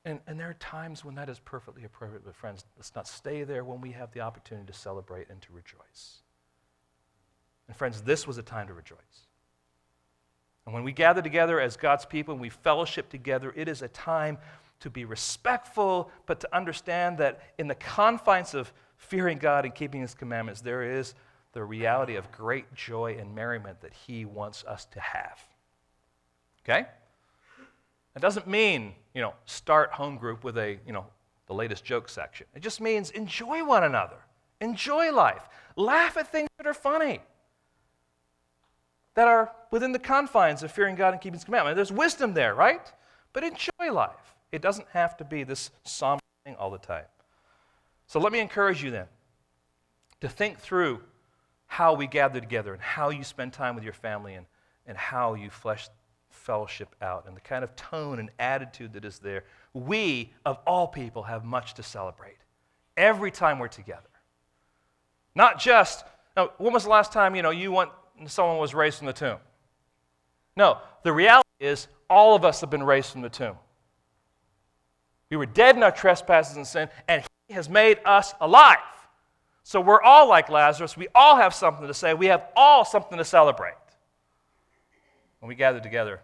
And, 0.04 0.20
and 0.26 0.38
there 0.38 0.50
are 0.50 0.54
times 0.54 1.04
when 1.04 1.14
that 1.14 1.30
is 1.30 1.38
perfectly 1.38 1.84
appropriate, 1.84 2.24
but 2.24 2.34
friends, 2.34 2.64
let's 2.76 2.94
not 2.94 3.08
stay 3.08 3.44
there 3.44 3.64
when 3.64 3.80
we 3.80 3.92
have 3.92 4.12
the 4.12 4.20
opportunity 4.20 4.66
to 4.66 4.78
celebrate 4.78 5.30
and 5.30 5.40
to 5.42 5.52
rejoice. 5.52 6.18
And 7.68 7.76
friends, 7.76 8.02
this 8.02 8.26
was 8.26 8.36
a 8.36 8.42
time 8.42 8.66
to 8.66 8.74
rejoice. 8.74 8.98
And 10.66 10.74
when 10.74 10.84
we 10.84 10.92
gather 10.92 11.22
together 11.22 11.60
as 11.60 11.76
God's 11.76 12.04
people 12.04 12.32
and 12.32 12.40
we 12.40 12.50
fellowship 12.50 13.08
together, 13.08 13.52
it 13.56 13.68
is 13.68 13.82
a 13.82 13.88
time 13.88 14.38
to 14.80 14.90
be 14.90 15.04
respectful, 15.04 16.10
but 16.26 16.40
to 16.40 16.56
understand 16.56 17.18
that 17.18 17.40
in 17.58 17.68
the 17.68 17.74
confines 17.74 18.54
of 18.54 18.72
fearing 18.96 19.38
God 19.38 19.64
and 19.64 19.74
keeping 19.74 20.02
His 20.02 20.14
commandments, 20.14 20.60
there 20.60 20.82
is 20.82 21.14
the 21.52 21.64
reality 21.64 22.16
of 22.16 22.30
great 22.32 22.72
joy 22.74 23.16
and 23.18 23.34
merriment 23.34 23.80
that 23.80 23.94
He 23.94 24.24
wants 24.24 24.64
us 24.64 24.84
to 24.86 25.00
have. 25.00 25.38
Okay? 26.64 26.86
It 28.16 28.22
doesn't 28.22 28.46
mean, 28.46 28.94
you 29.14 29.20
know, 29.20 29.34
start 29.44 29.92
home 29.92 30.16
group 30.16 30.44
with 30.44 30.56
a, 30.56 30.78
you 30.86 30.92
know, 30.92 31.06
the 31.46 31.54
latest 31.54 31.84
joke 31.84 32.08
section. 32.08 32.46
It 32.54 32.60
just 32.60 32.80
means 32.80 33.10
enjoy 33.10 33.64
one 33.64 33.84
another. 33.84 34.16
Enjoy 34.60 35.12
life. 35.12 35.42
Laugh 35.76 36.16
at 36.16 36.30
things 36.30 36.48
that 36.56 36.66
are 36.66 36.74
funny. 36.74 37.20
That 39.14 39.28
are 39.28 39.52
within 39.70 39.92
the 39.92 39.98
confines 39.98 40.62
of 40.62 40.72
fearing 40.72 40.96
God 40.96 41.12
and 41.12 41.20
keeping 41.20 41.34
His 41.34 41.44
commandment. 41.44 41.76
There's 41.76 41.92
wisdom 41.92 42.34
there, 42.34 42.54
right? 42.54 42.90
But 43.32 43.44
enjoy 43.44 43.92
life. 43.92 44.34
It 44.52 44.62
doesn't 44.62 44.88
have 44.92 45.16
to 45.18 45.24
be 45.24 45.44
this 45.44 45.70
somber 45.82 46.22
thing 46.44 46.54
all 46.56 46.70
the 46.70 46.78
time. 46.78 47.04
So 48.06 48.20
let 48.20 48.32
me 48.32 48.38
encourage 48.38 48.82
you 48.82 48.90
then 48.90 49.06
to 50.20 50.28
think 50.28 50.58
through 50.58 51.00
how 51.66 51.94
we 51.94 52.06
gather 52.06 52.40
together 52.40 52.72
and 52.72 52.82
how 52.82 53.10
you 53.10 53.24
spend 53.24 53.52
time 53.52 53.74
with 53.74 53.82
your 53.82 53.92
family 53.92 54.34
and, 54.34 54.46
and 54.86 54.96
how 54.96 55.34
you 55.34 55.50
flesh 55.50 55.88
fellowship 56.34 56.94
out 57.00 57.26
and 57.26 57.36
the 57.36 57.40
kind 57.40 57.64
of 57.64 57.74
tone 57.76 58.18
and 58.18 58.30
attitude 58.38 58.92
that 58.92 59.04
is 59.04 59.18
there. 59.18 59.44
We, 59.72 60.32
of 60.44 60.58
all 60.66 60.86
people, 60.86 61.22
have 61.22 61.44
much 61.44 61.74
to 61.74 61.82
celebrate 61.82 62.36
every 62.96 63.30
time 63.30 63.58
we're 63.58 63.68
together. 63.68 64.02
Not 65.34 65.58
just, 65.58 66.04
now, 66.36 66.50
when 66.58 66.72
was 66.72 66.84
the 66.84 66.90
last 66.90 67.12
time 67.12 67.34
you 67.34 67.42
know 67.42 67.50
you 67.50 67.72
want 67.72 67.90
someone 68.26 68.58
was 68.58 68.74
raised 68.74 68.98
from 68.98 69.06
the 69.06 69.12
tomb? 69.12 69.38
No, 70.56 70.78
the 71.02 71.12
reality 71.12 71.48
is 71.58 71.88
all 72.08 72.36
of 72.36 72.44
us 72.44 72.60
have 72.60 72.70
been 72.70 72.82
raised 72.82 73.10
from 73.10 73.22
the 73.22 73.28
tomb. 73.28 73.56
We 75.30 75.36
were 75.36 75.46
dead 75.46 75.76
in 75.76 75.82
our 75.82 75.90
trespasses 75.90 76.56
and 76.56 76.66
sin, 76.66 76.88
and 77.08 77.24
He 77.48 77.54
has 77.54 77.68
made 77.68 77.98
us 78.04 78.34
alive. 78.40 78.78
So 79.64 79.80
we're 79.80 80.02
all 80.02 80.28
like 80.28 80.50
Lazarus. 80.50 80.96
We 80.96 81.08
all 81.14 81.36
have 81.36 81.54
something 81.54 81.86
to 81.86 81.94
say. 81.94 82.14
We 82.14 82.26
have 82.26 82.48
all 82.54 82.84
something 82.84 83.18
to 83.18 83.24
celebrate. 83.24 83.74
When 85.44 85.50
we 85.50 85.56
gather 85.56 85.78
together, 85.78 86.22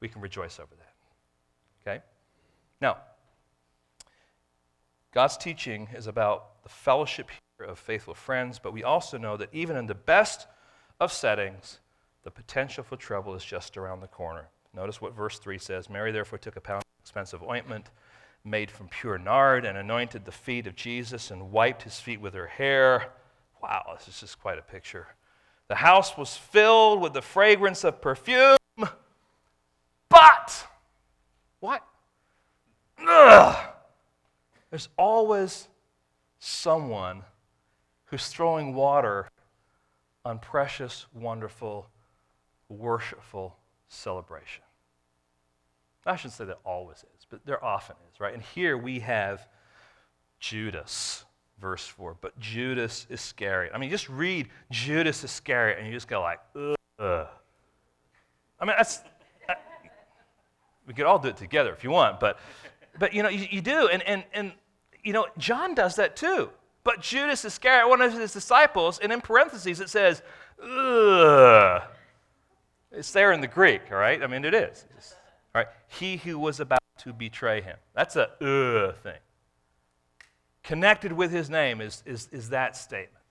we 0.00 0.08
can 0.08 0.20
rejoice 0.20 0.58
over 0.58 0.74
that. 0.74 1.88
Okay? 1.88 2.02
Now, 2.80 2.96
God's 5.14 5.36
teaching 5.36 5.86
is 5.94 6.08
about 6.08 6.60
the 6.64 6.68
fellowship 6.68 7.30
here 7.30 7.68
of 7.68 7.78
faithful 7.78 8.14
friends, 8.14 8.58
but 8.58 8.72
we 8.72 8.82
also 8.82 9.18
know 9.18 9.36
that 9.36 9.50
even 9.52 9.76
in 9.76 9.86
the 9.86 9.94
best 9.94 10.48
of 10.98 11.12
settings, 11.12 11.78
the 12.24 12.32
potential 12.32 12.82
for 12.82 12.96
trouble 12.96 13.36
is 13.36 13.44
just 13.44 13.76
around 13.76 14.00
the 14.00 14.08
corner. 14.08 14.48
Notice 14.74 15.00
what 15.00 15.14
verse 15.14 15.38
3 15.38 15.56
says 15.56 15.88
Mary 15.88 16.10
therefore 16.10 16.40
took 16.40 16.56
a 16.56 16.60
pound 16.60 16.82
of 16.82 17.04
expensive 17.04 17.44
ointment 17.44 17.92
made 18.42 18.68
from 18.68 18.88
pure 18.88 19.16
nard 19.16 19.64
and 19.64 19.78
anointed 19.78 20.24
the 20.24 20.32
feet 20.32 20.66
of 20.66 20.74
Jesus 20.74 21.30
and 21.30 21.52
wiped 21.52 21.82
his 21.82 22.00
feet 22.00 22.20
with 22.20 22.34
her 22.34 22.48
hair. 22.48 23.12
Wow, 23.62 23.94
this 23.96 24.08
is 24.08 24.18
just 24.18 24.40
quite 24.40 24.58
a 24.58 24.62
picture. 24.62 25.06
The 25.70 25.76
house 25.76 26.18
was 26.18 26.36
filled 26.36 27.00
with 27.00 27.12
the 27.12 27.22
fragrance 27.22 27.84
of 27.84 28.00
perfume, 28.02 28.58
but 30.08 30.66
what? 31.60 31.86
Ugh, 33.06 33.68
there's 34.70 34.88
always 34.98 35.68
someone 36.40 37.22
who's 38.06 38.26
throwing 38.26 38.74
water 38.74 39.30
on 40.24 40.40
precious, 40.40 41.06
wonderful, 41.14 41.88
worshipful 42.68 43.56
celebration. 43.86 44.64
I 46.04 46.16
shouldn't 46.16 46.34
say 46.34 46.46
that 46.46 46.58
always 46.64 47.04
is, 47.16 47.26
but 47.30 47.46
there 47.46 47.64
often 47.64 47.94
is, 48.12 48.18
right? 48.18 48.34
And 48.34 48.42
here 48.42 48.76
we 48.76 48.98
have 48.98 49.46
Judas, 50.40 51.24
verse 51.60 51.86
4. 51.86 52.16
But 52.20 52.38
Judas 52.38 53.06
Iscariot. 53.10 53.72
I 53.74 53.78
mean, 53.78 53.90
just 53.90 54.08
read 54.08 54.48
Judas 54.70 55.22
Iscariot 55.24 55.78
and 55.78 55.86
you 55.86 55.92
just 55.92 56.08
go 56.08 56.20
like, 56.20 56.40
ugh. 56.98 57.28
I 58.58 58.64
mean, 58.64 58.74
that's, 58.76 59.00
we 60.86 60.94
could 60.94 61.06
all 61.06 61.18
do 61.18 61.28
it 61.28 61.36
together 61.36 61.72
if 61.72 61.84
you 61.84 61.90
want, 61.90 62.20
but, 62.20 62.38
but 62.98 63.14
you 63.14 63.22
know, 63.22 63.28
you, 63.28 63.46
you 63.50 63.60
do. 63.60 63.88
And, 63.88 64.02
and, 64.02 64.24
and, 64.34 64.52
you 65.02 65.12
know, 65.12 65.26
John 65.38 65.74
does 65.74 65.96
that 65.96 66.16
too. 66.16 66.50
But 66.82 67.00
Judas 67.00 67.44
Iscariot, 67.44 67.88
one 67.88 68.00
of 68.00 68.12
his 68.12 68.32
disciples, 68.32 68.98
and 68.98 69.12
in 69.12 69.20
parentheses 69.20 69.80
it 69.80 69.90
says, 69.90 70.22
ugh. 70.62 71.82
It's 72.92 73.12
there 73.12 73.32
in 73.32 73.40
the 73.40 73.46
Greek, 73.46 73.82
all 73.92 73.98
right? 73.98 74.22
I 74.22 74.26
mean, 74.26 74.44
it 74.44 74.54
is. 74.54 74.84
All 75.54 75.60
right? 75.60 75.68
He 75.86 76.16
who 76.16 76.38
was 76.38 76.58
about 76.58 76.80
to 76.98 77.12
betray 77.12 77.60
him. 77.60 77.76
That's 77.94 78.16
a 78.16 78.30
ugh 78.40 78.96
thing. 79.02 79.18
Connected 80.62 81.12
with 81.12 81.30
his 81.30 81.48
name 81.48 81.80
is, 81.80 82.02
is, 82.06 82.28
is 82.32 82.50
that 82.50 82.76
statement, 82.76 83.24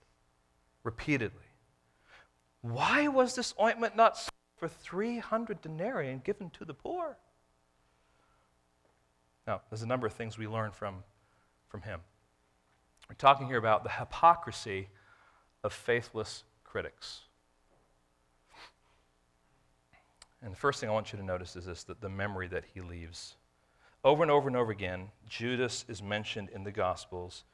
repeatedly. 0.82 1.38
Why 2.62 3.08
was 3.08 3.34
this 3.34 3.54
ointment 3.60 3.96
not 3.96 4.16
sold 4.16 4.30
for 4.56 4.68
300 4.68 5.62
denarii 5.62 6.10
and 6.10 6.22
given 6.22 6.50
to 6.50 6.64
the 6.64 6.74
poor? 6.74 7.16
Now, 9.46 9.62
there's 9.70 9.82
a 9.82 9.86
number 9.86 10.06
of 10.06 10.12
things 10.12 10.36
we 10.36 10.46
learn 10.46 10.70
from, 10.70 11.02
from 11.68 11.82
him. 11.82 12.00
We're 13.08 13.14
talking 13.14 13.46
here 13.46 13.58
about 13.58 13.82
the 13.82 13.90
hypocrisy 13.90 14.88
of 15.64 15.72
faithless 15.72 16.44
critics. 16.64 17.22
And 20.42 20.52
the 20.52 20.56
first 20.56 20.80
thing 20.80 20.88
I 20.88 20.92
want 20.92 21.12
you 21.12 21.18
to 21.18 21.24
notice 21.24 21.56
is 21.56 21.66
this 21.66 21.84
that 21.84 22.00
the 22.00 22.08
memory 22.08 22.48
that 22.48 22.64
he 22.72 22.80
leaves. 22.80 23.34
Over 24.02 24.22
and 24.22 24.30
over 24.30 24.48
and 24.48 24.56
over 24.56 24.72
again, 24.72 25.10
Judas 25.28 25.84
is 25.88 26.02
mentioned 26.02 26.48
in 26.54 26.64
the 26.64 26.72
Gospels, 26.72 27.44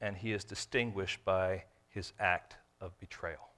and 0.00 0.16
he 0.16 0.32
is 0.32 0.42
distinguished 0.42 1.24
by 1.24 1.64
his 1.88 2.12
act 2.18 2.56
of 2.80 2.98
betrayal. 2.98 3.48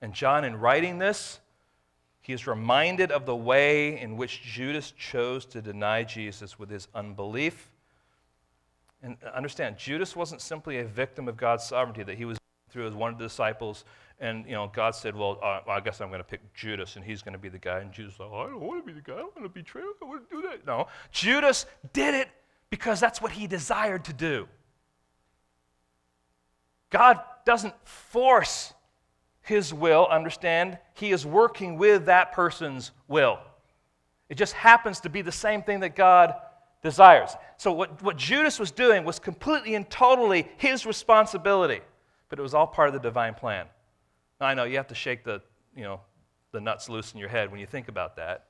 And 0.00 0.14
John, 0.14 0.44
in 0.44 0.60
writing 0.60 0.98
this, 0.98 1.40
he 2.20 2.32
is 2.32 2.46
reminded 2.46 3.10
of 3.10 3.26
the 3.26 3.34
way 3.34 4.00
in 4.00 4.16
which 4.16 4.42
Judas 4.42 4.92
chose 4.92 5.44
to 5.46 5.62
deny 5.62 6.04
Jesus 6.04 6.58
with 6.58 6.70
his 6.70 6.86
unbelief. 6.94 7.70
And 9.02 9.16
uh, 9.24 9.30
understand, 9.30 9.78
Judas 9.78 10.14
wasn't 10.14 10.40
simply 10.40 10.78
a 10.78 10.84
victim 10.84 11.26
of 11.26 11.36
God's 11.36 11.64
sovereignty 11.64 12.02
that 12.04 12.18
he 12.18 12.24
was 12.24 12.38
through 12.70 12.86
as 12.86 12.94
one 12.94 13.12
of 13.12 13.18
the 13.18 13.24
disciples 13.24 13.84
and 14.20 14.44
you 14.46 14.52
know, 14.52 14.70
God 14.72 14.94
said, 14.94 15.14
"Well, 15.14 15.38
uh, 15.42 15.60
I 15.68 15.80
guess 15.80 16.00
I'm 16.00 16.08
going 16.08 16.20
to 16.20 16.24
pick 16.24 16.52
Judas, 16.54 16.96
and 16.96 17.04
he's 17.04 17.22
going 17.22 17.32
to 17.32 17.38
be 17.38 17.48
the 17.48 17.58
guy." 17.58 17.80
And 17.80 17.92
Judas 17.92 18.18
like, 18.18 18.30
"I 18.30 18.46
don't 18.46 18.60
want 18.60 18.84
to 18.84 18.86
be 18.86 18.92
the 18.92 19.00
guy. 19.04 19.14
I 19.14 19.22
want 19.22 19.42
to 19.42 19.48
betray. 19.48 19.82
I 19.82 20.04
want 20.04 20.28
to 20.28 20.36
do 20.36 20.42
that." 20.42 20.66
No, 20.66 20.88
Judas 21.12 21.66
did 21.92 22.14
it 22.14 22.28
because 22.70 23.00
that's 23.00 23.22
what 23.22 23.32
he 23.32 23.46
desired 23.46 24.04
to 24.06 24.12
do. 24.12 24.48
God 26.90 27.20
doesn't 27.44 27.74
force 27.86 28.72
his 29.42 29.72
will. 29.72 30.06
Understand? 30.06 30.78
He 30.94 31.12
is 31.12 31.24
working 31.24 31.78
with 31.78 32.06
that 32.06 32.32
person's 32.32 32.92
will. 33.08 33.38
It 34.28 34.36
just 34.36 34.52
happens 34.52 35.00
to 35.00 35.08
be 35.08 35.22
the 35.22 35.32
same 35.32 35.62
thing 35.62 35.80
that 35.80 35.96
God 35.96 36.34
desires. 36.82 37.30
So 37.56 37.72
what, 37.72 38.02
what 38.02 38.16
Judas 38.16 38.58
was 38.58 38.70
doing 38.70 39.04
was 39.04 39.18
completely 39.18 39.74
and 39.74 39.88
totally 39.88 40.48
his 40.58 40.86
responsibility, 40.86 41.80
but 42.28 42.38
it 42.38 42.42
was 42.42 42.54
all 42.54 42.66
part 42.66 42.88
of 42.88 42.94
the 42.94 43.00
divine 43.00 43.34
plan. 43.34 43.66
I 44.40 44.54
know 44.54 44.64
you 44.64 44.76
have 44.76 44.88
to 44.88 44.94
shake 44.94 45.24
the, 45.24 45.42
you 45.74 45.82
know, 45.82 46.00
the 46.52 46.60
nuts 46.60 46.88
loose 46.88 47.12
in 47.12 47.18
your 47.18 47.28
head 47.28 47.50
when 47.50 47.60
you 47.60 47.66
think 47.66 47.88
about 47.88 48.16
that. 48.16 48.46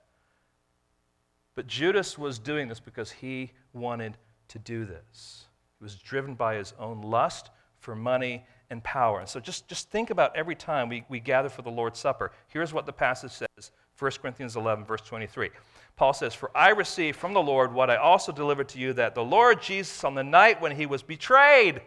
But 1.55 1.66
Judas 1.66 2.16
was 2.16 2.39
doing 2.39 2.68
this 2.68 2.78
because 2.78 3.11
he 3.11 3.53
wanted 3.72 4.16
to 4.49 4.59
do 4.59 4.84
this. 4.84 5.47
He 5.78 5.84
was 5.84 5.97
driven 5.97 6.34
by 6.34 6.57
his 6.57 6.74
own 6.78 7.01
lust 7.01 7.51
for 7.80 7.97
money 7.97 8.45
and 8.70 8.82
power. 8.84 9.20
And 9.20 9.28
so 9.28 9.41
just, 9.41 9.66
just 9.68 9.91
think 9.91 10.11
about 10.11 10.36
every 10.36 10.55
time 10.55 10.89
we, 10.89 11.05
we 11.09 11.20
gather 11.20 11.49
for 11.49 11.62
the 11.62 11.70
Lord's 11.70 11.99
Supper. 11.99 12.32
Here's 12.49 12.72
what 12.72 12.86
the 12.86 12.93
passage 12.93 13.32
says 13.32 13.72
1 13.99 14.11
Corinthians 14.22 14.57
11, 14.57 14.84
verse 14.84 15.01
23. 15.01 15.51
Paul 15.97 16.12
says, 16.12 16.34
For 16.34 16.57
I 16.57 16.68
received 16.70 17.18
from 17.18 17.32
the 17.32 17.43
Lord 17.43 17.72
what 17.72 17.91
I 17.91 17.97
also 17.97 18.30
delivered 18.30 18.68
to 18.70 18.78
you 18.78 18.93
that 18.93 19.14
the 19.14 19.24
Lord 19.24 19.61
Jesus, 19.61 20.05
on 20.05 20.14
the 20.14 20.22
night 20.22 20.61
when 20.61 20.76
he 20.76 20.86
was 20.86 21.03
betrayed, 21.03 21.80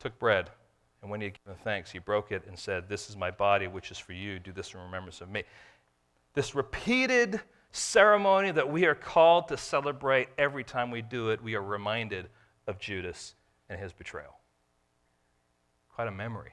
took 0.00 0.18
bread. 0.18 0.50
And 1.02 1.10
when 1.10 1.20
he 1.20 1.26
had 1.26 1.38
given 1.44 1.58
thanks, 1.62 1.90
he 1.90 1.98
broke 1.98 2.30
it 2.30 2.44
and 2.46 2.56
said, 2.56 2.88
This 2.88 3.10
is 3.10 3.16
my 3.16 3.30
body, 3.30 3.66
which 3.66 3.90
is 3.90 3.98
for 3.98 4.12
you. 4.12 4.38
Do 4.38 4.52
this 4.52 4.72
in 4.72 4.80
remembrance 4.80 5.20
of 5.20 5.28
me. 5.28 5.42
This 6.34 6.54
repeated 6.54 7.40
ceremony 7.72 8.50
that 8.52 8.70
we 8.70 8.86
are 8.86 8.94
called 8.94 9.48
to 9.48 9.56
celebrate 9.56 10.28
every 10.38 10.62
time 10.62 10.90
we 10.90 11.02
do 11.02 11.30
it, 11.30 11.42
we 11.42 11.54
are 11.54 11.62
reminded 11.62 12.28
of 12.66 12.78
Judas 12.78 13.34
and 13.68 13.80
his 13.80 13.92
betrayal. 13.92 14.38
Quite 15.94 16.08
a 16.08 16.12
memory, 16.12 16.52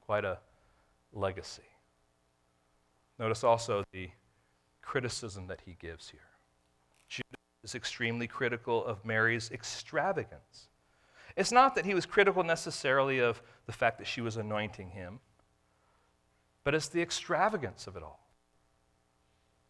quite 0.00 0.24
a 0.24 0.38
legacy. 1.12 1.62
Notice 3.18 3.44
also 3.44 3.84
the 3.92 4.10
criticism 4.80 5.46
that 5.46 5.60
he 5.64 5.76
gives 5.78 6.08
here. 6.08 6.20
Judas 7.08 7.26
is 7.62 7.74
extremely 7.74 8.26
critical 8.26 8.84
of 8.84 9.04
Mary's 9.04 9.50
extravagance. 9.52 10.68
It's 11.36 11.52
not 11.52 11.74
that 11.74 11.86
he 11.86 11.94
was 11.94 12.06
critical 12.06 12.42
necessarily 12.42 13.18
of 13.20 13.42
the 13.66 13.72
fact 13.72 13.98
that 13.98 14.06
she 14.06 14.20
was 14.20 14.36
anointing 14.36 14.90
him, 14.90 15.20
but 16.64 16.74
it's 16.74 16.88
the 16.88 17.02
extravagance 17.02 17.86
of 17.86 17.96
it 17.96 18.02
all. 18.02 18.20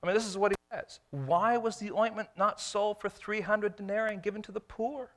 I 0.03 0.07
mean, 0.07 0.15
this 0.15 0.27
is 0.27 0.37
what 0.37 0.53
he 0.53 0.57
says. 0.73 1.01
Why 1.11 1.57
was 1.57 1.79
the 1.79 1.93
ointment 1.93 2.29
not 2.37 2.61
sold 2.61 3.01
for 3.01 3.09
300 3.09 3.77
denarii 3.77 4.15
and 4.15 4.23
given 4.23 4.43
to 4.43 4.53
the 4.53 4.61
poor? 4.61 5.11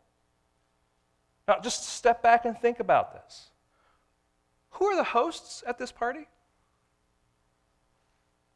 Now, 1.48 1.60
just 1.60 1.90
step 1.90 2.22
back 2.22 2.46
and 2.46 2.58
think 2.58 2.80
about 2.80 3.14
this. 3.14 3.50
Who 4.72 4.86
are 4.86 4.96
the 4.96 5.04
hosts 5.04 5.64
at 5.66 5.78
this 5.78 5.92
party? 5.92 6.28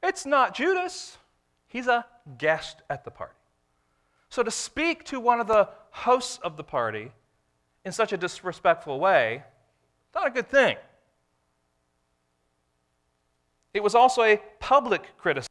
It's 0.03 0.25
not 0.25 0.55
Judas. 0.55 1.17
He's 1.67 1.87
a 1.87 2.05
guest 2.37 2.81
at 2.89 3.03
the 3.03 3.11
party. 3.11 3.33
So, 4.29 4.43
to 4.43 4.51
speak 4.51 5.03
to 5.05 5.19
one 5.19 5.39
of 5.39 5.47
the 5.47 5.69
hosts 5.91 6.39
of 6.43 6.57
the 6.57 6.63
party 6.63 7.11
in 7.89 7.93
such 7.93 8.13
a 8.13 8.17
disrespectful 8.17 8.99
way, 8.99 9.41
not 10.13 10.27
a 10.27 10.29
good 10.29 10.47
thing. 10.47 10.77
It 13.73 13.81
was 13.81 13.95
also 13.95 14.21
a 14.21 14.39
public 14.59 15.17
criticism. 15.17 15.49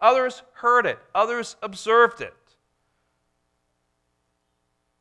Others 0.00 0.44
heard 0.52 0.86
it, 0.86 0.96
others 1.12 1.56
observed 1.60 2.20
it. 2.20 2.36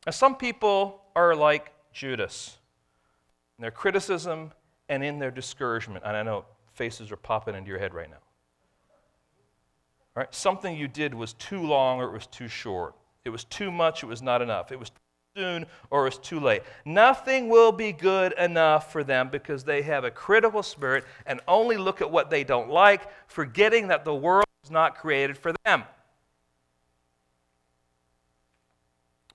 Now, 0.08 0.12
some 0.12 0.36
people 0.36 1.04
are 1.16 1.36
like 1.36 1.72
Judas 1.92 2.58
in 3.60 3.62
their 3.62 3.70
criticism 3.70 4.54
and 4.90 5.04
in 5.04 5.20
their 5.20 5.30
discouragement. 5.30 6.04
And 6.04 6.18
I 6.18 6.24
know 6.24 6.46
faces 6.74 7.12
are 7.12 7.16
popping 7.16 7.54
into 7.54 7.70
your 7.70 7.78
head 7.78 7.94
right 7.94 8.10
now. 8.10 8.18
Right? 10.16 10.34
Something 10.34 10.76
you 10.76 10.88
did 10.88 11.14
was 11.14 11.34
too 11.34 11.62
long 11.62 12.00
or 12.00 12.06
it 12.06 12.12
was 12.12 12.26
too 12.26 12.48
short. 12.48 12.96
It 13.24 13.30
was 13.30 13.44
too 13.44 13.72
much, 13.72 14.02
it 14.02 14.08
was 14.08 14.24
not 14.24 14.42
enough. 14.42 14.72
It 14.72 14.80
was 14.80 14.90
soon 15.36 15.66
or 15.90 16.08
it's 16.08 16.18
too 16.18 16.40
late. 16.40 16.62
Nothing 16.86 17.50
will 17.50 17.72
be 17.72 17.92
good 17.92 18.34
enough 18.34 18.92
for 18.92 19.04
them 19.04 19.30
because 19.30 19.64
they 19.64 19.82
have 19.82 20.04
a 20.04 20.12
critical 20.12 20.62
spirit 20.62 21.06
and 21.26 21.42
only 21.48 21.78
look 21.78 22.02
at 22.02 22.12
what 22.12 22.30
they 22.30 22.44
don't 22.44 22.70
like, 22.70 23.02
forgetting 23.28 23.88
that 23.88 24.06
the 24.06 24.14
world 24.14 24.46
was 24.62 24.70
not 24.70 24.96
created 24.96 25.38
for 25.38 25.54
them. 25.66 25.84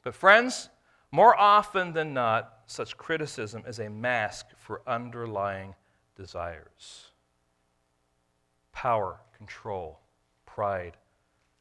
But, 0.04 0.14
friends, 0.14 0.68
more 1.10 1.38
often 1.38 1.92
than 1.92 2.14
not, 2.14 2.60
such 2.66 2.96
criticism 2.96 3.64
is 3.66 3.80
a 3.80 3.88
mask 3.88 4.46
for 4.56 4.82
underlying 4.86 5.74
desires 6.16 7.10
power, 8.72 9.18
control, 9.36 9.98
pride, 10.46 10.96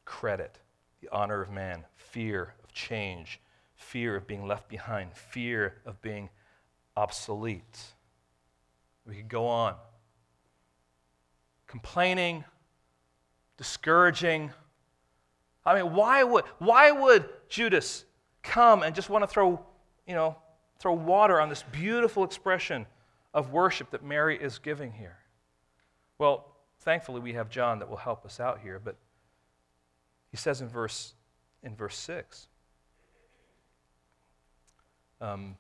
credit, 0.06 0.60
the 1.02 1.10
honor 1.12 1.42
of 1.42 1.50
man, 1.50 1.84
fear 1.96 2.54
of 2.64 2.72
change 2.72 3.40
fear 3.78 4.16
of 4.16 4.28
being 4.28 4.46
left 4.46 4.68
behind, 4.68 5.14
fear 5.14 5.76
of 5.86 6.02
being 6.02 6.30
obsolete. 6.98 7.80
We 9.06 9.16
could 9.16 9.30
go 9.30 9.48
on. 9.48 9.76
Complaining, 11.68 12.44
discouraging. 13.56 14.52
I 15.66 15.82
mean, 15.82 15.94
why 15.94 16.24
would, 16.24 16.44
why 16.58 16.92
would 16.92 17.30
Judas 17.50 18.04
come 18.44 18.84
and 18.84 18.96
just 18.96 19.10
want 19.10 19.24
to 19.24 19.28
throw, 19.28 19.60
you 20.06 20.16
know, 20.16 20.36
throw 20.80 20.94
water 20.94 21.40
on 21.40 21.50
this 21.50 21.64
beautiful 21.72 22.24
expression 22.24 22.86
of 23.34 23.52
worship 23.52 23.92
that 23.92 24.04
Mary 24.04 24.42
is 24.42 24.58
giving 24.58 24.92
here? 24.92 25.18
Well, 26.18 26.56
thankfully 26.80 27.22
we 27.22 27.34
have 27.34 27.50
John 27.50 27.80
that 27.80 27.90
will 27.90 27.98
help 27.98 28.26
us 28.26 28.40
out 28.40 28.60
here, 28.60 28.82
but 28.84 28.96
he 30.32 30.38
says 30.38 30.62
in 30.62 30.68
verse 30.68 31.14
in 31.64 31.76
verse 31.76 31.98
6 31.98 32.48
um, 35.22 35.56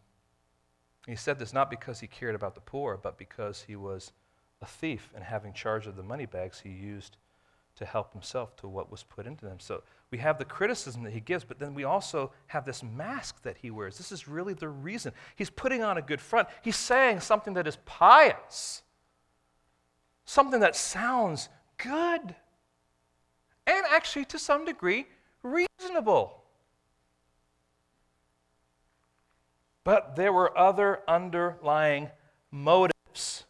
he 1.07 1.15
said 1.15 1.39
this 1.39 1.53
not 1.53 1.69
because 1.69 1.99
he 1.99 2.07
cared 2.07 2.35
about 2.35 2.55
the 2.55 2.61
poor, 2.61 2.97
but 3.01 3.17
because 3.17 3.63
he 3.67 3.75
was 3.75 4.11
a 4.61 4.65
thief 4.65 5.11
and 5.15 5.23
having 5.23 5.53
charge 5.53 5.87
of 5.87 5.95
the 5.95 6.03
money 6.03 6.25
bags 6.25 6.59
he 6.59 6.69
used 6.69 7.17
to 7.75 7.85
help 7.85 8.11
himself 8.11 8.55
to 8.57 8.67
what 8.67 8.91
was 8.91 9.03
put 9.03 9.27
into 9.27 9.45
them. 9.45 9.59
So 9.59 9.83
we 10.09 10.17
have 10.17 10.39
the 10.39 10.45
criticism 10.45 11.03
that 11.03 11.13
he 11.13 11.19
gives, 11.19 11.43
but 11.43 11.59
then 11.59 11.75
we 11.75 11.83
also 11.83 12.31
have 12.47 12.65
this 12.65 12.81
mask 12.81 13.43
that 13.43 13.57
he 13.61 13.69
wears. 13.69 13.97
This 13.97 14.11
is 14.11 14.27
really 14.27 14.53
the 14.53 14.67
reason. 14.67 15.13
He's 15.35 15.51
putting 15.51 15.83
on 15.83 15.97
a 15.97 16.01
good 16.01 16.19
front. 16.19 16.47
He's 16.63 16.75
saying 16.75 17.19
something 17.19 17.53
that 17.53 17.67
is 17.67 17.77
pious, 17.85 18.81
something 20.25 20.59
that 20.61 20.75
sounds 20.75 21.49
good, 21.77 22.35
and 23.67 23.85
actually, 23.91 24.25
to 24.25 24.39
some 24.39 24.63
degree, 24.63 25.05
reasonable. 25.43 26.41
But 29.87 30.17
there 30.17 30.33
were 30.33 30.51
other 30.57 30.99
underlying 31.07 32.09
motives. 32.51 33.45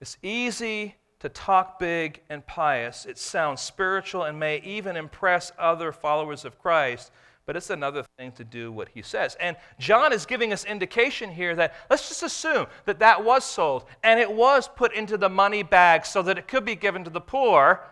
It's 0.00 0.18
easy 0.24 0.96
to 1.20 1.28
talk 1.28 1.78
big 1.78 2.20
and 2.28 2.44
pious. 2.44 3.06
It 3.06 3.16
sounds 3.16 3.60
spiritual 3.60 4.24
and 4.24 4.40
may 4.40 4.60
even 4.62 4.96
impress 4.96 5.52
other 5.56 5.92
followers 5.92 6.44
of 6.44 6.58
Christ, 6.58 7.12
but 7.46 7.54
it's 7.54 7.70
another 7.70 8.04
thing 8.18 8.32
to 8.32 8.42
do 8.42 8.72
what 8.72 8.88
he 8.88 9.02
says. 9.02 9.36
And 9.38 9.56
John 9.78 10.12
is 10.12 10.26
giving 10.26 10.52
us 10.52 10.64
indication 10.64 11.30
here 11.30 11.54
that 11.54 11.76
let's 11.88 12.08
just 12.08 12.24
assume 12.24 12.66
that 12.86 12.98
that 12.98 13.24
was 13.24 13.44
sold 13.44 13.84
and 14.02 14.18
it 14.18 14.32
was 14.32 14.66
put 14.66 14.92
into 14.94 15.16
the 15.16 15.28
money 15.28 15.62
bag 15.62 16.04
so 16.06 16.22
that 16.22 16.38
it 16.38 16.48
could 16.48 16.64
be 16.64 16.74
given 16.74 17.04
to 17.04 17.10
the 17.10 17.20
poor. 17.20 17.84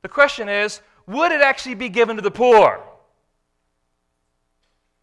The 0.00 0.08
question 0.08 0.48
is, 0.48 0.80
would 1.06 1.32
it 1.32 1.42
actually 1.42 1.74
be 1.74 1.90
given 1.90 2.16
to 2.16 2.22
the 2.22 2.30
poor? 2.30 2.82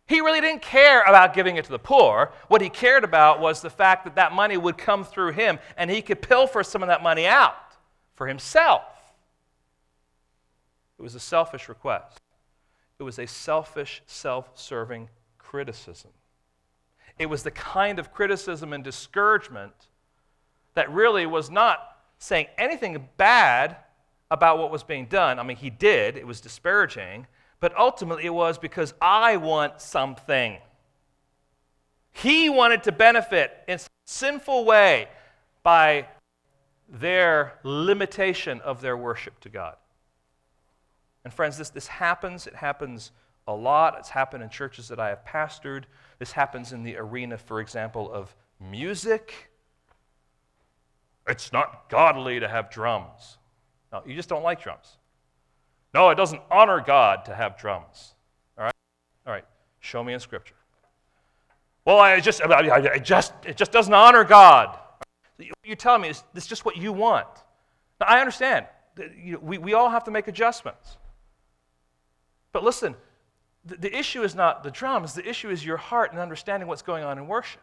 He 0.07 0.19
really 0.19 0.41
didn't 0.41 0.61
care 0.61 1.03
about 1.03 1.33
giving 1.33 1.57
it 1.57 1.65
to 1.65 1.71
the 1.71 1.79
poor. 1.79 2.31
What 2.49 2.61
he 2.61 2.69
cared 2.69 3.03
about 3.03 3.39
was 3.39 3.61
the 3.61 3.69
fact 3.69 4.03
that 4.03 4.15
that 4.15 4.33
money 4.33 4.57
would 4.57 4.77
come 4.77 5.03
through 5.03 5.31
him 5.31 5.59
and 5.77 5.89
he 5.89 6.01
could 6.01 6.21
pilfer 6.21 6.63
some 6.63 6.83
of 6.83 6.87
that 6.87 7.01
money 7.01 7.25
out 7.25 7.55
for 8.15 8.27
himself. 8.27 8.83
It 10.99 11.01
was 11.01 11.15
a 11.15 11.19
selfish 11.19 11.69
request, 11.69 12.21
it 12.99 13.03
was 13.03 13.17
a 13.17 13.25
selfish, 13.25 14.03
self 14.05 14.51
serving 14.53 15.09
criticism. 15.37 16.11
It 17.17 17.25
was 17.27 17.43
the 17.43 17.51
kind 17.51 17.99
of 17.99 18.13
criticism 18.13 18.73
and 18.73 18.83
discouragement 18.83 19.73
that 20.73 20.91
really 20.91 21.25
was 21.25 21.49
not 21.49 21.97
saying 22.19 22.47
anything 22.57 23.09
bad 23.17 23.77
about 24.29 24.59
what 24.59 24.71
was 24.71 24.83
being 24.83 25.05
done. 25.07 25.39
I 25.39 25.43
mean, 25.43 25.57
he 25.57 25.69
did, 25.69 26.17
it 26.17 26.25
was 26.25 26.39
disparaging, 26.39 27.27
but 27.61 27.77
ultimately 27.77 28.25
it 28.25 28.33
was 28.33 28.57
because 28.57 28.93
I 28.99 29.37
want 29.37 29.79
something. 29.79 30.57
He 32.11 32.49
wanted 32.49 32.83
to 32.83 32.91
benefit 32.91 33.55
in 33.69 33.77
a 33.77 33.81
sinful 34.05 34.65
way 34.65 35.07
by 35.63 36.07
their 36.89 37.59
limitation 37.63 38.59
of 38.61 38.81
their 38.81 38.97
worship 38.97 39.39
to 39.41 39.49
God. 39.49 39.75
And 41.23 41.31
friends, 41.31 41.57
this, 41.57 41.69
this 41.69 41.87
happens. 41.87 42.47
It 42.47 42.55
happens 42.55 43.11
a 43.47 43.53
lot. 43.53 43.95
It's 43.99 44.09
happened 44.09 44.43
in 44.43 44.49
churches 44.49 44.87
that 44.89 44.99
I 44.99 45.09
have 45.09 45.23
pastored. 45.23 45.83
This 46.17 46.31
happens 46.31 46.73
in 46.73 46.83
the 46.83 46.97
arena, 46.97 47.37
for 47.37 47.61
example, 47.61 48.11
of 48.11 48.35
music. 48.59 49.51
It's 51.27 51.53
not 51.53 51.89
godly 51.89 52.39
to 52.39 52.47
have 52.47 52.71
drums. 52.71 53.37
No, 53.93 54.01
you 54.05 54.15
just 54.15 54.29
don't 54.29 54.43
like 54.43 54.61
drums. 54.61 54.97
No, 55.93 56.09
it 56.09 56.15
doesn't 56.15 56.41
honor 56.49 56.81
God 56.85 57.25
to 57.25 57.35
have 57.35 57.57
drums. 57.57 58.13
All 58.57 58.65
right? 58.65 58.73
All 59.27 59.33
right. 59.33 59.45
Show 59.79 60.03
me 60.03 60.13
in 60.13 60.19
Scripture. 60.19 60.55
Well, 61.85 61.97
I 61.97 62.19
just, 62.19 62.41
I 62.41 62.99
just, 62.99 63.33
it 63.45 63.57
just 63.57 63.71
doesn't 63.71 63.93
honor 63.93 64.23
God. 64.23 64.77
What 65.37 65.47
You're 65.63 65.75
telling 65.75 66.03
me 66.03 66.09
it's, 66.09 66.23
it's 66.35 66.47
just 66.47 66.63
what 66.63 66.77
you 66.77 66.93
want. 66.93 67.27
Now, 67.99 68.07
I 68.07 68.19
understand. 68.19 68.67
We, 69.41 69.57
we 69.57 69.73
all 69.73 69.89
have 69.89 70.03
to 70.05 70.11
make 70.11 70.27
adjustments. 70.27 70.97
But 72.51 72.63
listen, 72.63 72.95
the, 73.65 73.77
the 73.77 73.97
issue 73.97 74.23
is 74.23 74.35
not 74.35 74.63
the 74.63 74.71
drums, 74.71 75.13
the 75.13 75.27
issue 75.27 75.49
is 75.49 75.65
your 75.65 75.77
heart 75.77 76.11
and 76.11 76.19
understanding 76.19 76.67
what's 76.67 76.81
going 76.81 77.03
on 77.03 77.17
in 77.17 77.27
worship. 77.27 77.61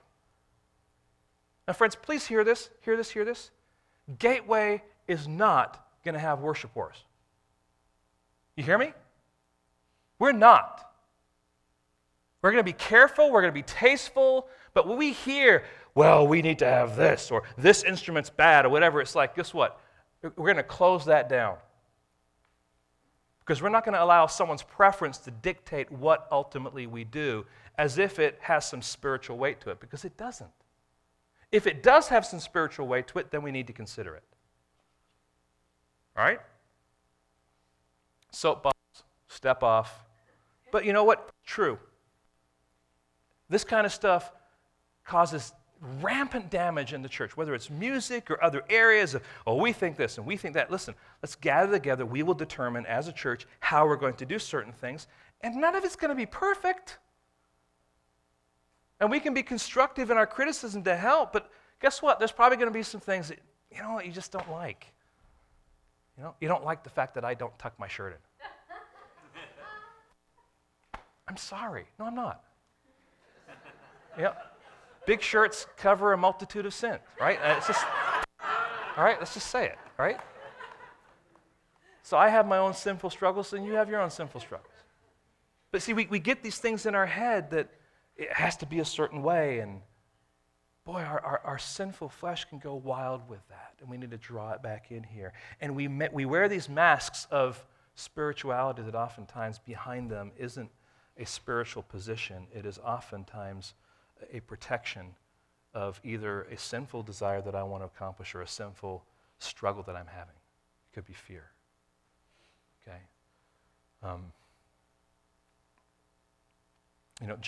Now, 1.66 1.74
friends, 1.74 1.95
please 1.95 2.26
hear 2.26 2.45
this, 2.45 2.70
hear 2.81 2.97
this, 2.97 3.11
hear 3.11 3.24
this. 3.24 3.51
Gateway 4.18 4.83
is 5.07 5.29
not 5.29 5.87
going 6.05 6.14
to 6.14 6.20
have 6.20 6.41
worship 6.41 6.74
wars. 6.74 7.05
You 8.59 8.65
hear 8.65 8.77
me? 8.77 8.93
We're 10.19 10.33
not. 10.33 10.85
We're 12.43 12.51
going 12.51 12.65
to 12.65 12.69
be 12.69 12.77
careful, 12.77 13.31
we're 13.31 13.41
going 13.41 13.53
to 13.53 13.59
be 13.59 13.63
tasteful, 13.63 14.49
but 14.75 14.89
when 14.89 14.99
we 14.99 15.13
hear, 15.13 15.63
well, 15.95 16.27
we 16.27 16.43
need 16.43 16.59
to 16.59 16.65
have 16.65 16.97
this, 16.97 17.31
or 17.31 17.45
this 17.57 17.85
instrument's 17.85 18.31
bad, 18.31 18.67
or 18.67 18.71
whatever, 18.71 19.01
it's 19.01 19.15
like, 19.15 19.37
guess 19.37 19.55
what? 19.55 19.81
We're 20.23 20.31
going 20.31 20.57
to 20.57 20.65
close 20.65 21.05
that 21.05 21.29
down. 21.29 21.57
Because 23.39 23.63
we're 23.63 23.69
not 23.69 23.85
going 23.85 23.95
to 23.95 24.03
allow 24.03 24.27
someone's 24.27 24.65
preference 24.65 25.19
to 25.19 25.31
dictate 25.31 25.93
what 25.93 26.27
ultimately 26.33 26.89
we 26.89 27.05
do 27.05 27.47
as 27.79 27.97
if 27.97 28.19
it 28.19 28.39
has 28.41 28.67
some 28.67 28.83
spiritual 28.83 29.39
weight 29.39 29.61
to 29.61 29.71
it, 29.71 29.79
because 29.79 30.05
it 30.05 30.17
doesn't. 30.17 30.51
If 31.53 31.69
it 31.69 31.85
does 31.85 32.09
have 32.09 32.27
some 32.27 32.41
spiritual 32.41 32.89
weight 32.89 33.07
to 33.09 33.21
it, 33.21 33.31
then 33.31 33.43
we 33.43 33.53
need 33.53 33.69
to 33.69 33.73
consider 33.73 34.17
it. 34.17 34.25
All 36.17 36.25
right? 36.25 36.41
Soapbox, 38.39 38.76
step 39.26 39.62
off. 39.62 40.05
But 40.70 40.84
you 40.84 40.93
know 40.93 41.05
what? 41.05 41.30
True. 41.45 41.78
This 43.49 43.64
kind 43.64 43.84
of 43.84 43.93
stuff 43.93 44.32
causes 45.05 45.53
rampant 46.01 46.51
damage 46.51 46.93
in 46.93 47.03
the 47.03 47.09
church, 47.09 47.36
whether 47.36 47.55
it's 47.55 47.70
music 47.70 48.30
or 48.30 48.43
other 48.43 48.62
areas 48.68 49.14
of, 49.14 49.22
oh, 49.47 49.57
we 49.57 49.72
think 49.72 49.97
this 49.97 50.18
and 50.18 50.26
we 50.26 50.36
think 50.36 50.55
that. 50.55 50.70
Listen, 50.70 50.95
let's 51.22 51.34
gather 51.34 51.72
together. 51.72 52.05
We 52.05 52.22
will 52.22 52.34
determine 52.34 52.84
as 52.86 53.09
a 53.09 53.12
church 53.12 53.47
how 53.61 53.86
we're 53.86 53.97
going 53.97 54.14
to 54.14 54.26
do 54.26 54.39
certain 54.39 54.72
things, 54.72 55.07
and 55.41 55.57
none 55.57 55.74
of 55.74 55.84
it's 55.84 55.97
going 55.97 56.11
to 56.11 56.14
be 56.14 56.26
perfect. 56.26 56.99
And 59.01 59.11
we 59.11 59.20
can 59.20 59.34
be 59.34 59.43
constructive 59.43 60.11
in 60.11 60.16
our 60.16 60.26
criticism 60.26 60.82
to 60.84 60.97
help, 60.97 61.32
but 61.32 61.51
guess 61.80 62.03
what? 62.03 62.18
There's 62.18 62.32
probably 62.32 62.57
going 62.57 62.68
to 62.68 62.76
be 62.76 62.82
some 62.82 63.01
things 63.01 63.28
that, 63.28 63.39
you 63.70 63.80
know, 63.80 64.01
you 64.01 64.11
just 64.11 64.32
don't 64.32 64.51
like. 64.51 64.86
You 66.16 66.24
know, 66.24 66.34
you 66.41 66.49
don't 66.49 66.64
like 66.64 66.82
the 66.82 66.91
fact 66.91 67.14
that 67.14 67.24
I 67.24 67.34
don't 67.34 67.57
tuck 67.61 67.78
my 67.78 67.86
shirt 67.86 68.12
in. 68.12 68.18
I'm 71.29 71.37
sorry. 71.37 71.87
No, 71.99 72.07
I'm 72.07 72.14
not. 72.14 72.43
Yeah. 74.18 74.33
Big 75.07 75.22
shirts 75.22 75.66
cover 75.76 76.12
a 76.12 76.16
multitude 76.16 76.66
of 76.66 76.74
sins, 76.74 76.99
right? 77.20 77.39
Uh, 77.43 77.55
it's 77.57 77.66
just, 77.66 77.85
all 78.97 79.05
right, 79.05 79.16
let's 79.18 79.33
just 79.33 79.49
say 79.49 79.66
it, 79.66 79.79
right? 79.97 80.18
So 82.03 82.16
I 82.16 82.29
have 82.29 82.47
my 82.47 82.59
own 82.59 82.74
sinful 82.74 83.11
struggles, 83.11 83.53
and 83.53 83.64
you 83.64 83.74
have 83.74 83.89
your 83.89 84.01
own 84.01 84.11
sinful 84.11 84.41
struggles. 84.41 84.72
But 85.70 85.83
see, 85.83 85.93
we, 85.93 86.07
we 86.07 86.18
get 86.18 86.43
these 86.43 86.59
things 86.59 86.85
in 86.85 86.95
our 86.95 87.07
head 87.07 87.51
that 87.51 87.68
it 88.16 88.33
has 88.33 88.57
to 88.59 88.66
be 88.66 88.81
a 88.81 88.85
certain 88.85 89.22
way, 89.22 89.61
and 89.61 89.81
boy, 90.85 91.01
our, 91.01 91.20
our, 91.20 91.41
our, 91.45 91.59
sinful 91.59 92.09
flesh 92.09 92.47
can 92.47 92.59
go 92.59 92.74
wild 92.74 93.29
with 93.29 93.47
that, 93.49 93.74
and 93.81 93.89
we 93.89 93.99
need 93.99 94.11
to 94.11 94.16
draw 94.16 94.53
it 94.53 94.62
back 94.62 94.91
in 94.91 95.03
here. 95.03 95.33
And 95.61 95.76
we, 95.76 95.87
we 95.87 96.24
wear 96.24 96.49
these 96.49 96.68
masks 96.68 97.26
of 97.31 97.64
spirituality 97.95 98.83
that 98.83 98.95
oftentimes 98.95 99.59
behind 99.59 100.11
them 100.11 100.33
isn't 100.39 100.70
a 101.19 101.27
spiritual 101.27 101.83
position, 101.83 102.47
it 102.55 102.64
is 102.64 102.79
oftentimes 102.79 103.75
a 104.33 104.41
protection 104.41 105.14
of 105.75 106.01
either 106.05 106.43
a 106.43 106.57
sinful 106.57 107.03
desire 107.03 107.41
that 107.43 107.55
I 107.55 107.62
want 107.62 107.83
to 107.83 107.87
accomplish 107.87 108.35
or 108.35 108.43
a 108.43 108.49
sinful 108.49 109.05
struggle 109.39 109.83
that 109.85 109.97
I'm 109.97 110.07
having. 110.07 110.35
It 110.35 110.95
could 110.95 111.07
be 111.07 111.12
fear. 111.12 111.51
Okay? 112.83 112.99
Um, 114.03 114.33
you 117.21 117.27
know, 117.27 117.39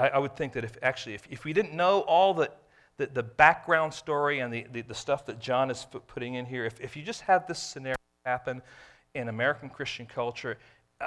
I 0.00 0.18
would 0.18 0.36
think 0.36 0.52
that 0.54 0.64
if 0.64 0.76
actually, 0.82 1.14
if, 1.14 1.26
if 1.30 1.44
we 1.44 1.52
didn't 1.52 1.74
know 1.74 2.00
all 2.00 2.34
the 2.34 2.50
the, 2.96 3.06
the 3.06 3.22
background 3.22 3.92
story 3.92 4.40
and 4.40 4.52
the, 4.52 4.66
the, 4.72 4.82
the 4.82 4.94
stuff 4.94 5.26
that 5.26 5.38
John 5.38 5.70
is 5.70 5.86
putting 6.06 6.34
in 6.34 6.46
here, 6.46 6.64
if, 6.64 6.80
if 6.80 6.96
you 6.96 7.02
just 7.02 7.22
had 7.22 7.46
this 7.46 7.58
scenario 7.58 7.96
happen 8.24 8.62
in 9.14 9.28
American 9.28 9.68
Christian 9.68 10.06
culture, 10.06 10.58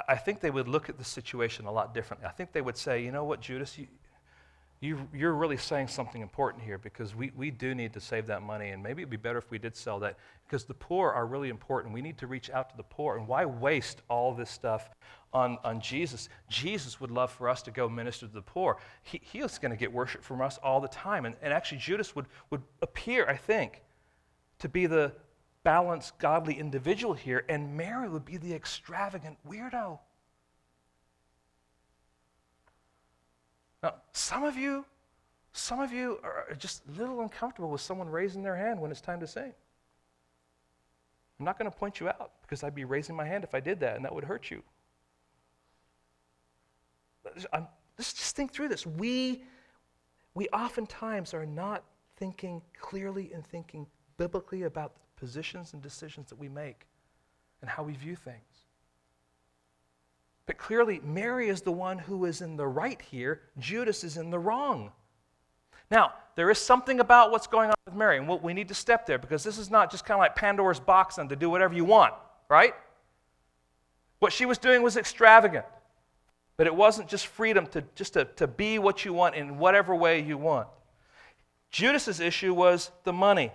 I 0.08 0.16
think 0.16 0.40
they 0.40 0.50
would 0.50 0.68
look 0.68 0.88
at 0.88 0.98
the 0.98 1.04
situation 1.04 1.66
a 1.66 1.72
lot 1.72 1.94
differently. 1.94 2.28
I 2.28 2.32
think 2.32 2.52
they 2.52 2.60
would 2.60 2.76
say, 2.76 3.02
you 3.02 3.10
know 3.10 3.24
what, 3.24 3.40
Judas, 3.40 3.76
you, 3.76 3.88
you, 4.80 5.08
you're 5.12 5.34
really 5.34 5.56
saying 5.56 5.88
something 5.88 6.22
important 6.22 6.64
here 6.64 6.78
because 6.78 7.14
we, 7.14 7.32
we 7.36 7.50
do 7.50 7.74
need 7.74 7.92
to 7.94 8.00
save 8.00 8.26
that 8.28 8.42
money, 8.42 8.70
and 8.70 8.82
maybe 8.82 9.02
it'd 9.02 9.10
be 9.10 9.16
better 9.16 9.38
if 9.38 9.50
we 9.50 9.58
did 9.58 9.76
sell 9.76 9.98
that 10.00 10.16
because 10.46 10.64
the 10.64 10.74
poor 10.74 11.10
are 11.10 11.26
really 11.26 11.48
important. 11.48 11.92
We 11.92 12.02
need 12.02 12.18
to 12.18 12.26
reach 12.26 12.50
out 12.50 12.70
to 12.70 12.76
the 12.76 12.84
poor, 12.84 13.16
and 13.16 13.26
why 13.26 13.44
waste 13.44 14.02
all 14.08 14.32
this 14.32 14.50
stuff 14.50 14.88
on, 15.32 15.58
on 15.64 15.80
Jesus? 15.80 16.28
Jesus 16.48 17.00
would 17.00 17.10
love 17.10 17.32
for 17.32 17.48
us 17.48 17.60
to 17.62 17.70
go 17.70 17.88
minister 17.88 18.26
to 18.26 18.32
the 18.32 18.42
poor. 18.42 18.78
He, 19.02 19.20
he 19.24 19.40
is 19.40 19.58
going 19.58 19.72
to 19.72 19.76
get 19.76 19.92
worship 19.92 20.22
from 20.22 20.40
us 20.40 20.56
all 20.62 20.80
the 20.80 20.88
time, 20.88 21.26
and, 21.26 21.34
and 21.42 21.52
actually, 21.52 21.78
Judas 21.78 22.14
would, 22.14 22.26
would 22.50 22.62
appear, 22.80 23.26
I 23.28 23.36
think, 23.36 23.82
to 24.60 24.68
be 24.68 24.86
the 24.86 25.12
balanced, 25.62 26.18
godly 26.18 26.58
individual 26.58 27.14
here, 27.14 27.44
and 27.48 27.76
Mary 27.76 28.08
would 28.08 28.24
be 28.24 28.36
the 28.36 28.54
extravagant 28.54 29.36
weirdo. 29.48 29.98
Now, 33.82 33.94
some 34.12 34.44
of 34.44 34.56
you 34.56 34.84
Some 35.52 35.80
of 35.80 35.92
you 35.92 36.20
are 36.22 36.54
just 36.56 36.82
a 36.86 36.92
little 36.92 37.22
uncomfortable 37.22 37.70
with 37.70 37.80
someone 37.80 38.08
raising 38.08 38.42
their 38.42 38.56
hand 38.56 38.80
when 38.80 38.92
it's 38.92 39.00
time 39.00 39.18
to 39.18 39.26
sing. 39.26 39.52
I'm 41.38 41.44
not 41.44 41.58
going 41.58 41.68
to 41.70 41.76
point 41.76 41.98
you 41.98 42.08
out 42.08 42.30
because 42.42 42.62
I'd 42.62 42.74
be 42.74 42.84
raising 42.84 43.16
my 43.16 43.26
hand 43.26 43.42
if 43.42 43.52
I 43.52 43.60
did 43.60 43.80
that, 43.80 43.96
and 43.96 44.04
that 44.04 44.14
would 44.14 44.24
hurt 44.24 44.50
you. 44.50 44.62
I'm, 47.52 47.66
let's 47.98 48.12
just 48.12 48.36
think 48.36 48.52
through 48.52 48.68
this. 48.68 48.86
We, 48.86 49.42
we 50.34 50.46
oftentimes 50.52 51.34
are 51.34 51.46
not 51.46 51.82
thinking 52.16 52.62
clearly 52.78 53.32
and 53.34 53.44
thinking 53.44 53.86
biblically 54.18 54.62
about 54.62 54.92
positions 55.20 55.74
and 55.74 55.82
decisions 55.82 56.30
that 56.30 56.38
we 56.38 56.48
make 56.48 56.86
and 57.60 57.70
how 57.70 57.84
we 57.84 57.92
view 57.92 58.16
things. 58.16 58.64
But 60.46 60.58
clearly, 60.58 61.00
Mary 61.04 61.48
is 61.48 61.60
the 61.62 61.70
one 61.70 61.98
who 61.98 62.24
is 62.24 62.40
in 62.40 62.56
the 62.56 62.66
right 62.66 63.00
here, 63.00 63.42
Judas 63.58 64.02
is 64.02 64.16
in 64.16 64.30
the 64.30 64.38
wrong. 64.38 64.90
Now, 65.90 66.14
there 66.34 66.50
is 66.50 66.58
something 66.58 67.00
about 67.00 67.30
what's 67.30 67.46
going 67.46 67.68
on 67.68 67.76
with 67.84 67.94
Mary, 67.94 68.18
and 68.18 68.28
we 68.42 68.54
need 68.54 68.68
to 68.68 68.74
step 68.74 69.06
there 69.06 69.18
because 69.18 69.44
this 69.44 69.58
is 69.58 69.70
not 69.70 69.90
just 69.90 70.04
kind 70.04 70.16
of 70.16 70.20
like 70.20 70.34
Pandora's 70.34 70.80
box 70.80 71.18
and 71.18 71.28
to 71.28 71.36
do 71.36 71.50
whatever 71.50 71.74
you 71.74 71.84
want, 71.84 72.14
right? 72.48 72.74
What 74.20 74.32
she 74.32 74.46
was 74.46 74.58
doing 74.58 74.82
was 74.82 74.96
extravagant, 74.96 75.66
but 76.56 76.66
it 76.66 76.74
wasn't 76.74 77.08
just 77.08 77.26
freedom 77.26 77.66
to 77.68 77.84
just 77.94 78.14
to, 78.14 78.24
to 78.36 78.46
be 78.46 78.78
what 78.78 79.04
you 79.04 79.12
want 79.12 79.34
in 79.34 79.58
whatever 79.58 79.94
way 79.94 80.20
you 80.20 80.36
want. 80.38 80.68
Judas's 81.70 82.20
issue 82.20 82.52
was 82.52 82.90
the 83.04 83.12
money. 83.12 83.52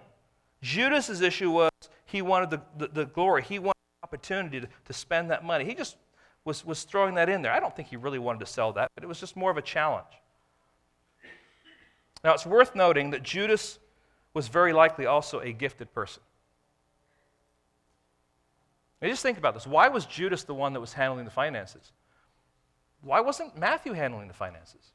Judas's 0.65 1.21
issue 1.21 1.51
was 1.51 1.69
he 2.05 2.23
wanted 2.23 2.49
the, 2.49 2.61
the, 2.77 2.87
the 2.87 3.05
glory. 3.05 3.43
He 3.43 3.59
wanted 3.59 3.75
the 4.01 4.07
opportunity 4.07 4.59
to, 4.61 4.67
to 4.85 4.93
spend 4.93 5.29
that 5.29 5.45
money. 5.45 5.63
He 5.63 5.75
just 5.75 5.95
was, 6.43 6.65
was 6.65 6.83
throwing 6.83 7.13
that 7.15 7.29
in 7.29 7.43
there. 7.43 7.51
I 7.51 7.59
don't 7.59 7.75
think 7.75 7.89
he 7.89 7.97
really 7.97 8.17
wanted 8.17 8.39
to 8.39 8.47
sell 8.47 8.73
that, 8.73 8.89
but 8.95 9.03
it 9.03 9.07
was 9.07 9.19
just 9.19 9.35
more 9.35 9.51
of 9.51 9.57
a 9.57 9.61
challenge. 9.61 10.07
Now, 12.23 12.33
it's 12.33 12.47
worth 12.47 12.75
noting 12.75 13.11
that 13.11 13.21
Judas 13.21 13.77
was 14.33 14.47
very 14.47 14.73
likely 14.73 15.05
also 15.05 15.39
a 15.39 15.51
gifted 15.51 15.93
person. 15.93 16.23
Now, 19.01 19.09
just 19.09 19.21
think 19.21 19.37
about 19.37 19.53
this. 19.53 19.67
Why 19.67 19.87
was 19.87 20.07
Judas 20.07 20.43
the 20.43 20.55
one 20.55 20.73
that 20.73 20.81
was 20.81 20.93
handling 20.93 21.25
the 21.25 21.31
finances? 21.31 21.91
Why 23.01 23.19
wasn't 23.19 23.55
Matthew 23.55 23.93
handling 23.93 24.27
the 24.27 24.33
finances? 24.33 24.93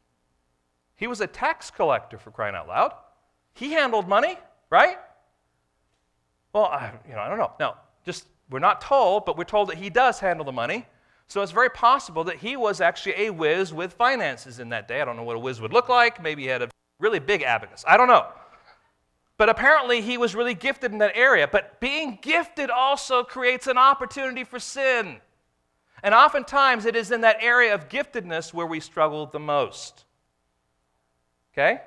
He 0.96 1.06
was 1.06 1.20
a 1.20 1.28
tax 1.28 1.70
collector, 1.70 2.18
for 2.18 2.32
crying 2.32 2.56
out 2.56 2.66
loud. 2.66 2.92
He 3.54 3.70
handled 3.72 4.08
money, 4.08 4.36
right? 4.68 4.98
Well, 6.52 6.64
I, 6.64 6.92
you 7.08 7.14
know, 7.14 7.20
I 7.20 7.28
don't 7.28 7.38
know. 7.38 7.52
No, 7.60 7.74
just 8.04 8.26
we're 8.50 8.58
not 8.58 8.80
told, 8.80 9.24
but 9.24 9.36
we're 9.38 9.44
told 9.44 9.68
that 9.68 9.78
he 9.78 9.90
does 9.90 10.18
handle 10.18 10.44
the 10.44 10.52
money. 10.52 10.86
So 11.28 11.42
it's 11.42 11.52
very 11.52 11.70
possible 11.70 12.24
that 12.24 12.38
he 12.38 12.56
was 12.56 12.80
actually 12.80 13.26
a 13.26 13.30
whiz 13.30 13.72
with 13.72 13.92
finances 13.92 14.58
in 14.58 14.70
that 14.70 14.88
day. 14.88 15.00
I 15.00 15.04
don't 15.04 15.16
know 15.16 15.22
what 15.22 15.36
a 15.36 15.38
whiz 15.38 15.60
would 15.60 15.72
look 15.72 15.88
like. 15.88 16.20
Maybe 16.20 16.42
he 16.42 16.48
had 16.48 16.62
a 16.62 16.68
really 16.98 17.20
big 17.20 17.42
abacus. 17.42 17.84
I 17.86 17.96
don't 17.96 18.08
know. 18.08 18.26
But 19.36 19.48
apparently 19.48 20.00
he 20.00 20.18
was 20.18 20.34
really 20.34 20.54
gifted 20.54 20.90
in 20.92 20.98
that 20.98 21.12
area. 21.14 21.46
But 21.46 21.80
being 21.80 22.18
gifted 22.20 22.68
also 22.68 23.22
creates 23.22 23.68
an 23.68 23.78
opportunity 23.78 24.42
for 24.42 24.58
sin. 24.58 25.20
And 26.02 26.14
oftentimes 26.14 26.84
it 26.84 26.96
is 26.96 27.12
in 27.12 27.20
that 27.20 27.36
area 27.40 27.74
of 27.74 27.88
giftedness 27.88 28.52
where 28.52 28.66
we 28.66 28.80
struggle 28.80 29.26
the 29.26 29.38
most. 29.38 30.04
Okay? 31.54 31.80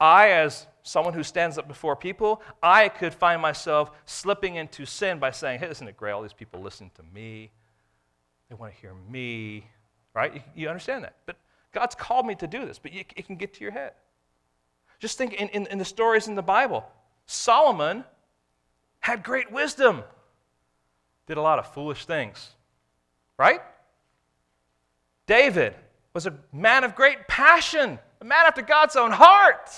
I, 0.00 0.30
as 0.30 0.66
someone 0.82 1.12
who 1.12 1.22
stands 1.22 1.58
up 1.58 1.68
before 1.68 1.94
people, 1.94 2.42
I 2.62 2.88
could 2.88 3.12
find 3.12 3.40
myself 3.42 3.90
slipping 4.06 4.56
into 4.56 4.86
sin 4.86 5.18
by 5.18 5.30
saying, 5.30 5.60
hey, 5.60 5.68
isn't 5.68 5.86
it 5.86 5.96
great? 5.96 6.12
All 6.12 6.22
these 6.22 6.32
people 6.32 6.60
listen 6.60 6.90
to 6.96 7.02
me. 7.14 7.50
They 8.48 8.54
want 8.54 8.74
to 8.74 8.80
hear 8.80 8.94
me. 9.10 9.66
Right? 10.14 10.42
You, 10.56 10.68
understand 10.68 11.04
that. 11.04 11.16
But 11.26 11.36
God's 11.72 11.94
called 11.94 12.26
me 12.26 12.34
to 12.36 12.46
do 12.46 12.64
this, 12.64 12.78
but 12.78 12.92
it 12.94 13.26
can 13.26 13.36
get 13.36 13.54
to 13.54 13.60
your 13.60 13.72
head. 13.72 13.92
Just 14.98 15.16
think 15.16 15.34
in, 15.34 15.48
in, 15.48 15.66
in 15.66 15.78
the 15.78 15.84
stories 15.84 16.28
in 16.28 16.34
the 16.34 16.42
Bible. 16.42 16.84
Solomon 17.26 18.04
had 19.00 19.22
great 19.22 19.50
wisdom, 19.50 20.02
did 21.26 21.36
a 21.36 21.42
lot 21.42 21.58
of 21.58 21.72
foolish 21.72 22.04
things, 22.04 22.50
right? 23.38 23.62
David 25.26 25.74
was 26.12 26.26
a 26.26 26.34
man 26.52 26.84
of 26.84 26.94
great 26.94 27.28
passion, 27.28 27.98
a 28.20 28.24
man 28.24 28.46
after 28.46 28.62
God's 28.62 28.96
own 28.96 29.12
heart, 29.12 29.70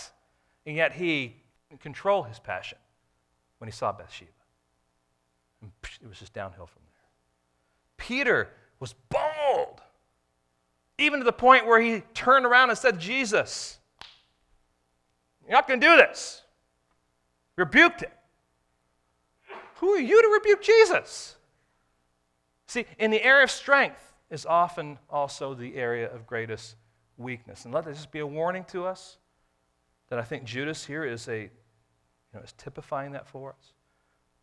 and 0.67 0.77
yet 0.77 0.93
he 0.93 1.37
didn't 1.69 1.83
control 1.83 2.23
his 2.23 2.39
passion 2.39 2.79
when 3.59 3.69
he 3.69 3.73
saw 3.73 3.93
Bathsheba. 3.93 4.31
And 5.61 5.71
it 6.03 6.09
was 6.09 6.19
just 6.19 6.33
downhill 6.33 6.67
from 6.67 6.83
there. 6.85 6.93
Peter 7.97 8.49
was 8.81 8.95
bold, 9.09 9.81
even 10.99 11.21
to 11.21 11.25
the 11.25 11.33
point 11.33 11.67
where 11.67 11.81
he 11.81 12.03
turned 12.15 12.45
around 12.45 12.71
and 12.71 12.79
said, 12.79 12.99
Jesus, 12.99 13.79
you're 15.45 15.53
not 15.53 15.69
going 15.69 15.81
to 15.81 15.87
do 15.87 15.97
this. 15.97 16.43
Rebuked 17.57 18.03
him. 18.03 18.11
Who 19.77 19.91
are 19.91 20.01
you 20.01 20.23
to 20.23 20.29
rebuke 20.29 20.63
Jesus? 20.63 21.37
See, 22.67 22.87
in 22.99 23.11
the 23.11 23.23
area 23.23 23.45
of 23.45 23.51
strength 23.51 24.15
is 24.31 24.47
often 24.47 24.99
also 25.11 25.55
the 25.55 25.77
area 25.77 26.13
of 26.13 26.27
greatest 26.27 26.77
weakness. 27.19 27.65
And 27.65 27.75
let 27.75 27.85
this 27.85 27.97
just 27.97 28.13
be 28.13 28.21
a 28.21 28.27
warning 28.27 28.65
to 28.69 28.87
us 28.87 29.19
that 30.13 30.19
I 30.19 30.25
think 30.25 30.45
Judas 30.45 30.85
here 30.85 31.07
is 31.07 31.27
a, 31.27 31.41
you 31.41 31.49
know, 32.35 32.41
is 32.41 32.53
typifying 32.59 33.13
that 33.13 33.27
for 33.27 33.49
us. 33.49 33.73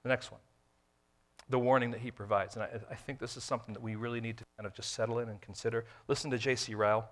The 0.01 0.09
next 0.09 0.31
one, 0.31 0.41
the 1.47 1.59
warning 1.59 1.91
that 1.91 1.99
he 1.99 2.09
provides. 2.09 2.55
And 2.55 2.63
I, 2.63 2.69
I 2.89 2.95
think 2.95 3.19
this 3.19 3.37
is 3.37 3.43
something 3.43 3.75
that 3.75 3.83
we 3.83 3.93
really 3.93 4.19
need 4.19 4.37
to 4.37 4.45
kind 4.57 4.65
of 4.65 4.73
just 4.73 4.93
settle 4.93 5.19
in 5.19 5.29
and 5.29 5.39
consider. 5.39 5.85
Listen 6.07 6.31
to 6.31 6.39
J.C. 6.39 6.73
Ryle. 6.73 7.07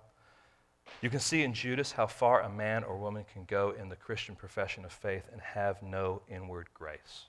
You 1.02 1.08
can 1.08 1.20
see 1.20 1.44
in 1.44 1.54
Judas 1.54 1.92
how 1.92 2.08
far 2.08 2.40
a 2.40 2.48
man 2.48 2.82
or 2.82 2.98
woman 2.98 3.24
can 3.32 3.44
go 3.44 3.74
in 3.80 3.90
the 3.90 3.94
Christian 3.94 4.34
profession 4.34 4.84
of 4.84 4.90
faith 4.90 5.28
and 5.30 5.40
have 5.40 5.80
no 5.80 6.22
inward 6.28 6.66
grace. 6.74 7.26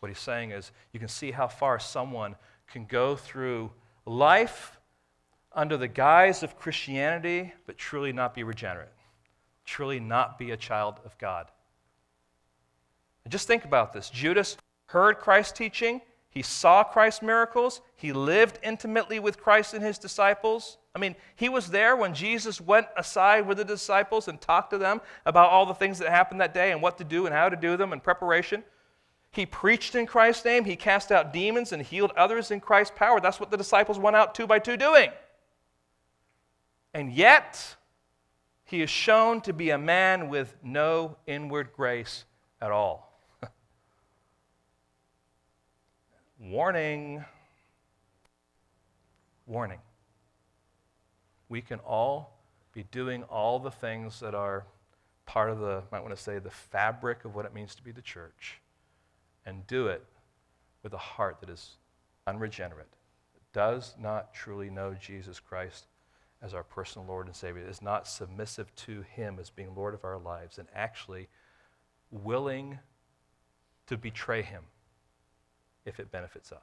What 0.00 0.08
he's 0.08 0.18
saying 0.18 0.50
is, 0.50 0.72
you 0.92 0.98
can 0.98 1.08
see 1.08 1.30
how 1.30 1.46
far 1.46 1.78
someone 1.78 2.34
can 2.66 2.86
go 2.86 3.14
through 3.14 3.70
life 4.04 4.80
under 5.52 5.76
the 5.76 5.86
guise 5.86 6.42
of 6.42 6.58
Christianity, 6.58 7.52
but 7.66 7.78
truly 7.78 8.12
not 8.12 8.34
be 8.34 8.42
regenerate, 8.42 8.90
truly 9.70 10.00
not 10.00 10.36
be 10.36 10.50
a 10.50 10.56
child 10.56 10.96
of 11.04 11.16
God. 11.16 11.46
And 13.24 13.30
just 13.30 13.46
think 13.46 13.64
about 13.64 13.92
this 13.92 14.10
Judas 14.10 14.56
heard 14.86 15.18
Christ's 15.18 15.52
teaching, 15.52 16.00
he 16.28 16.42
saw 16.42 16.82
Christ's 16.82 17.22
miracles, 17.22 17.80
he 17.94 18.12
lived 18.12 18.58
intimately 18.62 19.20
with 19.20 19.40
Christ 19.40 19.72
and 19.72 19.82
his 19.82 19.98
disciples. 19.98 20.76
I 20.94 20.98
mean, 20.98 21.14
he 21.36 21.48
was 21.48 21.68
there 21.68 21.94
when 21.94 22.14
Jesus 22.14 22.60
went 22.60 22.88
aside 22.96 23.46
with 23.46 23.58
the 23.58 23.64
disciples 23.64 24.26
and 24.26 24.40
talked 24.40 24.70
to 24.70 24.78
them 24.78 25.00
about 25.24 25.50
all 25.50 25.64
the 25.64 25.74
things 25.74 26.00
that 26.00 26.08
happened 26.08 26.40
that 26.40 26.52
day 26.52 26.72
and 26.72 26.82
what 26.82 26.98
to 26.98 27.04
do 27.04 27.26
and 27.26 27.34
how 27.34 27.48
to 27.48 27.56
do 27.56 27.76
them 27.76 27.92
in 27.92 28.00
preparation. 28.00 28.64
He 29.30 29.46
preached 29.46 29.94
in 29.94 30.06
Christ's 30.06 30.44
name, 30.44 30.64
he 30.64 30.74
cast 30.74 31.12
out 31.12 31.32
demons 31.32 31.70
and 31.72 31.80
healed 31.80 32.10
others 32.16 32.50
in 32.50 32.58
Christ's 32.58 32.94
power. 32.96 33.20
That's 33.20 33.38
what 33.38 33.52
the 33.52 33.56
disciples 33.56 34.00
went 34.00 34.16
out 34.16 34.34
two 34.34 34.48
by 34.48 34.58
two 34.58 34.76
doing. 34.76 35.10
And 36.92 37.12
yet, 37.12 37.76
he 38.70 38.82
is 38.82 38.90
shown 38.90 39.40
to 39.42 39.52
be 39.52 39.70
a 39.70 39.78
man 39.78 40.28
with 40.28 40.56
no 40.62 41.16
inward 41.26 41.72
grace 41.74 42.24
at 42.60 42.70
all. 42.70 43.20
Warning. 46.38 47.24
Warning 49.46 49.80
we 51.50 51.60
can 51.60 51.80
all 51.80 52.38
be 52.72 52.84
doing 52.84 53.24
all 53.24 53.58
the 53.58 53.70
things 53.70 54.20
that 54.20 54.34
are 54.34 54.64
part 55.26 55.50
of 55.50 55.58
the, 55.58 55.82
might 55.92 56.00
want 56.00 56.16
to 56.16 56.22
say, 56.22 56.38
the 56.38 56.48
fabric 56.48 57.26
of 57.26 57.34
what 57.34 57.44
it 57.44 57.52
means 57.52 57.74
to 57.74 57.82
be 57.82 57.92
the 57.92 58.00
church, 58.00 58.60
and 59.44 59.66
do 59.66 59.88
it 59.88 60.04
with 60.82 60.94
a 60.94 60.98
heart 60.98 61.38
that 61.40 61.50
is 61.50 61.76
unregenerate, 62.26 62.88
does 63.52 63.94
not 64.00 64.32
truly 64.32 64.70
know 64.70 64.94
Jesus 64.94 65.40
Christ 65.40 65.86
as 66.42 66.54
our 66.54 66.62
personal 66.62 67.06
Lord 67.06 67.26
and 67.26 67.36
Savior, 67.36 67.66
is 67.68 67.82
not 67.82 68.08
submissive 68.08 68.74
to 68.76 69.02
Him 69.02 69.38
as 69.38 69.50
being 69.50 69.74
Lord 69.74 69.94
of 69.94 70.04
our 70.04 70.18
lives, 70.18 70.58
and 70.58 70.68
actually 70.74 71.28
willing 72.10 72.78
to 73.86 73.96
betray 73.96 74.42
Him 74.42 74.64
if 75.84 76.00
it 76.00 76.10
benefits 76.10 76.52
us. 76.52 76.58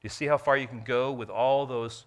Do 0.00 0.06
you 0.06 0.10
see 0.10 0.26
how 0.26 0.38
far 0.38 0.56
you 0.56 0.68
can 0.68 0.82
go 0.84 1.12
with 1.12 1.28
all 1.28 1.66
those 1.66 2.06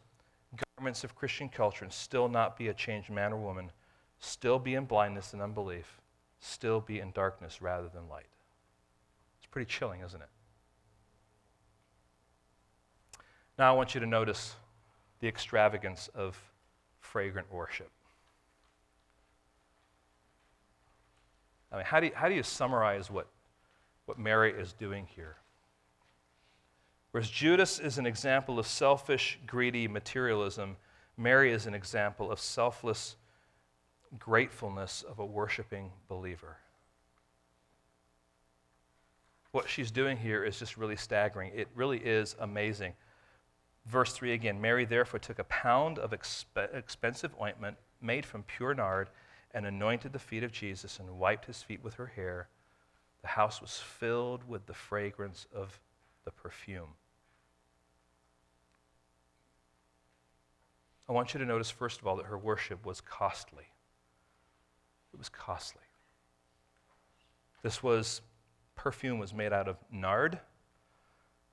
garments 0.77 1.03
of 1.03 1.13
Christian 1.13 1.49
culture 1.49 1.83
and 1.83 1.93
still 1.93 2.27
not 2.27 2.57
be 2.57 2.69
a 2.69 2.73
changed 2.73 3.11
man 3.11 3.33
or 3.33 3.37
woman, 3.37 3.71
still 4.19 4.57
be 4.57 4.75
in 4.75 4.85
blindness 4.85 5.33
and 5.33 5.41
unbelief, 5.41 5.99
still 6.39 6.79
be 6.79 6.99
in 6.99 7.11
darkness 7.11 7.61
rather 7.61 7.89
than 7.89 8.09
light? 8.09 8.25
It's 9.37 9.51
pretty 9.51 9.69
chilling, 9.69 10.01
isn't 10.01 10.21
it? 10.21 10.29
Now 13.57 13.73
I 13.73 13.75
want 13.75 13.93
you 13.93 14.01
to 14.01 14.07
notice 14.07 14.55
the 15.19 15.27
extravagance 15.27 16.09
of 16.15 16.39
fragrant 16.99 17.51
worship. 17.51 17.89
I 21.71 21.77
mean, 21.77 21.85
how 21.85 21.99
do 21.99 22.07
you, 22.07 22.11
how 22.15 22.27
do 22.27 22.35
you 22.35 22.43
summarize 22.43 23.09
what, 23.09 23.27
what 24.05 24.19
Mary 24.19 24.51
is 24.51 24.73
doing 24.73 25.07
here? 25.15 25.37
Whereas 27.11 27.29
Judas 27.29 27.79
is 27.79 27.97
an 27.97 28.05
example 28.05 28.59
of 28.59 28.67
selfish, 28.67 29.39
greedy 29.45 29.87
materialism, 29.87 30.77
Mary 31.17 31.51
is 31.51 31.65
an 31.67 31.73
example 31.73 32.31
of 32.31 32.39
selfless 32.39 33.15
gratefulness 34.17 35.03
of 35.03 35.19
a 35.19 35.25
worshiping 35.25 35.91
believer. 36.07 36.57
What 39.51 39.69
she's 39.69 39.91
doing 39.91 40.17
here 40.17 40.43
is 40.43 40.57
just 40.57 40.77
really 40.77 40.95
staggering. 40.95 41.51
It 41.53 41.67
really 41.75 41.99
is 41.99 42.35
amazing. 42.39 42.93
Verse 43.85 44.13
3 44.13 44.33
again 44.33 44.61
Mary 44.61 44.85
therefore 44.85 45.19
took 45.19 45.39
a 45.39 45.43
pound 45.45 45.97
of 45.97 46.11
exp- 46.11 46.73
expensive 46.73 47.35
ointment 47.41 47.77
made 48.01 48.25
from 48.25 48.43
pure 48.43 48.73
nard 48.73 49.09
and 49.53 49.65
anointed 49.65 50.13
the 50.13 50.19
feet 50.19 50.43
of 50.43 50.51
Jesus 50.51 50.99
and 50.99 51.19
wiped 51.19 51.45
his 51.45 51.61
feet 51.61 51.83
with 51.83 51.95
her 51.95 52.07
hair. 52.07 52.47
The 53.21 53.29
house 53.29 53.61
was 53.61 53.77
filled 53.77 54.47
with 54.47 54.65
the 54.65 54.73
fragrance 54.73 55.45
of 55.53 55.79
the 56.25 56.31
perfume. 56.31 56.95
I 61.09 61.13
want 61.13 61.33
you 61.33 61.39
to 61.39 61.45
notice, 61.45 61.69
first 61.69 61.99
of 61.99 62.07
all, 62.07 62.15
that 62.17 62.27
her 62.27 62.37
worship 62.37 62.85
was 62.85 63.01
costly. 63.01 63.65
It 65.13 65.17
was 65.17 65.27
costly. 65.27 65.81
This 67.63 67.83
was, 67.83 68.21
perfume 68.75 69.19
was 69.19 69.33
made 69.33 69.51
out 69.51 69.67
of 69.67 69.77
nard, 69.91 70.39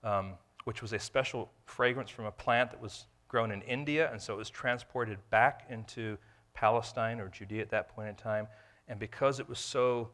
um, 0.05 0.35
which 0.69 0.83
was 0.83 0.93
a 0.93 0.99
special 0.99 1.51
fragrance 1.65 2.11
from 2.11 2.27
a 2.27 2.31
plant 2.31 2.71
that 2.71 2.79
was 2.79 3.07
grown 3.27 3.51
in 3.51 3.63
India, 3.63 4.11
and 4.13 4.21
so 4.21 4.35
it 4.35 4.37
was 4.37 4.51
transported 4.51 5.17
back 5.31 5.65
into 5.71 6.19
Palestine 6.53 7.21
or 7.21 7.29
Judea 7.31 7.63
at 7.63 7.71
that 7.71 7.89
point 7.89 8.11
in 8.11 8.15
time. 8.15 8.47
And 8.87 9.01
because 9.01 9.41
it 9.41 9.49
was 9.49 9.59
so, 9.59 10.11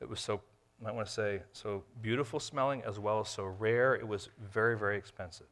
it 0.00 0.08
was 0.08 0.18
so, 0.18 0.40
I 0.80 0.84
might 0.84 0.94
want 0.94 1.06
to 1.06 1.12
say, 1.12 1.42
so 1.52 1.84
beautiful 2.00 2.40
smelling 2.40 2.82
as 2.84 2.98
well 2.98 3.20
as 3.20 3.28
so 3.28 3.44
rare, 3.44 3.96
it 3.96 4.08
was 4.08 4.30
very, 4.50 4.78
very 4.78 4.96
expensive. 4.96 5.48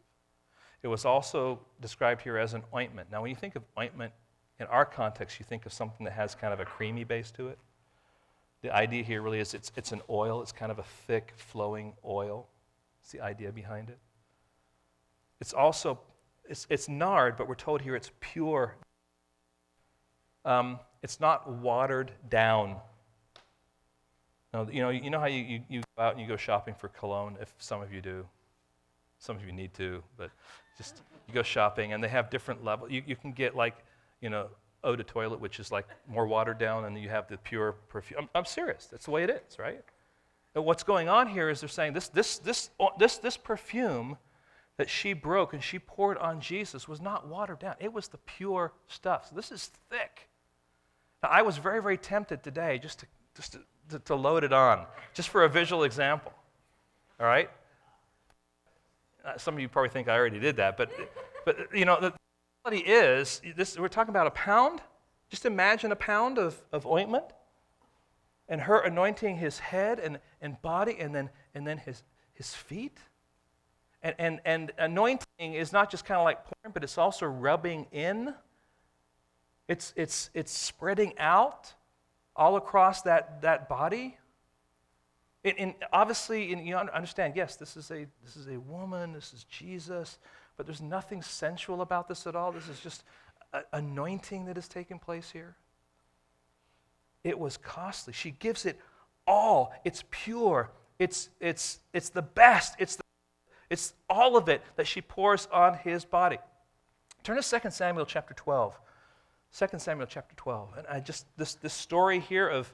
It 0.83 0.89
was 0.89 1.05
also 1.05 1.61
described 1.83 2.23
here 2.23 2.39
as 2.39 2.55
an 2.55 2.63
ointment. 2.75 3.11
Now, 3.13 3.21
when 3.21 3.29
you 3.29 3.37
think 3.37 3.57
of 3.57 3.63
ointment 3.79 4.15
in 4.59 4.67
our 4.69 4.87
context, 4.87 5.39
you 5.39 5.45
think 5.45 5.67
of 5.67 5.73
something 5.75 6.03
that 6.05 6.15
has 6.15 6.35
kind 6.35 6.55
of 6.55 6.61
a 6.61 6.65
creamy 6.65 7.05
base 7.05 7.31
to 7.33 7.49
it. 7.49 7.59
The 8.63 8.75
idea 8.75 9.03
here 9.03 9.21
really 9.21 9.41
is 9.41 9.53
it's, 9.53 9.71
it's 9.77 9.93
an 9.93 10.01
oil, 10.09 10.41
it's 10.41 10.51
kind 10.51 10.73
of 10.73 10.79
a 10.79 10.85
thick, 11.07 11.35
flowing 11.37 11.93
oil. 12.07 12.49
It's 13.03 13.13
the 13.13 13.21
idea 13.21 13.53
behind 13.53 13.91
it. 13.91 13.99
It's 15.41 15.53
also, 15.53 16.01
it's, 16.49 16.67
it's 16.71 16.89
nard, 16.89 17.37
but 17.37 17.49
we're 17.49 17.55
told 17.55 17.83
here 17.83 17.97
it's 17.97 18.11
pure 18.21 18.77
um, 20.47 20.79
it's 21.03 21.21
not 21.21 21.51
watered 21.51 22.13
down. 22.31 22.77
Now, 24.55 24.69
you 24.71 24.81
know, 24.81 24.91
you 24.91 25.11
know 25.11 25.19
how 25.19 25.27
you, 25.27 25.43
you, 25.43 25.61
you 25.69 25.83
go 25.97 26.03
out 26.03 26.13
and 26.13 26.21
you 26.23 26.29
go 26.29 26.37
shopping 26.37 26.75
for 26.75 26.89
cologne, 26.89 27.37
if 27.41 27.53
some 27.59 27.83
of 27.83 27.93
you 27.93 28.01
do. 28.01 28.25
Some 29.19 29.37
of 29.37 29.45
you 29.45 29.53
need 29.53 29.75
to, 29.75 30.03
but 30.17 30.31
just 30.79 31.03
you 31.27 31.35
go 31.35 31.43
shopping 31.43 31.93
and 31.93 32.03
they 32.03 32.09
have 32.09 32.31
different 32.31 32.65
levels. 32.65 32.93
You, 32.93 33.03
you 33.07 33.17
can 33.17 33.33
get 33.33 33.57
like, 33.57 33.77
you 34.21 34.31
know, 34.31 34.47
eau 34.85 34.95
de 34.95 35.03
toilet, 35.03 35.41
which 35.41 35.59
is 35.59 35.73
like 35.73 35.87
more 36.07 36.27
watered 36.27 36.59
down, 36.59 36.85
and 36.85 36.97
you 36.97 37.09
have 37.09 37.27
the 37.29 37.39
pure 37.39 37.73
perfume. 37.89 38.21
I'm, 38.23 38.29
I'm 38.35 38.45
serious. 38.45 38.87
That's 38.87 39.07
the 39.07 39.11
way 39.11 39.25
it 39.25 39.31
is, 39.31 39.59
right? 39.59 39.83
And 40.55 40.65
what's 40.65 40.85
going 40.85 41.09
on 41.09 41.27
here 41.29 41.51
is 41.51 41.61
they're 41.61 41.69
saying 41.69 41.93
this, 41.93 42.09
this, 42.09 42.39
this, 42.39 42.71
this, 42.99 43.19
this 43.19 43.37
perfume 43.37 44.17
that 44.77 44.91
she 44.91 45.13
broke 45.13 45.53
and 45.53 45.63
she 45.63 45.79
poured 45.79 46.19
on 46.19 46.41
Jesus 46.41 46.87
was 46.87 47.01
not 47.01 47.27
watered 47.27 47.59
down. 47.59 47.75
It 47.81 47.93
was 47.93 48.09
the 48.09 48.19
pure 48.19 48.73
stuff. 48.89 49.29
So 49.29 49.35
this 49.35 49.51
is 49.51 49.71
thick. 49.91 50.29
Now, 51.23 51.31
I 51.31 51.43
was 51.43 51.57
very, 51.57 51.81
very 51.81 51.97
tempted 51.97 52.43
today 52.43 52.79
just 52.79 53.01
to, 53.01 53.07
just 53.35 53.53
to, 53.55 53.61
to, 53.91 53.99
to 54.01 54.15
load 54.15 54.45
it 54.45 54.53
on, 54.53 54.87
just 55.15 55.31
for 55.31 55.45
a 55.45 55.49
visual 55.49 55.85
example. 55.85 56.33
All 57.19 57.27
right? 57.27 57.51
Uh, 59.25 59.39
some 59.39 59.55
of 59.55 59.61
you 59.61 59.69
probably 59.69 59.89
think 59.89 60.09
I 60.09 60.17
already 60.17 60.39
did 60.39 60.57
that, 60.57 60.77
but, 60.77 60.91
but 61.45 61.57
you 61.75 61.85
know, 61.85 61.99
the 62.01 62.13
reality 62.65 62.89
is, 62.89 63.41
this, 63.57 63.79
we're 63.79 63.89
talking 63.89 64.11
about 64.11 64.27
a 64.27 64.33
pound. 64.33 64.83
Just 65.31 65.47
imagine 65.47 65.91
a 65.91 65.97
pound 65.97 66.39
of, 66.39 66.63
of 66.71 66.87
ointment 66.87 67.25
and 68.49 68.61
her 68.61 68.79
anointing 68.81 69.37
his 69.37 69.59
head 69.59 69.99
and, 69.99 70.21
and 70.41 70.61
body 70.63 70.97
and 71.01 71.15
then, 71.15 71.31
and 71.55 71.67
then 71.67 71.79
his, 71.79 72.05
his 72.35 72.55
feet. 72.55 72.99
And, 74.03 74.15
and, 74.19 74.41
and 74.45 74.73
anointing 74.79 75.55
is 75.55 75.73
not 75.73 75.91
just 75.91 76.05
kind 76.05 76.19
of 76.19 76.25
like 76.25 76.45
pouring, 76.45 76.73
but 76.73 76.85
it's 76.85 76.99
also 76.99 77.27
rubbing 77.27 77.87
in 77.93 78.35
it's, 79.69 79.93
it's, 79.97 80.31
it's 80.33 80.53
spreading 80.53 81.19
out 81.19 81.75
all 82.35 82.57
across 82.57 83.03
that, 83.03 83.43
that 83.43 83.69
body. 83.69 84.17
And, 85.45 85.75
obviously, 85.93 86.53
and 86.53 86.67
you 86.67 86.77
understand, 86.77 87.35
yes, 87.37 87.57
this 87.57 87.77
is, 87.77 87.91
a, 87.91 88.07
this 88.25 88.37
is 88.37 88.49
a 88.49 88.59
woman, 88.59 89.13
this 89.13 89.33
is 89.33 89.45
Jesus, 89.45 90.19
but 90.57 90.67
there's 90.67 90.81
nothing 90.81 91.23
sensual 91.23 91.83
about 91.83 92.09
this 92.09 92.27
at 92.27 92.35
all. 92.35 92.51
This 92.51 92.69
is 92.69 92.81
just 92.81 93.05
anointing 93.73 94.47
that 94.47 94.59
is 94.59 94.67
taking 94.67 94.99
place 94.99 95.31
here. 95.31 95.55
It 97.23 97.39
was 97.39 97.57
costly. 97.57 98.13
She 98.13 98.33
gives 98.33 98.67
it 98.67 98.81
all. 99.27 99.73
It's 99.85 100.05
pure. 100.11 100.71
It's, 100.99 101.29
it's, 101.41 101.79
it's 101.93 102.09
the 102.09 102.23
best. 102.23 102.75
It's, 102.79 102.97
the, 102.97 103.03
it's 103.71 103.95
all 104.09 104.37
of 104.37 104.49
it 104.49 104.63
that 104.77 104.87
she 104.87 105.01
pours 105.01 105.49
on 105.53 105.75
his 105.79 106.05
body. 106.05 106.39
Turn 107.23 107.41
to 107.41 107.61
2 107.61 107.71
Samuel 107.71 108.07
chapter 108.07 108.35
12. 108.35 108.79
2 109.57 109.79
Samuel 109.79 110.07
chapter 110.07 110.37
12. 110.37 110.79
And 110.79 110.87
I 110.87 111.01
just, 111.01 111.27
this, 111.37 111.55
this 111.55 111.75
story 111.75 112.21
here 112.21 112.49
of, 112.49 112.73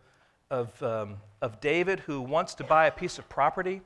of, 0.50 0.82
um, 0.82 1.16
of 1.40 1.60
David 1.60 2.00
who 2.00 2.20
wants 2.20 2.54
to 2.56 2.64
buy 2.64 2.86
a 2.86 2.90
piece 2.90 3.18
of 3.18 3.28
property 3.28 3.80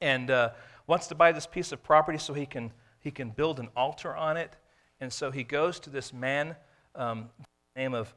and 0.00 0.30
uh, 0.30 0.50
wants 0.86 1.08
to 1.08 1.14
buy 1.14 1.32
this 1.32 1.46
piece 1.46 1.72
of 1.72 1.82
property 1.82 2.18
so 2.18 2.32
he 2.34 2.46
can, 2.46 2.72
he 3.00 3.10
can 3.10 3.30
build 3.30 3.58
an 3.58 3.68
altar 3.76 4.14
on 4.14 4.36
it. 4.36 4.56
And 5.00 5.12
so 5.12 5.30
he 5.30 5.42
goes 5.42 5.80
to 5.80 5.90
this 5.90 6.12
man, 6.12 6.54
um, 6.94 7.30
name 7.74 7.94
of 7.94 8.14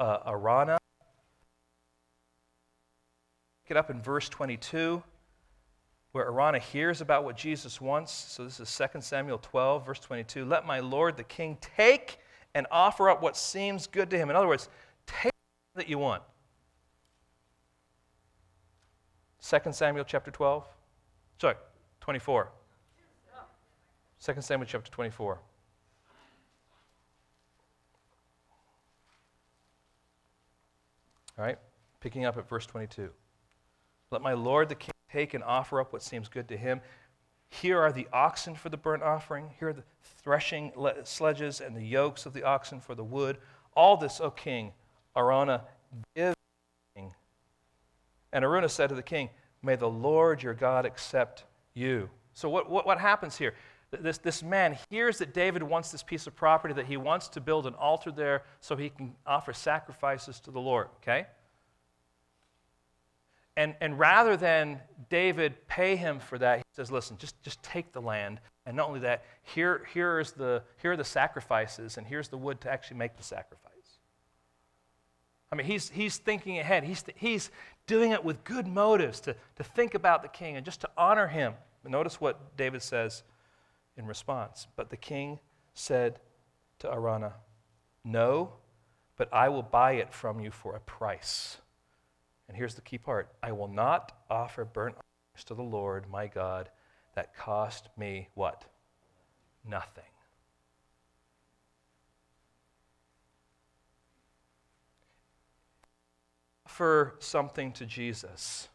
uh, 0.00 0.18
Araunah. 0.26 0.78
Pick 3.64 3.70
it 3.70 3.76
up 3.76 3.90
in 3.90 4.02
verse 4.02 4.28
22, 4.28 5.02
where 6.14 6.26
Araunah 6.26 6.60
hears 6.60 7.00
about 7.00 7.24
what 7.24 7.36
Jesus 7.36 7.80
wants. 7.80 8.12
So 8.12 8.44
this 8.44 8.60
is 8.60 8.80
2 8.92 9.00
Samuel 9.00 9.38
12, 9.38 9.84
verse 9.84 9.98
22. 9.98 10.44
Let 10.44 10.64
my 10.64 10.78
lord 10.78 11.16
the 11.16 11.24
king 11.24 11.58
take 11.76 12.18
and 12.54 12.68
offer 12.70 13.10
up 13.10 13.20
what 13.20 13.36
seems 13.36 13.88
good 13.88 14.10
to 14.10 14.16
him. 14.16 14.30
In 14.30 14.36
other 14.36 14.46
words, 14.46 14.68
take 15.08 15.32
that 15.74 15.88
you 15.88 15.98
want. 15.98 16.22
2 19.42 19.72
Samuel 19.72 20.04
chapter 20.04 20.30
12. 20.30 20.64
Sorry, 21.40 21.56
24. 22.00 22.48
2 24.24 24.34
Samuel 24.40 24.68
chapter 24.70 24.92
24. 24.92 25.40
All 31.36 31.44
right, 31.44 31.58
picking 31.98 32.24
up 32.24 32.36
at 32.36 32.48
verse 32.48 32.66
22. 32.66 33.10
Let 34.12 34.22
my 34.22 34.34
Lord 34.34 34.68
the 34.68 34.76
king 34.76 34.92
take 35.14 35.34
and 35.34 35.44
offer 35.44 35.80
up 35.80 35.92
what 35.92 36.02
seems 36.02 36.28
good 36.28 36.48
to 36.48 36.56
him. 36.56 36.80
Here 37.48 37.80
are 37.80 37.92
the 37.92 38.08
oxen 38.12 38.54
for 38.56 38.68
the 38.68 38.76
burnt 38.76 39.02
offering. 39.02 39.50
Here 39.58 39.68
are 39.68 39.72
the 39.72 39.84
threshing 40.02 40.72
sledges 41.04 41.60
and 41.60 41.76
the 41.76 41.84
yokes 41.84 42.26
of 42.26 42.32
the 42.32 42.42
oxen 42.42 42.80
for 42.80 42.94
the 42.94 43.04
wood. 43.04 43.38
All 43.76 43.96
this, 43.96 44.20
O 44.20 44.30
king, 44.30 44.72
Araunah, 45.16 45.62
give 46.16 46.34
king. 46.96 47.14
And 48.32 48.44
Araunah 48.44 48.70
said 48.70 48.88
to 48.88 48.94
the 48.94 49.02
king, 49.02 49.30
May 49.62 49.76
the 49.76 49.88
Lord 49.88 50.42
your 50.42 50.54
God 50.54 50.84
accept 50.84 51.44
you. 51.74 52.10
So, 52.34 52.48
what, 52.48 52.68
what, 52.68 52.86
what 52.86 52.98
happens 52.98 53.38
here? 53.38 53.54
This, 53.92 54.18
this 54.18 54.42
man 54.42 54.76
hears 54.90 55.18
that 55.18 55.32
David 55.32 55.62
wants 55.62 55.92
this 55.92 56.02
piece 56.02 56.26
of 56.26 56.34
property, 56.34 56.74
that 56.74 56.86
he 56.86 56.96
wants 56.96 57.28
to 57.28 57.40
build 57.40 57.66
an 57.66 57.74
altar 57.74 58.10
there 58.10 58.42
so 58.60 58.74
he 58.74 58.90
can 58.90 59.14
offer 59.24 59.52
sacrifices 59.52 60.40
to 60.40 60.50
the 60.50 60.60
Lord, 60.60 60.88
okay? 61.00 61.26
And, 63.56 63.74
and 63.80 63.98
rather 63.98 64.36
than 64.36 64.80
David 65.10 65.68
pay 65.68 65.94
him 65.94 66.18
for 66.18 66.38
that, 66.38 66.58
he 66.58 66.64
says, 66.72 66.90
listen, 66.90 67.16
just, 67.18 67.40
just 67.42 67.62
take 67.62 67.92
the 67.92 68.00
land. 68.00 68.40
And 68.66 68.76
not 68.76 68.88
only 68.88 69.00
that, 69.00 69.24
here, 69.42 69.86
here, 69.92 70.18
is 70.18 70.32
the, 70.32 70.62
here 70.82 70.92
are 70.92 70.96
the 70.96 71.04
sacrifices, 71.04 71.96
and 71.96 72.06
here's 72.06 72.28
the 72.28 72.38
wood 72.38 72.60
to 72.62 72.70
actually 72.70 72.96
make 72.96 73.16
the 73.16 73.22
sacrifice. 73.22 73.70
I 75.52 75.56
mean, 75.56 75.66
he's, 75.66 75.88
he's 75.90 76.16
thinking 76.16 76.58
ahead. 76.58 76.82
He's, 76.82 77.04
he's 77.14 77.50
doing 77.86 78.10
it 78.10 78.24
with 78.24 78.42
good 78.42 78.66
motives 78.66 79.20
to, 79.20 79.36
to 79.54 79.62
think 79.62 79.94
about 79.94 80.22
the 80.22 80.28
king 80.28 80.56
and 80.56 80.64
just 80.64 80.80
to 80.80 80.90
honor 80.98 81.28
him. 81.28 81.54
But 81.84 81.92
notice 81.92 82.20
what 82.20 82.56
David 82.56 82.82
says 82.82 83.22
in 83.96 84.04
response. 84.04 84.66
But 84.74 84.90
the 84.90 84.96
king 84.96 85.38
said 85.74 86.18
to 86.80 86.88
Araunah, 86.88 87.34
No, 88.04 88.54
but 89.16 89.28
I 89.32 89.48
will 89.48 89.62
buy 89.62 89.92
it 89.92 90.12
from 90.12 90.40
you 90.40 90.50
for 90.50 90.74
a 90.74 90.80
price. 90.80 91.58
And 92.48 92.56
here's 92.56 92.74
the 92.74 92.82
key 92.82 92.98
part 92.98 93.28
I 93.42 93.52
will 93.52 93.68
not 93.68 94.12
offer 94.30 94.64
burnt 94.64 94.96
offerings 94.96 95.44
to 95.46 95.54
the 95.54 95.62
Lord 95.62 96.08
my 96.10 96.26
God 96.26 96.70
that 97.14 97.36
cost 97.36 97.88
me 97.96 98.28
what? 98.34 98.64
Nothing. 99.68 100.04
Offer 106.66 107.14
something 107.20 107.72
to 107.72 107.86
Jesus. 107.86 108.68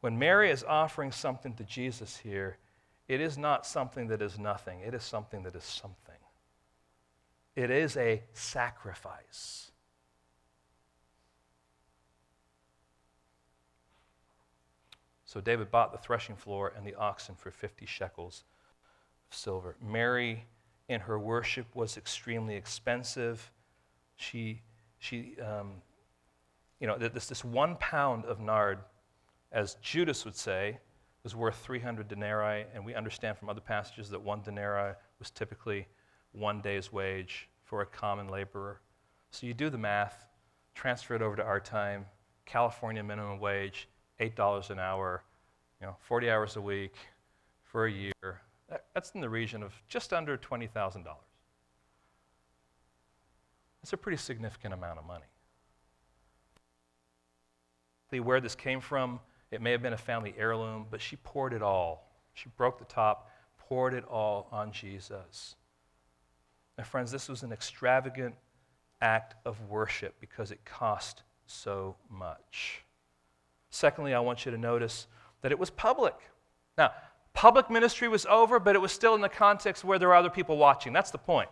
When 0.00 0.18
Mary 0.18 0.50
is 0.50 0.64
offering 0.64 1.12
something 1.12 1.54
to 1.54 1.64
Jesus 1.64 2.18
here, 2.18 2.58
it 3.06 3.20
is 3.20 3.36
not 3.36 3.66
something 3.66 4.08
that 4.08 4.22
is 4.22 4.38
nothing, 4.38 4.80
it 4.80 4.94
is 4.94 5.02
something 5.02 5.42
that 5.42 5.54
is 5.54 5.64
something. 5.64 6.14
it 7.54 7.70
is 7.70 7.96
a 7.96 8.22
sacrifice. 8.32 9.70
So 15.34 15.40
David 15.40 15.68
bought 15.72 15.90
the 15.90 15.98
threshing 15.98 16.36
floor 16.36 16.72
and 16.76 16.86
the 16.86 16.94
oxen 16.94 17.34
for 17.34 17.50
50 17.50 17.86
shekels 17.86 18.44
of 19.28 19.36
silver. 19.36 19.74
Mary, 19.82 20.44
in 20.88 21.00
her 21.00 21.18
worship, 21.18 21.66
was 21.74 21.96
extremely 21.96 22.54
expensive. 22.54 23.50
She, 24.14 24.62
she 25.00 25.34
um, 25.40 25.72
you 26.78 26.86
know, 26.86 26.96
this, 26.96 27.26
this 27.26 27.44
one 27.44 27.74
pound 27.80 28.26
of 28.26 28.38
nard, 28.38 28.78
as 29.50 29.74
Judas 29.82 30.24
would 30.24 30.36
say, 30.36 30.78
was 31.24 31.34
worth 31.34 31.56
300 31.56 32.06
denarii, 32.06 32.66
and 32.72 32.84
we 32.84 32.94
understand 32.94 33.36
from 33.36 33.48
other 33.48 33.60
passages 33.60 34.10
that 34.10 34.22
one 34.22 34.40
denarii 34.40 34.94
was 35.18 35.32
typically 35.32 35.88
one 36.30 36.60
day's 36.60 36.92
wage 36.92 37.48
for 37.64 37.80
a 37.80 37.86
common 37.86 38.28
laborer. 38.28 38.82
So 39.32 39.48
you 39.48 39.54
do 39.54 39.68
the 39.68 39.78
math, 39.78 40.28
transfer 40.76 41.16
it 41.16 41.22
over 41.22 41.34
to 41.34 41.42
our 41.42 41.58
time, 41.58 42.06
California 42.46 43.02
minimum 43.02 43.40
wage, 43.40 43.88
$8 44.20 44.70
an 44.70 44.78
hour, 44.78 45.22
you 45.80 45.86
know, 45.86 45.96
40 46.00 46.30
hours 46.30 46.56
a 46.56 46.60
week 46.60 46.94
for 47.62 47.86
a 47.86 47.90
year. 47.90 48.40
That's 48.94 49.10
in 49.10 49.20
the 49.20 49.28
region 49.28 49.62
of 49.62 49.72
just 49.88 50.12
under 50.12 50.36
$20,000. 50.36 51.04
That's 53.82 53.92
a 53.92 53.96
pretty 53.96 54.16
significant 54.16 54.72
amount 54.72 54.98
of 54.98 55.04
money. 55.04 55.26
Where 58.22 58.40
this 58.40 58.54
came 58.54 58.80
from, 58.80 59.18
it 59.50 59.60
may 59.60 59.72
have 59.72 59.82
been 59.82 59.92
a 59.92 59.98
family 59.98 60.34
heirloom, 60.38 60.86
but 60.88 61.00
she 61.00 61.16
poured 61.16 61.52
it 61.52 61.62
all. 61.62 62.12
She 62.32 62.48
broke 62.56 62.78
the 62.78 62.84
top, 62.84 63.28
poured 63.58 63.92
it 63.92 64.04
all 64.04 64.46
on 64.52 64.70
Jesus. 64.70 65.56
My 66.78 66.84
friends, 66.84 67.10
this 67.10 67.28
was 67.28 67.42
an 67.42 67.52
extravagant 67.52 68.36
act 69.00 69.34
of 69.44 69.60
worship 69.68 70.14
because 70.20 70.52
it 70.52 70.64
cost 70.64 71.24
so 71.46 71.96
much. 72.08 72.83
Secondly, 73.74 74.14
I 74.14 74.20
want 74.20 74.46
you 74.46 74.52
to 74.52 74.56
notice 74.56 75.08
that 75.42 75.50
it 75.50 75.58
was 75.58 75.68
public. 75.68 76.14
Now, 76.78 76.92
public 77.32 77.70
ministry 77.70 78.06
was 78.06 78.24
over, 78.26 78.60
but 78.60 78.76
it 78.76 78.78
was 78.78 78.92
still 78.92 79.16
in 79.16 79.20
the 79.20 79.28
context 79.28 79.82
where 79.82 79.98
there 79.98 80.06
were 80.06 80.14
other 80.14 80.30
people 80.30 80.56
watching. 80.56 80.92
That's 80.92 81.10
the 81.10 81.18
point. 81.18 81.48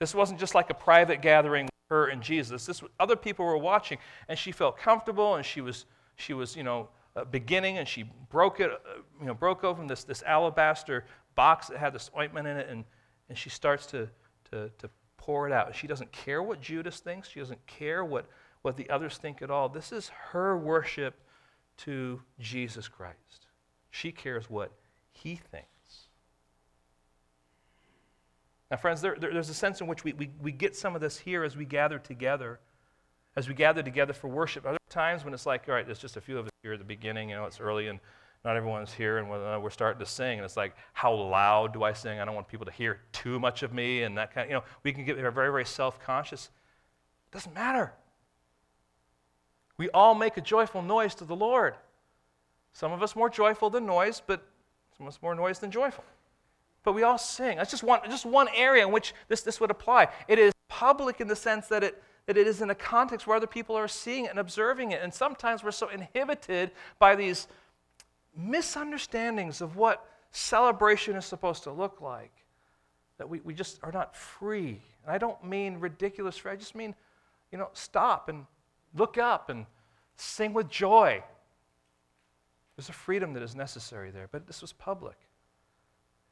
This 0.00 0.12
wasn't 0.12 0.40
just 0.40 0.52
like 0.52 0.68
a 0.70 0.74
private 0.74 1.22
gathering 1.22 1.66
with 1.66 1.90
her 1.90 2.06
and 2.08 2.22
Jesus. 2.22 2.66
This 2.66 2.82
other 2.98 3.14
people 3.14 3.44
were 3.44 3.56
watching, 3.56 3.98
and 4.28 4.36
she 4.36 4.50
felt 4.50 4.78
comfortable, 4.78 5.36
and 5.36 5.46
she 5.46 5.60
was 5.60 5.86
she 6.16 6.34
was 6.34 6.56
you 6.56 6.64
know 6.64 6.88
uh, 7.14 7.24
beginning, 7.24 7.78
and 7.78 7.86
she 7.86 8.02
broke 8.30 8.58
it 8.58 8.72
uh, 8.72 9.02
you 9.20 9.26
know 9.26 9.34
broke 9.34 9.62
open 9.62 9.86
this 9.86 10.02
this 10.02 10.24
alabaster 10.24 11.04
box 11.36 11.68
that 11.68 11.78
had 11.78 11.92
this 11.92 12.10
ointment 12.18 12.48
in 12.48 12.56
it, 12.56 12.68
and 12.68 12.84
and 13.28 13.38
she 13.38 13.48
starts 13.48 13.86
to 13.86 14.08
to 14.50 14.70
to 14.78 14.90
pour 15.16 15.46
it 15.46 15.52
out. 15.52 15.72
She 15.76 15.86
doesn't 15.86 16.10
care 16.10 16.42
what 16.42 16.60
Judas 16.60 16.98
thinks. 16.98 17.28
She 17.28 17.38
doesn't 17.38 17.64
care 17.68 18.04
what 18.04 18.26
what 18.62 18.76
the 18.76 18.90
others 18.90 19.18
think 19.18 19.40
at 19.40 19.52
all. 19.52 19.68
This 19.68 19.92
is 19.92 20.08
her 20.32 20.56
worship 20.58 21.14
to 21.84 22.20
Jesus 22.38 22.88
Christ. 22.88 23.46
She 23.90 24.12
cares 24.12 24.48
what 24.48 24.72
he 25.12 25.36
thinks. 25.36 25.66
Now, 28.70 28.76
friends, 28.76 29.00
there, 29.00 29.16
there, 29.18 29.32
there's 29.32 29.48
a 29.48 29.54
sense 29.54 29.80
in 29.80 29.86
which 29.86 30.04
we, 30.04 30.12
we, 30.12 30.30
we 30.40 30.52
get 30.52 30.76
some 30.76 30.94
of 30.94 31.00
this 31.00 31.18
here 31.18 31.42
as 31.42 31.56
we 31.56 31.64
gather 31.64 31.98
together, 31.98 32.60
as 33.36 33.48
we 33.48 33.54
gather 33.54 33.82
together 33.82 34.12
for 34.12 34.28
worship. 34.28 34.64
Other 34.64 34.78
times 34.88 35.24
when 35.24 35.34
it's 35.34 35.46
like, 35.46 35.68
all 35.68 35.74
right, 35.74 35.84
there's 35.84 35.98
just 35.98 36.16
a 36.16 36.20
few 36.20 36.38
of 36.38 36.46
us 36.46 36.52
here 36.62 36.74
at 36.74 36.78
the 36.78 36.84
beginning, 36.84 37.30
you 37.30 37.36
know, 37.36 37.46
it's 37.46 37.60
early 37.60 37.88
and 37.88 37.98
not 38.44 38.56
everyone's 38.56 38.92
here, 38.92 39.18
and 39.18 39.30
uh, 39.30 39.60
we're 39.62 39.68
starting 39.68 40.00
to 40.00 40.10
sing, 40.10 40.38
and 40.38 40.44
it's 40.46 40.56
like, 40.56 40.74
how 40.94 41.12
loud 41.12 41.74
do 41.74 41.82
I 41.82 41.92
sing? 41.92 42.20
I 42.20 42.24
don't 42.24 42.34
want 42.34 42.48
people 42.48 42.64
to 42.64 42.72
hear 42.72 43.00
too 43.12 43.38
much 43.38 43.62
of 43.62 43.74
me, 43.74 44.02
and 44.02 44.16
that 44.16 44.32
kind 44.32 44.46
of, 44.46 44.50
you 44.50 44.56
know, 44.56 44.64
we 44.82 44.92
can 44.92 45.04
get 45.04 45.16
very, 45.16 45.30
very 45.30 45.66
self 45.66 46.00
conscious. 46.00 46.48
It 47.30 47.34
doesn't 47.34 47.54
matter. 47.54 47.92
We 49.80 49.88
all 49.94 50.14
make 50.14 50.36
a 50.36 50.42
joyful 50.42 50.82
noise 50.82 51.14
to 51.14 51.24
the 51.24 51.34
Lord. 51.34 51.74
Some 52.74 52.92
of 52.92 53.02
us 53.02 53.16
more 53.16 53.30
joyful 53.30 53.70
than 53.70 53.86
noise, 53.86 54.20
but 54.26 54.46
some 54.94 55.06
of 55.06 55.14
us 55.14 55.18
more 55.22 55.34
noise 55.34 55.58
than 55.58 55.70
joyful. 55.70 56.04
But 56.82 56.92
we 56.92 57.02
all 57.02 57.16
sing. 57.16 57.56
That's 57.56 57.70
just 57.70 57.82
one, 57.82 58.00
just 58.10 58.26
one 58.26 58.48
area 58.54 58.86
in 58.86 58.92
which 58.92 59.14
this, 59.28 59.40
this 59.40 59.58
would 59.58 59.70
apply. 59.70 60.08
It 60.28 60.38
is 60.38 60.52
public 60.68 61.22
in 61.22 61.28
the 61.28 61.34
sense 61.34 61.66
that 61.68 61.82
it, 61.82 62.02
that 62.26 62.36
it 62.36 62.46
is 62.46 62.60
in 62.60 62.68
a 62.68 62.74
context 62.74 63.26
where 63.26 63.38
other 63.38 63.46
people 63.46 63.74
are 63.74 63.88
seeing 63.88 64.26
it 64.26 64.32
and 64.32 64.38
observing 64.38 64.90
it. 64.90 65.00
And 65.02 65.14
sometimes 65.14 65.64
we're 65.64 65.70
so 65.70 65.88
inhibited 65.88 66.72
by 66.98 67.16
these 67.16 67.48
misunderstandings 68.36 69.62
of 69.62 69.76
what 69.76 70.06
celebration 70.30 71.16
is 71.16 71.24
supposed 71.24 71.62
to 71.62 71.72
look 71.72 72.02
like 72.02 72.32
that 73.16 73.30
we, 73.30 73.40
we 73.40 73.54
just 73.54 73.78
are 73.82 73.92
not 73.92 74.14
free. 74.14 74.82
And 75.04 75.10
I 75.10 75.16
don't 75.16 75.42
mean 75.42 75.80
ridiculous 75.80 76.36
free, 76.36 76.52
I 76.52 76.56
just 76.56 76.74
mean, 76.74 76.94
you 77.50 77.56
know, 77.56 77.70
stop 77.72 78.28
and 78.28 78.44
Look 78.94 79.18
up 79.18 79.50
and 79.50 79.66
sing 80.16 80.52
with 80.52 80.68
joy. 80.68 81.22
There's 82.76 82.88
a 82.88 82.92
freedom 82.92 83.32
that 83.34 83.42
is 83.42 83.54
necessary 83.54 84.10
there, 84.10 84.28
but 84.30 84.46
this 84.46 84.62
was 84.62 84.72
public. 84.72 85.16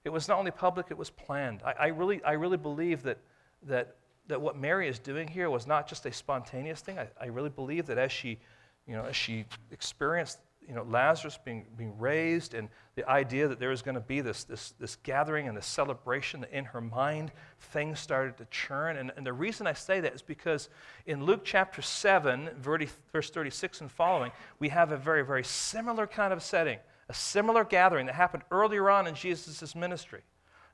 It 0.05 0.11
was 0.11 0.29
not 0.29 0.39
only 0.39 0.51
public, 0.51 0.87
it 0.91 0.97
was 0.97 1.11
planned. 1.11 1.63
I, 1.65 1.73
I, 1.73 1.87
really, 1.89 2.23
I 2.25 2.33
really 2.33 2.57
believe 2.57 3.03
that, 3.03 3.19
that, 3.65 3.97
that 4.29 4.41
what 4.41 4.57
Mary 4.57 4.89
is 4.89 4.99
doing 4.99 5.29
here 5.29 5.51
was 5.51 5.67
not 5.67 5.87
just 5.87 6.07
a 6.07 6.13
spontaneous 6.13 6.81
thing. 6.81 6.99
I, 6.99 7.09
I 7.21 7.27
really 7.27 7.51
believe 7.51 7.87
that 7.87 7.99
as 7.99 8.11
she, 8.11 8.39
you 8.87 8.95
know, 8.95 9.05
as 9.05 9.17
she 9.17 9.45
experienced 9.71 10.39
you 10.69 10.75
know, 10.75 10.83
Lazarus 10.83 11.39
being, 11.43 11.64
being 11.79 11.99
raised 11.99 12.53
and 12.53 12.69
the 12.95 13.09
idea 13.09 13.49
that 13.49 13.59
there 13.59 13.71
was 13.71 13.81
going 13.81 13.95
to 13.95 14.01
be 14.01 14.21
this, 14.21 14.45
this, 14.45 14.75
this 14.79 14.97
gathering 14.97 15.49
and 15.49 15.57
this 15.57 15.66
celebration 15.66 16.45
in 16.53 16.66
her 16.66 16.81
mind, 16.81 17.33
things 17.59 17.99
started 17.99 18.37
to 18.37 18.45
churn. 18.51 18.99
And, 18.99 19.11
and 19.16 19.25
the 19.25 19.33
reason 19.33 19.66
I 19.66 19.73
say 19.73 20.01
that 20.01 20.14
is 20.14 20.21
because 20.21 20.69
in 21.07 21.25
Luke 21.25 21.41
chapter 21.43 21.81
7, 21.81 22.51
verse 22.61 23.31
36 23.31 23.81
and 23.81 23.91
following, 23.91 24.31
we 24.59 24.69
have 24.69 24.93
a 24.93 24.99
very, 24.99 25.25
very 25.25 25.45
similar 25.45 26.07
kind 26.07 26.35
of 26.35 26.43
setting, 26.43 26.79
a 27.09 27.14
similar 27.14 27.64
gathering 27.64 28.05
that 28.07 28.14
happened 28.14 28.43
earlier 28.51 28.91
on 28.91 29.07
in 29.07 29.14
Jesus' 29.14 29.75
ministry. 29.75 30.21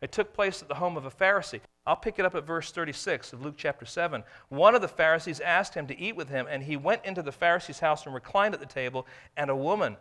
It 0.00 0.10
took 0.10 0.34
place 0.34 0.60
at 0.60 0.68
the 0.68 0.74
home 0.74 0.96
of 0.96 1.06
a 1.06 1.10
Pharisee. 1.10 1.60
I'll 1.86 1.96
pick 1.96 2.18
it 2.18 2.24
up 2.24 2.34
at 2.34 2.46
verse 2.46 2.70
36 2.70 3.34
of 3.34 3.44
Luke 3.44 3.56
chapter 3.58 3.84
7. 3.84 4.24
One 4.48 4.74
of 4.74 4.80
the 4.80 4.88
Pharisees 4.88 5.40
asked 5.40 5.74
him 5.74 5.86
to 5.88 5.98
eat 5.98 6.16
with 6.16 6.30
him, 6.30 6.46
and 6.48 6.62
he 6.62 6.76
went 6.78 7.04
into 7.04 7.22
the 7.22 7.32
Pharisee's 7.32 7.80
house 7.80 8.06
and 8.06 8.14
reclined 8.14 8.54
at 8.54 8.60
the 8.60 8.66
table. 8.66 9.06
And 9.36 9.50
a 9.50 9.56
woman 9.56 9.98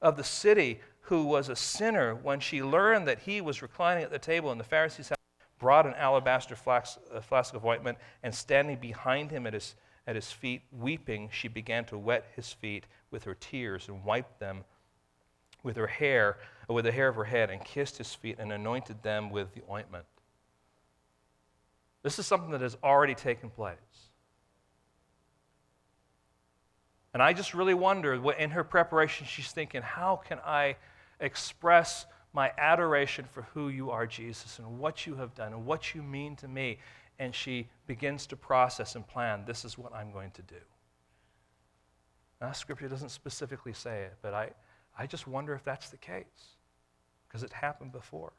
of 0.00 0.16
the 0.16 0.24
city 0.24 0.80
who 1.02 1.24
was 1.24 1.50
a 1.50 1.56
sinner, 1.56 2.14
when 2.14 2.40
she 2.40 2.62
learned 2.62 3.06
that 3.08 3.20
he 3.20 3.42
was 3.42 3.60
reclining 3.60 4.04
at 4.04 4.10
the 4.10 4.18
table 4.18 4.52
in 4.52 4.58
the 4.58 4.64
Pharisee's 4.64 5.10
house, 5.10 5.18
brought 5.58 5.86
an 5.86 5.94
alabaster 5.94 6.56
flask, 6.56 6.98
flask 7.22 7.52
of 7.52 7.66
ointment, 7.66 7.98
and 8.22 8.34
standing 8.34 8.78
behind 8.78 9.30
him 9.30 9.46
at 9.46 9.52
his, 9.52 9.74
at 10.06 10.16
his 10.16 10.32
feet, 10.32 10.62
weeping, 10.72 11.28
she 11.30 11.48
began 11.48 11.84
to 11.84 11.98
wet 11.98 12.26
his 12.34 12.54
feet 12.54 12.86
with 13.10 13.24
her 13.24 13.34
tears 13.34 13.88
and 13.88 14.02
wiped 14.02 14.40
them 14.40 14.64
with 15.62 15.76
her 15.76 15.86
hair, 15.86 16.38
with 16.70 16.86
the 16.86 16.92
hair 16.92 17.08
of 17.08 17.16
her 17.16 17.24
head, 17.24 17.50
and 17.50 17.62
kissed 17.62 17.98
his 17.98 18.14
feet 18.14 18.36
and 18.38 18.50
anointed 18.50 19.02
them 19.02 19.28
with 19.28 19.52
the 19.52 19.62
ointment. 19.70 20.06
This 22.02 22.18
is 22.18 22.26
something 22.26 22.50
that 22.50 22.60
has 22.60 22.76
already 22.82 23.14
taken 23.14 23.50
place. 23.50 23.76
And 27.12 27.22
I 27.22 27.32
just 27.32 27.54
really 27.54 27.74
wonder, 27.74 28.18
what 28.20 28.38
in 28.38 28.50
her 28.50 28.64
preparation, 28.64 29.26
she's 29.26 29.50
thinking, 29.50 29.82
how 29.82 30.16
can 30.16 30.38
I 30.44 30.76
express 31.18 32.06
my 32.32 32.52
adoration 32.56 33.24
for 33.32 33.42
who 33.52 33.68
you 33.68 33.90
are, 33.90 34.06
Jesus, 34.06 34.58
and 34.58 34.78
what 34.78 35.06
you 35.06 35.16
have 35.16 35.34
done 35.34 35.52
and 35.52 35.66
what 35.66 35.94
you 35.94 36.02
mean 36.02 36.36
to 36.36 36.48
me? 36.48 36.78
And 37.18 37.34
she 37.34 37.68
begins 37.86 38.26
to 38.28 38.36
process 38.36 38.94
and 38.94 39.06
plan, 39.06 39.42
this 39.44 39.64
is 39.64 39.76
what 39.76 39.92
I'm 39.92 40.12
going 40.12 40.30
to 40.32 40.42
do. 40.42 40.60
Now, 42.40 42.52
scripture 42.52 42.88
doesn't 42.88 43.10
specifically 43.10 43.74
say 43.74 44.04
it, 44.04 44.14
but 44.22 44.32
I, 44.32 44.50
I 44.96 45.06
just 45.06 45.26
wonder 45.26 45.52
if 45.52 45.64
that's 45.64 45.90
the 45.90 45.98
case 45.98 46.24
because 47.28 47.42
it 47.42 47.52
happened 47.52 47.92
before. 47.92 48.32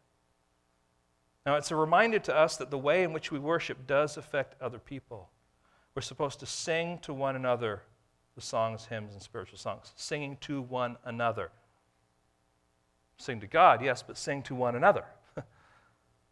Now, 1.46 1.56
it's 1.56 1.72
a 1.72 1.76
reminder 1.76 2.20
to 2.20 2.36
us 2.36 2.58
that 2.58 2.70
the 2.70 2.78
way 2.78 3.04
in 3.04 3.14
which 3.14 3.32
we 3.32 3.40
worship 3.40 3.88
does 3.88 4.18
affect 4.18 4.62
other 4.62 4.78
people. 4.78 5.30
We're 5.96 6.02
supposed 6.02 6.40
to 6.40 6.46
sing 6.46 7.00
to 7.00 7.14
one 7.14 7.36
another 7.36 7.82
the 8.36 8.42
songs, 8.42 8.86
hymns, 8.86 9.14
and 9.14 9.22
spiritual 9.22 9.58
songs. 9.58 9.92
Singing 9.96 10.38
to 10.42 10.62
one 10.62 10.98
another. 11.04 11.52
Sing 13.18 13.40
to 13.42 13.48
God, 13.48 13.84
yes, 13.84 14.04
but 14.04 14.18
sing 14.18 14.42
to 14.44 14.56
one 14.56 14.76
another. 14.76 15.04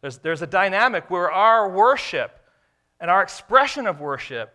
there's, 0.00 0.18
there's 0.18 0.42
a 0.42 0.46
dynamic 0.46 1.10
where 1.10 1.30
our 1.30 1.68
worship 1.68 2.40
and 3.00 3.10
our 3.10 3.22
expression 3.22 3.86
of 3.86 4.00
worship 4.00 4.54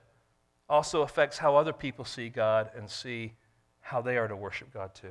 also 0.68 1.02
affects 1.02 1.38
how 1.38 1.56
other 1.56 1.74
people 1.74 2.06
see 2.06 2.30
God 2.30 2.72
and 2.76 2.90
see 2.90 3.34
how 3.82 4.02
they 4.02 4.18
are 4.18 4.28
to 4.28 4.36
worship 4.36 4.74
God 4.74 4.96
too. 4.96 5.08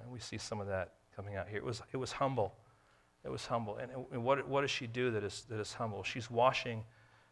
And 0.00 0.10
we 0.12 0.20
see 0.20 0.38
some 0.38 0.60
of 0.60 0.68
that 0.68 0.92
coming 1.14 1.36
out 1.36 1.48
here. 1.48 1.58
It 1.58 1.64
was, 1.64 1.82
it 1.92 1.96
was 1.96 2.12
humble. 2.12 2.54
It 3.24 3.30
was 3.30 3.46
humble. 3.46 3.76
And, 3.76 3.90
and 4.12 4.24
what, 4.24 4.48
what 4.48 4.62
does 4.62 4.70
she 4.70 4.86
do 4.86 5.10
that 5.10 5.22
is, 5.24 5.44
that 5.48 5.60
is 5.60 5.74
humble? 5.74 6.02
She's 6.02 6.30
washing 6.30 6.84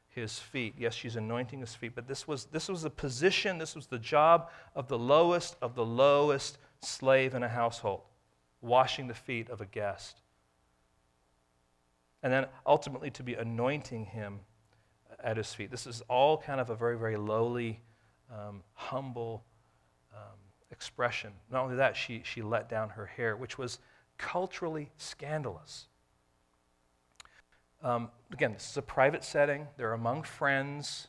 his 0.09 0.39
feet. 0.39 0.74
Yes, 0.78 0.95
she's 0.95 1.16
anointing 1.16 1.61
his 1.61 1.74
feet, 1.74 1.93
but 1.95 2.07
this 2.07 2.26
was, 2.26 2.47
this 2.47 2.68
was 2.68 2.82
the 2.82 2.91
position, 2.91 3.59
this 3.59 3.74
was 3.74 3.86
the 3.86 3.99
job 3.99 4.51
of 4.74 4.89
the 4.89 4.99
lowest 4.99 5.57
of 5.62 5.74
the 5.74 5.84
lowest 5.84 6.59
slave 6.80 7.34
in 7.34 7.43
a 7.43 7.49
household, 7.49 8.03
washing 8.61 9.09
the 9.09 9.14
feet 9.14 9.49
of 9.51 9.61
a 9.61 9.66
guest. 9.66 10.20
and 12.22 12.32
then 12.32 12.47
ultimately 12.66 13.11
to 13.11 13.22
be 13.22 13.34
anointing 13.34 14.07
him 14.07 14.41
at 15.22 15.36
his 15.36 15.53
feet. 15.53 15.70
This 15.70 15.86
is 15.86 16.03
all 16.09 16.39
kind 16.39 16.61
of 16.61 16.70
a 16.70 16.76
very, 16.76 16.99
very 16.99 17.16
lowly, 17.16 17.80
um, 18.32 18.62
humble 18.74 19.45
um, 20.14 20.39
expression. 20.70 21.32
Not 21.51 21.64
only 21.64 21.76
that, 21.76 21.97
she, 21.97 22.22
she 22.24 22.43
let 22.43 22.68
down 22.68 22.91
her 22.91 23.07
hair, 23.07 23.36
which 23.36 23.59
was 23.59 23.78
culturally 24.18 24.90
scandalous. 24.96 25.86
Um, 27.82 28.10
again, 28.32 28.52
this 28.52 28.68
is 28.68 28.76
a 28.76 28.82
private 28.82 29.22
setting. 29.22 29.66
They're 29.76 29.92
among 29.92 30.24
friends, 30.24 31.08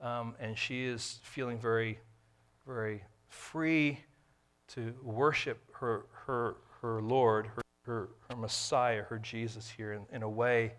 um, 0.00 0.34
and 0.40 0.56
she 0.56 0.84
is 0.84 1.20
feeling 1.22 1.58
very, 1.58 1.98
very 2.66 3.04
free 3.28 4.00
to 4.68 4.94
worship 5.02 5.58
her, 5.72 6.06
her, 6.26 6.56
her 6.80 7.02
Lord, 7.02 7.46
her, 7.46 7.62
her, 7.82 8.08
her 8.28 8.36
Messiah, 8.36 9.02
her 9.04 9.18
Jesus 9.18 9.68
here 9.68 9.92
in, 9.92 10.06
in 10.12 10.22
a 10.22 10.28
way 10.28 10.72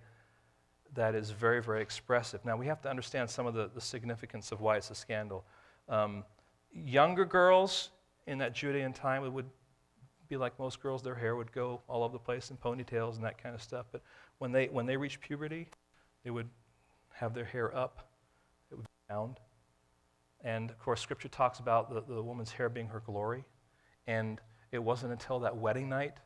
that 0.96 1.14
is 1.14 1.30
very, 1.30 1.62
very 1.62 1.82
expressive. 1.82 2.44
Now, 2.44 2.58
we 2.58 2.66
have 2.66 2.82
to 2.82 2.90
understand 2.90 3.30
some 3.30 3.46
of 3.46 3.54
the, 3.54 3.70
the 3.74 3.82
significance 3.82 4.52
of 4.52 4.62
why 4.62 4.78
it's 4.78 4.90
a 4.90 4.96
scandal. 4.96 5.46
Um, 5.88 6.24
younger 6.74 7.26
girls 7.26 7.92
in 8.26 8.40
that 8.40 8.54
Judean 8.54 8.94
time 8.94 9.32
would 9.32 9.50
be 10.30 10.38
like 10.38 10.58
most 10.60 10.82
girls, 10.82 11.02
their 11.02 11.16
hair 11.16 11.36
would 11.36 11.52
go 11.52 11.82
all 11.88 12.04
over 12.04 12.14
the 12.14 12.20
place 12.20 12.52
in 12.52 12.58
ponytails 12.58 13.16
and 13.16 13.24
that 13.24 13.42
kind 13.42 13.56
of 13.56 13.62
stuff. 13.62 13.88
But 13.92 14.02
when 14.38 14.52
they, 14.52 14.68
when 14.68 14.86
they 14.86 14.96
reached 14.96 15.20
puberty, 15.22 15.68
they 16.24 16.30
would 16.30 16.50
have 17.14 17.34
their 17.34 17.46
hair 17.46 17.76
up, 17.76 18.08
it 18.72 18.76
would 18.76 18.86
be 18.86 19.14
bound. 19.14 19.40
And 20.42 20.70
of 20.70 20.80
course, 20.80 21.02
Scripture 21.02 21.28
talks 21.28 21.60
about 21.60 21.94
the, 21.94 22.02
the 22.14 22.22
woman's 22.22 22.52
hair 22.52 22.70
being 22.70 22.88
her 22.88 23.02
glory. 23.06 23.44
And 24.08 24.40
it 24.72 24.80
wasn't 24.80 25.12
until 25.12 25.40
that 25.40 25.58
wedding 25.58 25.90
night 25.90 26.18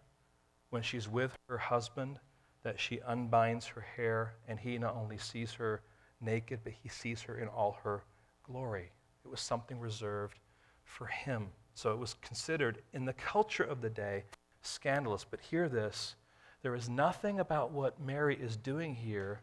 when 0.69 0.81
she's 0.81 1.07
with 1.07 1.35
her 1.47 1.57
husband 1.57 2.19
that 2.63 2.79
she 2.79 2.99
unbinds 3.07 3.65
her 3.67 3.81
hair, 3.81 4.35
and 4.47 4.57
he 4.57 4.77
not 4.77 4.95
only 4.95 5.17
sees 5.17 5.51
her 5.53 5.81
naked, 6.21 6.59
but 6.63 6.73
he 6.81 6.89
sees 6.89 7.21
her 7.21 7.37
in 7.37 7.47
all 7.47 7.77
her 7.83 8.03
glory. 8.43 8.91
It 9.25 9.27
was 9.27 9.41
something 9.41 9.79
reserved 9.79 10.39
for 10.83 11.07
him. 11.07 11.49
So 11.73 11.91
it 11.91 11.97
was 11.97 12.15
considered 12.21 12.81
in 12.93 13.05
the 13.05 13.13
culture 13.13 13.63
of 13.63 13.81
the 13.81 13.89
day 13.89 14.25
scandalous. 14.61 15.25
But 15.29 15.41
hear 15.41 15.67
this 15.67 16.15
there 16.61 16.75
is 16.75 16.89
nothing 16.89 17.39
about 17.39 17.71
what 17.71 17.99
Mary 17.99 18.35
is 18.35 18.55
doing 18.55 18.95
here 18.95 19.41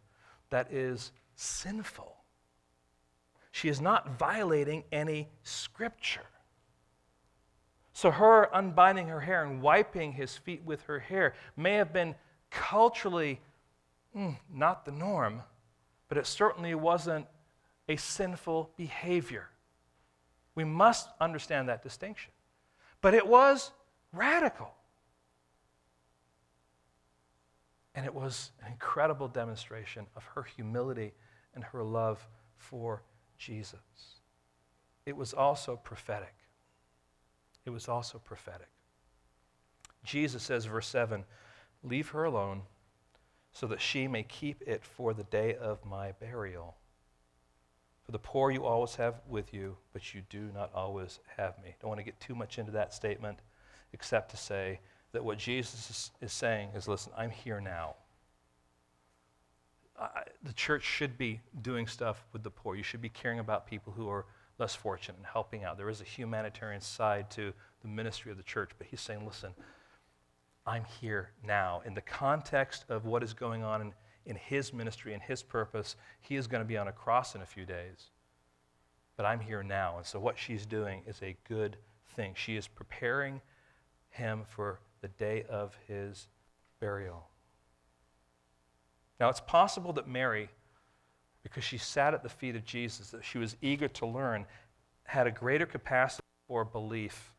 that 0.49 0.73
is 0.73 1.13
sinful. 1.35 2.17
She 3.53 3.69
is 3.69 3.81
not 3.81 4.19
violating 4.19 4.85
any 4.91 5.29
scripture. 5.43 6.27
So, 7.93 8.11
her 8.11 8.49
unbinding 8.55 9.09
her 9.09 9.21
hair 9.21 9.45
and 9.45 9.61
wiping 9.61 10.13
his 10.13 10.37
feet 10.37 10.63
with 10.65 10.83
her 10.83 11.01
hair 11.01 11.35
may 11.57 11.75
have 11.75 11.93
been 11.93 12.15
culturally 12.51 13.41
mm, 14.17 14.37
not 14.53 14.85
the 14.85 14.93
norm, 14.93 15.43
but 16.09 16.17
it 16.17 16.27
certainly 16.27 16.75
wasn't 16.75 17.27
a 17.89 17.97
sinful 17.97 18.71
behavior. 18.77 19.49
We 20.55 20.65
must 20.65 21.09
understand 21.21 21.69
that 21.69 21.83
distinction. 21.83 22.33
But 23.01 23.15
it 23.15 23.27
was 23.27 23.71
radical. 24.13 24.73
And 27.95 28.07
it 28.07 28.15
was 28.15 28.53
an 28.65 28.73
incredible 28.73 29.29
demonstration 29.29 30.07
of 30.17 30.25
her 30.35 30.43
humility 30.43 31.13
and 31.55 31.65
her 31.65 31.83
love 31.83 32.27
for 32.57 33.03
Jesus. 33.39 33.81
It 35.07 35.17
was 35.17 35.33
also 35.33 35.77
prophetic. 35.77 36.35
It 37.65 37.71
was 37.71 37.89
also 37.89 38.19
prophetic. 38.19 38.69
Jesus 40.05 40.43
says, 40.43 40.65
verse 40.67 40.87
7 40.87 41.25
Leave 41.83 42.11
her 42.11 42.25
alone 42.25 42.63
so 43.53 43.67
that 43.67 43.81
she 43.81 44.07
may 44.07 44.23
keep 44.23 44.63
it 44.67 44.85
for 44.85 45.13
the 45.15 45.25
day 45.25 45.55
of 45.55 45.85
my 45.85 46.13
burial. 46.13 46.77
For 48.11 48.15
the 48.15 48.19
poor 48.19 48.51
you 48.51 48.65
always 48.65 48.97
have 48.97 49.21
with 49.29 49.55
you, 49.55 49.77
but 49.93 50.15
you 50.15 50.23
do 50.31 50.51
not 50.53 50.75
always 50.75 51.21
have 51.37 51.57
me. 51.63 51.77
Don't 51.81 51.91
want 51.91 52.01
to 52.01 52.05
get 52.05 52.19
too 52.19 52.35
much 52.35 52.59
into 52.59 52.73
that 52.73 52.93
statement, 52.93 53.39
except 53.93 54.33
to 54.33 54.37
say 54.37 54.81
that 55.13 55.25
what 55.25 55.39
Jesus 55.39 56.11
is, 56.21 56.33
saying 56.33 56.71
is 56.75 56.89
listen, 56.89 57.13
I'm 57.17 57.31
here 57.31 57.61
now. 57.61 57.95
I, 59.97 60.23
the 60.43 60.53
church 60.55 60.83
should 60.83 61.17
be 61.19 61.41
doing 61.63 61.87
stuff 61.87 62.25
with 62.33 62.43
the 62.43 62.51
poor. 62.51 62.75
You 62.75 62.83
should 62.83 63.01
be 63.01 63.11
caring 63.11 63.39
about 63.39 63.65
people 63.65 63.93
who 63.93 64.09
are 64.09 64.27
less 64.59 64.75
fortunate 64.75 65.19
and 65.19 65.27
helping 65.27 65.63
out. 65.63 65.77
There 65.79 65.89
is 65.89 66.01
a 66.01 66.05
humanitarian 66.05 66.81
side 66.81 67.31
to 67.31 67.53
the 67.81 67.89
ministry 67.89 68.33
of 68.33 68.39
the 68.39 68.43
church, 68.43 68.73
but 68.77 68.89
he's 68.89 69.01
saying, 69.01 69.25
listen, 69.25 69.55
I'm 70.67 70.83
here 71.01 71.31
now. 71.47 71.83
In 71.87 71.95
the 71.95 72.01
context 72.01 72.87
of 72.89 73.05
what 73.05 73.23
is 73.23 73.35
going 73.35 73.63
on 73.63 73.81
in 73.81 73.93
in 74.27 74.37
his 74.37 74.73
ministry 74.73 75.15
and 75.15 75.23
his 75.23 75.43
purpose. 75.43 75.97
He 76.21 76.37
is 76.37 76.47
going 76.47 76.63
to 76.63 76.69
be 76.69 76.77
on 76.77 76.89
a 76.89 76.93
cross 76.93 77.35
in 77.35 77.43
a 77.43 77.47
few 77.47 77.65
days. 77.65 78.11
But 79.17 79.27
I'm 79.27 79.41
here 79.41 79.63
now. 79.63 79.97
And 79.99 80.07
so 80.07 80.19
what 80.19 80.39
she's 80.39 80.67
doing 80.67 81.03
is 81.07 81.21
a 81.23 81.37
good 81.49 81.77
thing. 82.17 82.33
She 82.37 82.57
is 82.57 82.67
preparing 82.67 83.41
him 84.11 84.43
for 84.49 84.81
the 85.03 85.09
day 85.09 85.45
of 85.49 85.77
his 85.87 86.29
burial. 86.81 87.27
Now, 89.19 89.29
it's 89.29 89.41
possible 89.41 89.93
that 89.95 90.09
Mary, 90.09 90.49
because 91.43 91.65
she 91.65 91.79
sat 91.79 92.15
at 92.15 92.23
the 92.23 92.29
feet 92.29 92.57
of 92.57 92.65
Jesus, 92.65 93.11
that 93.11 93.25
she 93.25 93.39
was 93.39 93.57
eager 93.61 93.89
to 93.89 94.07
learn, 94.07 94.47
had 95.05 95.27
a 95.27 95.31
greater 95.31 95.67
capacity 95.67 96.27
for 96.49 96.65
belief, 96.65 97.33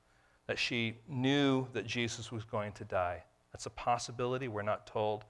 that 0.48 0.60
she 0.60 0.98
knew 1.08 1.68
that 1.74 1.88
Jesus 1.88 2.32
was 2.32 2.44
going 2.44 2.72
to 2.74 2.84
die. 2.84 3.24
That's 3.52 3.66
a 3.66 3.72
possibility. 3.72 4.48
We're 4.48 4.62
not 4.62 4.86
told. 4.86 5.26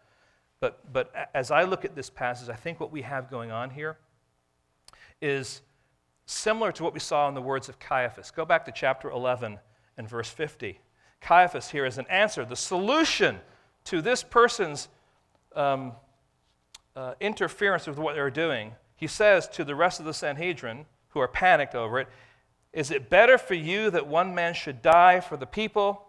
But, 0.61 0.93
but 0.93 1.11
as 1.33 1.51
I 1.51 1.63
look 1.63 1.83
at 1.83 1.95
this 1.95 2.09
passage, 2.09 2.47
I 2.47 2.55
think 2.55 2.79
what 2.79 2.91
we 2.91 3.01
have 3.01 3.29
going 3.29 3.51
on 3.51 3.71
here 3.71 3.97
is 5.19 5.61
similar 6.27 6.71
to 6.71 6.83
what 6.83 6.93
we 6.93 6.99
saw 6.99 7.27
in 7.27 7.33
the 7.33 7.41
words 7.41 7.67
of 7.67 7.79
Caiaphas. 7.79 8.31
Go 8.31 8.45
back 8.45 8.63
to 8.65 8.71
chapter 8.71 9.09
11 9.09 9.59
and 9.97 10.07
verse 10.07 10.29
50. 10.29 10.79
Caiaphas 11.19 11.71
here 11.71 11.85
is 11.85 11.97
an 11.97 12.05
answer, 12.09 12.45
the 12.45 12.55
solution 12.55 13.39
to 13.85 14.01
this 14.01 14.21
person's 14.21 14.87
um, 15.55 15.93
uh, 16.95 17.15
interference 17.19 17.87
with 17.87 17.97
what 17.97 18.13
they're 18.13 18.29
doing. 18.29 18.73
He 18.95 19.07
says 19.07 19.47
to 19.49 19.63
the 19.63 19.75
rest 19.75 19.99
of 19.99 20.05
the 20.05 20.13
Sanhedrin, 20.13 20.85
who 21.09 21.19
are 21.19 21.27
panicked 21.27 21.73
over 21.73 21.99
it, 21.99 22.07
Is 22.71 22.91
it 22.91 23.09
better 23.09 23.39
for 23.39 23.55
you 23.55 23.89
that 23.89 24.05
one 24.05 24.35
man 24.35 24.53
should 24.53 24.83
die 24.83 25.19
for 25.19 25.37
the 25.37 25.47
people, 25.47 26.05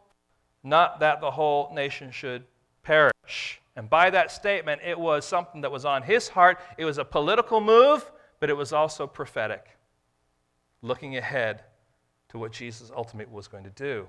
not 0.62 1.00
that 1.00 1.22
the 1.22 1.30
whole 1.30 1.72
nation 1.74 2.10
should 2.10 2.44
perish? 2.82 3.61
And 3.76 3.88
by 3.88 4.10
that 4.10 4.30
statement, 4.30 4.82
it 4.84 4.98
was 4.98 5.24
something 5.24 5.62
that 5.62 5.72
was 5.72 5.84
on 5.84 6.02
his 6.02 6.28
heart. 6.28 6.58
It 6.76 6.84
was 6.84 6.98
a 6.98 7.04
political 7.04 7.60
move, 7.60 8.10
but 8.38 8.50
it 8.50 8.56
was 8.56 8.72
also 8.72 9.06
prophetic, 9.06 9.66
looking 10.82 11.16
ahead 11.16 11.62
to 12.28 12.38
what 12.38 12.52
Jesus 12.52 12.90
ultimately 12.94 13.34
was 13.34 13.48
going 13.48 13.64
to 13.64 13.70
do. 13.70 14.08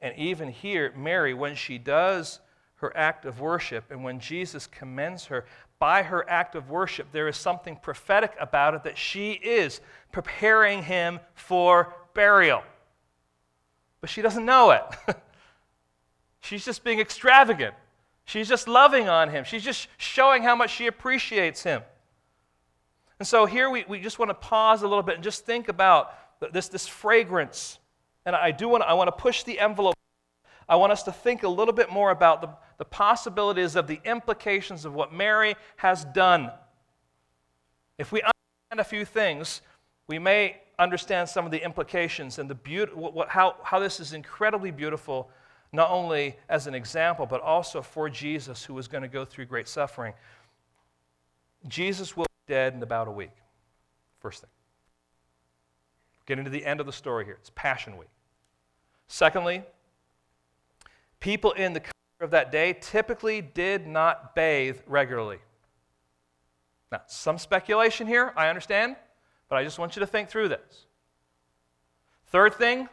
And 0.00 0.16
even 0.16 0.48
here, 0.48 0.92
Mary, 0.96 1.34
when 1.34 1.54
she 1.54 1.78
does 1.78 2.40
her 2.76 2.96
act 2.96 3.24
of 3.24 3.40
worship 3.40 3.90
and 3.90 4.04
when 4.04 4.20
Jesus 4.20 4.66
commends 4.66 5.26
her 5.26 5.44
by 5.78 6.02
her 6.02 6.28
act 6.28 6.54
of 6.54 6.70
worship, 6.70 7.08
there 7.12 7.28
is 7.28 7.36
something 7.36 7.76
prophetic 7.76 8.34
about 8.40 8.74
it 8.74 8.84
that 8.84 8.98
she 8.98 9.32
is 9.32 9.80
preparing 10.12 10.82
him 10.82 11.20
for 11.34 11.94
burial. 12.14 12.62
But 14.00 14.10
she 14.10 14.22
doesn't 14.22 14.44
know 14.44 14.70
it. 14.70 14.82
She's 16.40 16.64
just 16.64 16.84
being 16.84 17.00
extravagant. 17.00 17.74
She's 18.28 18.46
just 18.46 18.68
loving 18.68 19.08
on 19.08 19.30
him. 19.30 19.44
She's 19.44 19.64
just 19.64 19.88
showing 19.96 20.42
how 20.42 20.54
much 20.54 20.68
she 20.68 20.86
appreciates 20.86 21.62
him. 21.62 21.80
And 23.18 23.26
so 23.26 23.46
here 23.46 23.70
we, 23.70 23.86
we 23.88 24.00
just 24.00 24.18
want 24.18 24.28
to 24.28 24.34
pause 24.34 24.82
a 24.82 24.86
little 24.86 25.02
bit 25.02 25.14
and 25.14 25.24
just 25.24 25.46
think 25.46 25.70
about 25.70 26.12
this, 26.52 26.68
this 26.68 26.86
fragrance. 26.86 27.78
And 28.26 28.36
I 28.36 28.50
do 28.50 28.68
want 28.68 28.82
to, 28.82 28.88
I 28.88 28.92
want 28.92 29.08
to 29.08 29.12
push 29.12 29.44
the 29.44 29.58
envelope. 29.58 29.94
I 30.68 30.76
want 30.76 30.92
us 30.92 31.04
to 31.04 31.12
think 31.12 31.42
a 31.42 31.48
little 31.48 31.72
bit 31.72 31.90
more 31.90 32.10
about 32.10 32.42
the, 32.42 32.50
the 32.76 32.84
possibilities 32.84 33.76
of 33.76 33.86
the 33.86 33.98
implications 34.04 34.84
of 34.84 34.92
what 34.92 35.10
Mary 35.10 35.56
has 35.78 36.04
done. 36.04 36.50
If 37.96 38.12
we 38.12 38.20
understand 38.20 38.80
a 38.80 38.84
few 38.84 39.06
things, 39.06 39.62
we 40.06 40.18
may 40.18 40.58
understand 40.78 41.30
some 41.30 41.46
of 41.46 41.50
the 41.50 41.64
implications 41.64 42.38
and 42.38 42.50
the 42.50 42.54
beauty, 42.54 42.92
what, 42.92 43.30
how, 43.30 43.56
how 43.62 43.78
this 43.78 44.00
is 44.00 44.12
incredibly 44.12 44.70
beautiful 44.70 45.30
not 45.72 45.90
only 45.90 46.36
as 46.48 46.66
an 46.66 46.74
example, 46.74 47.26
but 47.26 47.40
also 47.40 47.82
for 47.82 48.08
Jesus, 48.08 48.64
who 48.64 48.74
was 48.74 48.88
going 48.88 49.02
to 49.02 49.08
go 49.08 49.24
through 49.24 49.46
great 49.46 49.68
suffering. 49.68 50.14
Jesus 51.66 52.16
will 52.16 52.24
be 52.24 52.52
dead 52.52 52.74
in 52.74 52.82
about 52.82 53.08
a 53.08 53.10
week. 53.10 53.32
First 54.20 54.40
thing. 54.40 54.50
Getting 56.26 56.44
to 56.44 56.50
the 56.50 56.64
end 56.64 56.80
of 56.80 56.86
the 56.86 56.92
story 56.92 57.24
here. 57.24 57.36
It's 57.40 57.50
Passion 57.54 57.96
Week. 57.96 58.08
Secondly, 59.08 59.62
people 61.20 61.52
in 61.52 61.72
the 61.72 61.80
culture 61.80 61.92
of 62.20 62.30
that 62.30 62.52
day 62.52 62.76
typically 62.80 63.40
did 63.40 63.86
not 63.86 64.34
bathe 64.34 64.78
regularly. 64.86 65.38
Now, 66.90 67.02
some 67.06 67.38
speculation 67.38 68.06
here, 68.06 68.32
I 68.36 68.48
understand, 68.48 68.96
but 69.48 69.56
I 69.56 69.64
just 69.64 69.78
want 69.78 69.96
you 69.96 70.00
to 70.00 70.06
think 70.06 70.28
through 70.28 70.48
this. 70.48 70.86
Third 72.26 72.54
thing, 72.54 72.88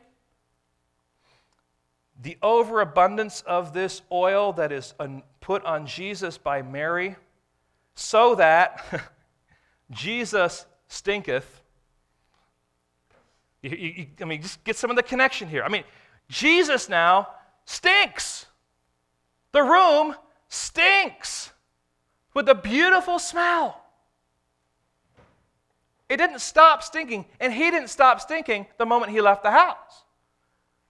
the 2.22 2.38
overabundance 2.42 3.42
of 3.42 3.74
this 3.74 4.02
oil 4.12 4.54
that 4.54 4.72
is 4.72 4.94
put 5.42 5.64
on 5.66 5.86
Jesus 5.86 6.38
by 6.38 6.62
Mary 6.62 7.16
so 7.94 8.36
that 8.36 8.84
Jesus 9.92 10.66
stinketh. 10.88 11.62
You, 13.62 13.70
you, 13.72 14.08
I 14.22 14.26
mean, 14.26 14.42
just 14.42 14.64
get 14.64 14.76
some 14.76 14.90
of 14.90 14.96
the 14.96 15.04
connection 15.04 15.50
here. 15.50 15.64
I 15.64 15.70
mean, 15.70 15.84
Jesus 16.30 16.88
now 16.88 17.28
stinks. 17.66 18.46
The 19.52 19.64
room 19.64 20.16
stinks 20.50 21.52
with 22.34 22.48
a 22.50 22.56
beautiful 22.56 23.20
smell. 23.20 23.82
It 26.08 26.18
didn't 26.18 26.40
stop 26.40 26.84
stinking, 26.84 27.26
and 27.40 27.52
he 27.52 27.72
didn't 27.72 27.90
stop 27.90 28.22
stinking 28.22 28.68
the 28.78 28.86
moment 28.86 29.12
he 29.12 29.22
left 29.22 29.44
the 29.44 29.52
house. 29.52 30.05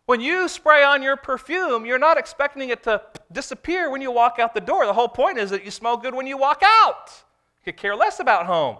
When 0.05 0.21
you 0.21 0.47
spray 0.47 0.83
on 0.83 1.01
your 1.01 1.17
perfume, 1.17 1.85
you're 1.85 1.97
not 1.97 2.17
expecting 2.17 2.69
it 2.69 2.83
to 2.83 3.01
disappear 3.31 3.89
when 3.89 4.01
you 4.01 4.11
walk 4.11 4.37
out 4.39 4.53
the 4.53 4.61
door. 4.61 4.85
The 4.85 4.93
whole 4.93 5.07
point 5.07 5.39
is 5.39 5.49
that 5.49 5.65
you 5.65 5.71
smell 5.71 5.97
good 5.97 6.13
when 6.13 6.27
you 6.27 6.37
walk 6.37 6.61
out. 6.63 7.09
You 7.59 7.71
could 7.71 7.77
care 7.77 7.95
less 7.95 8.19
about 8.19 8.45
home. 8.45 8.77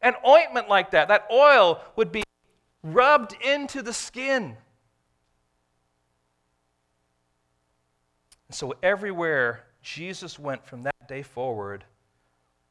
An 0.00 0.14
ointment 0.26 0.68
like 0.68 0.92
that, 0.92 1.08
that 1.08 1.26
oil 1.30 1.80
would 1.96 2.10
be 2.10 2.24
rubbed 2.82 3.36
into 3.44 3.82
the 3.82 3.92
skin. 3.92 4.56
And 8.48 8.54
so, 8.54 8.74
everywhere 8.82 9.64
Jesus 9.82 10.38
went 10.38 10.64
from 10.66 10.82
that 10.84 11.08
day 11.08 11.22
forward, 11.22 11.84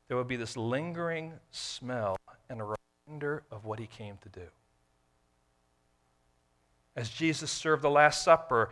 there 0.07 0.17
would 0.17 0.27
be 0.27 0.35
this 0.35 0.57
lingering 0.57 1.33
smell 1.51 2.17
and 2.49 2.59
a 2.59 2.75
reminder 3.07 3.43
of 3.51 3.65
what 3.65 3.79
he 3.79 3.87
came 3.87 4.17
to 4.23 4.29
do. 4.29 4.47
As 6.95 7.09
Jesus 7.09 7.51
served 7.51 7.81
the 7.81 7.89
Last 7.89 8.23
Supper 8.23 8.69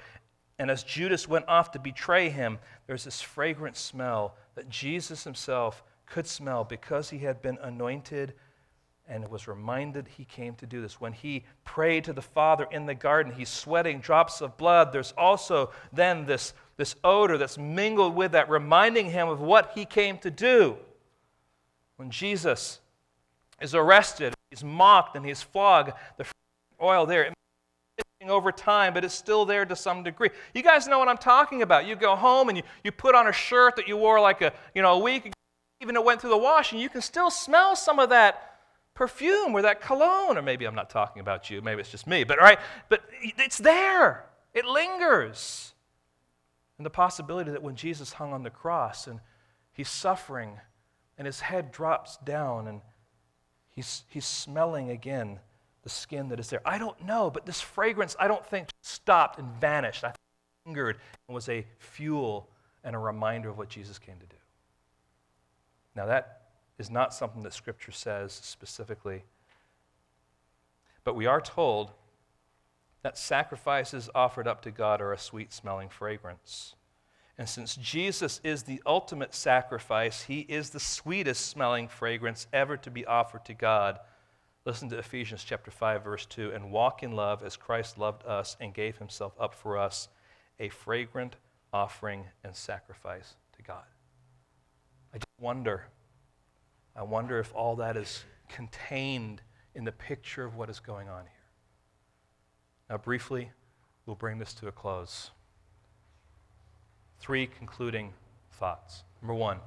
and 0.58 0.70
as 0.70 0.84
Judas 0.84 1.28
went 1.28 1.48
off 1.48 1.72
to 1.72 1.80
betray 1.80 2.30
him, 2.30 2.60
there's 2.86 3.06
this 3.06 3.22
fragrant 3.22 3.78
smell 3.78 4.36
that 4.56 4.70
Jesus 4.70 5.24
himself 5.24 5.84
could 6.06 6.28
smell 6.28 6.66
because 6.66 7.10
he 7.10 7.20
had 7.20 7.42
been 7.42 7.58
anointed 7.62 8.34
and 9.08 9.28
was 9.30 9.48
reminded 9.48 10.08
he 10.08 10.26
came 10.26 10.54
to 10.56 10.68
do 10.68 10.82
this. 10.82 11.00
When 11.02 11.14
he 11.14 11.44
prayed 11.64 12.04
to 12.04 12.14
the 12.14 12.22
Father 12.22 12.68
in 12.72 12.86
the 12.86 12.94
garden, 12.94 13.34
he's 13.34 13.50
sweating 13.50 14.02
drops 14.02 14.42
of 14.42 14.58
blood. 14.58 14.92
There's 14.92 15.14
also 15.18 15.72
then 15.94 16.26
this, 16.26 16.54
this 16.78 16.96
odor 17.04 17.38
that's 17.38 17.58
mingled 17.58 18.16
with 18.16 18.34
that, 18.34 18.50
reminding 18.50 19.10
him 19.10 19.30
of 19.30 19.40
what 19.40 19.72
he 19.74 19.86
came 19.86 20.18
to 20.20 20.30
do. 20.30 20.78
When 21.96 22.12
Jesus 22.12 22.80
is 23.62 23.74
arrested, 23.74 24.36
he's 24.52 24.64
mocked 24.64 25.16
and 25.16 25.26
he's 25.26 25.42
flogged, 25.42 25.94
the 26.18 26.26
oil 26.82 27.06
there, 27.06 27.34
over 28.28 28.52
time, 28.52 28.94
but 28.94 29.06
it's 29.06 29.14
still 29.14 29.46
there 29.46 29.64
to 29.64 29.76
some 29.76 30.04
degree. 30.04 30.30
You 30.54 30.62
guys 30.62 30.88
know 30.88 31.00
what 31.00 31.08
I'm 31.08 31.18
talking 31.18 31.62
about. 31.62 31.88
You 31.88 31.96
go 31.96 32.18
home 32.18 32.50
and 32.50 32.58
you, 32.58 32.64
you 32.84 32.92
put 32.92 33.16
on 33.16 33.28
a 33.28 33.32
shirt 33.32 33.78
that 33.78 33.88
you 33.88 33.96
wore 33.96 34.20
like 34.20 34.42
a, 34.42 34.52
you 34.76 34.82
know, 34.82 34.96
a 34.96 35.00
week 35.00 35.28
ago, 35.28 35.34
even 35.80 35.96
it 35.96 36.04
went 36.04 36.20
through 36.20 36.32
the 36.32 36.38
wash, 36.38 36.74
and 36.74 36.82
you 36.82 36.90
can 36.90 37.02
still 37.02 37.32
smell 37.32 37.78
some 37.78 37.98
of 37.98 38.10
that 38.10 38.60
perfume 38.94 39.54
or 39.54 39.62
that 39.62 39.80
cologne. 39.80 40.38
Or 40.38 40.42
maybe 40.42 40.66
I'm 40.66 40.76
not 40.76 40.90
talking 40.90 41.22
about 41.22 41.50
you, 41.50 41.62
maybe 41.62 41.80
it's 41.80 41.92
just 41.92 42.08
me, 42.08 42.26
but 42.26 42.40
right, 42.40 42.60
but 42.90 43.04
it's 43.22 43.58
there. 43.58 44.26
It 44.54 44.66
lingers. 44.66 45.74
And 46.78 46.86
the 46.86 46.90
possibility 46.90 47.52
that 47.52 47.64
when 47.64 47.76
Jesus 47.76 48.14
hung 48.14 48.34
on 48.34 48.44
the 48.44 48.50
cross 48.50 49.08
and 49.08 49.22
he's 49.72 49.90
suffering 49.90 50.60
and 51.18 51.26
his 51.26 51.40
head 51.40 51.72
drops 51.72 52.18
down 52.18 52.68
and 52.68 52.82
he's, 53.70 54.04
he's 54.10 54.26
smelling 54.26 54.90
again 54.90 55.40
the 55.90 55.96
skin 55.96 56.30
that 56.30 56.40
is 56.40 56.50
there. 56.50 56.62
I 56.66 56.78
don't 56.78 57.04
know, 57.06 57.32
but 57.32 57.46
this 57.46 57.60
fragrance, 57.60 58.16
I 58.20 58.28
don't 58.28 58.46
think 58.46 58.70
stopped 58.82 59.40
and 59.40 59.50
vanished. 59.60 60.04
I 60.04 60.14
lingered 60.66 60.98
and 61.28 61.34
was 61.34 61.50
a 61.50 61.66
fuel 61.80 62.50
and 62.84 62.96
a 62.96 63.00
reminder 63.00 63.50
of 63.50 63.58
what 63.58 63.70
Jesus 63.70 63.98
came 63.98 64.18
to 64.20 64.26
do. 64.26 64.36
Now, 65.96 66.06
that 66.06 66.42
is 66.78 66.92
not 66.92 67.14
something 67.14 67.42
that 67.42 67.54
Scripture 67.54 67.92
says 67.92 68.32
specifically, 68.32 69.24
but 71.04 71.16
we 71.16 71.26
are 71.26 71.42
told 71.42 71.92
that 73.02 73.18
sacrifices 73.18 74.10
offered 74.14 74.48
up 74.48 74.62
to 74.62 74.72
God 74.72 75.02
are 75.02 75.12
a 75.12 75.18
sweet 75.18 75.52
smelling 75.52 75.90
fragrance. 75.90 76.76
And 77.38 77.50
since 77.50 77.76
Jesus 77.76 78.42
is 78.44 78.64
the 78.64 78.82
ultimate 78.86 79.34
sacrifice, 79.34 80.24
he 80.24 80.42
is 80.42 80.70
the 80.70 80.80
sweetest 80.80 81.48
smelling 81.48 81.88
fragrance 81.88 82.48
ever 82.54 82.78
to 82.78 82.92
be 82.92 83.06
offered 83.06 83.46
to 83.46 83.54
God. 83.54 84.00
Listen 84.70 84.88
to 84.90 85.00
Ephesians 85.00 85.44
chapter 85.44 85.72
5 85.72 86.04
verse 86.04 86.28
2 86.28 86.52
and 86.52 86.72
walk 86.72 87.02
in 87.02 87.14
love 87.14 87.42
as 87.42 87.58
Christ 87.58 87.98
loved 87.98 88.24
us 88.28 88.56
and 88.62 88.72
gave 88.72 89.00
himself 89.00 89.34
up 89.40 89.56
for 89.56 89.80
us, 89.80 90.10
a 90.60 90.70
fragrant 90.70 91.38
offering 91.74 92.26
and 92.44 92.56
sacrifice 92.56 93.34
to 93.58 93.64
God. 93.64 93.82
I 95.12 95.18
just 95.18 95.40
wonder 95.40 95.86
I 96.96 97.02
wonder 97.02 97.40
if 97.40 97.52
all 97.56 97.78
that 97.78 97.98
is 97.98 98.24
contained 98.48 99.42
in 99.74 99.86
the 99.86 99.92
picture 99.92 100.46
of 100.46 100.56
what 100.56 100.70
is 100.70 100.80
going 100.80 101.10
on 101.10 101.24
here. 101.24 101.48
Now 102.92 102.98
briefly, 102.98 103.50
we'll 104.06 104.18
bring 104.18 104.38
this 104.38 104.54
to 104.54 104.68
a 104.68 104.72
close 104.72 105.32
three 107.20 107.48
concluding 107.48 108.14
thoughts. 108.52 109.02
Number 109.24 109.34
one, 109.34 109.62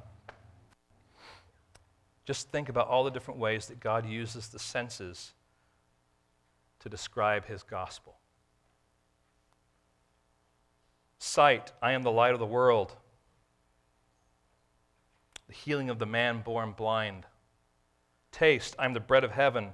just 2.24 2.50
think 2.50 2.68
about 2.68 2.88
all 2.88 3.04
the 3.04 3.10
different 3.10 3.40
ways 3.40 3.66
that 3.66 3.80
God 3.80 4.06
uses 4.06 4.48
the 4.48 4.58
senses 4.58 5.32
to 6.80 6.88
describe 6.88 7.46
his 7.46 7.62
gospel. 7.62 8.16
Sight, 11.18 11.72
I 11.80 11.92
am 11.92 12.02
the 12.02 12.10
light 12.10 12.32
of 12.32 12.40
the 12.40 12.46
world. 12.46 12.96
The 15.46 15.54
healing 15.54 15.90
of 15.90 15.98
the 15.98 16.06
man 16.06 16.42
born 16.42 16.72
blind. 16.72 17.26
Taste, 18.32 18.74
I'm 18.78 18.92
the 18.92 19.00
bread 19.00 19.22
of 19.22 19.30
heaven. 19.30 19.70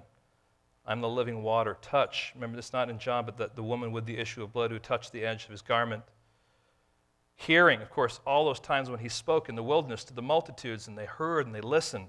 I'm 0.86 1.00
the 1.00 1.08
living 1.08 1.42
water. 1.42 1.76
Touch, 1.80 2.32
remember 2.34 2.56
this 2.56 2.72
not 2.72 2.90
in 2.90 2.98
John, 2.98 3.24
but 3.24 3.36
the, 3.36 3.50
the 3.54 3.62
woman 3.62 3.92
with 3.92 4.06
the 4.06 4.18
issue 4.18 4.42
of 4.42 4.52
blood 4.52 4.70
who 4.70 4.78
touched 4.78 5.12
the 5.12 5.24
edge 5.24 5.44
of 5.44 5.50
his 5.50 5.62
garment. 5.62 6.02
Hearing, 7.36 7.80
of 7.82 7.90
course, 7.90 8.20
all 8.26 8.46
those 8.46 8.58
times 8.58 8.90
when 8.90 8.98
he 8.98 9.08
spoke 9.08 9.48
in 9.48 9.54
the 9.54 9.62
wilderness 9.62 10.02
to 10.04 10.14
the 10.14 10.22
multitudes 10.22 10.88
and 10.88 10.98
they 10.98 11.04
heard 11.04 11.46
and 11.46 11.54
they 11.54 11.60
listened. 11.60 12.08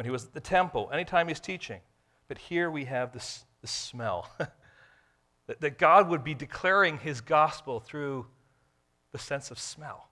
When 0.00 0.06
he 0.06 0.10
was 0.10 0.24
at 0.24 0.32
the 0.32 0.40
temple, 0.40 0.88
anytime 0.94 1.28
he's 1.28 1.40
teaching. 1.40 1.82
But 2.26 2.38
here 2.38 2.70
we 2.70 2.86
have 2.86 3.12
this, 3.12 3.44
this 3.60 3.70
smell 3.70 4.30
that, 4.38 5.60
that 5.60 5.76
God 5.76 6.08
would 6.08 6.24
be 6.24 6.32
declaring 6.32 6.96
his 6.96 7.20
gospel 7.20 7.80
through 7.80 8.26
the 9.12 9.18
sense 9.18 9.50
of 9.50 9.58
smell. 9.58 10.08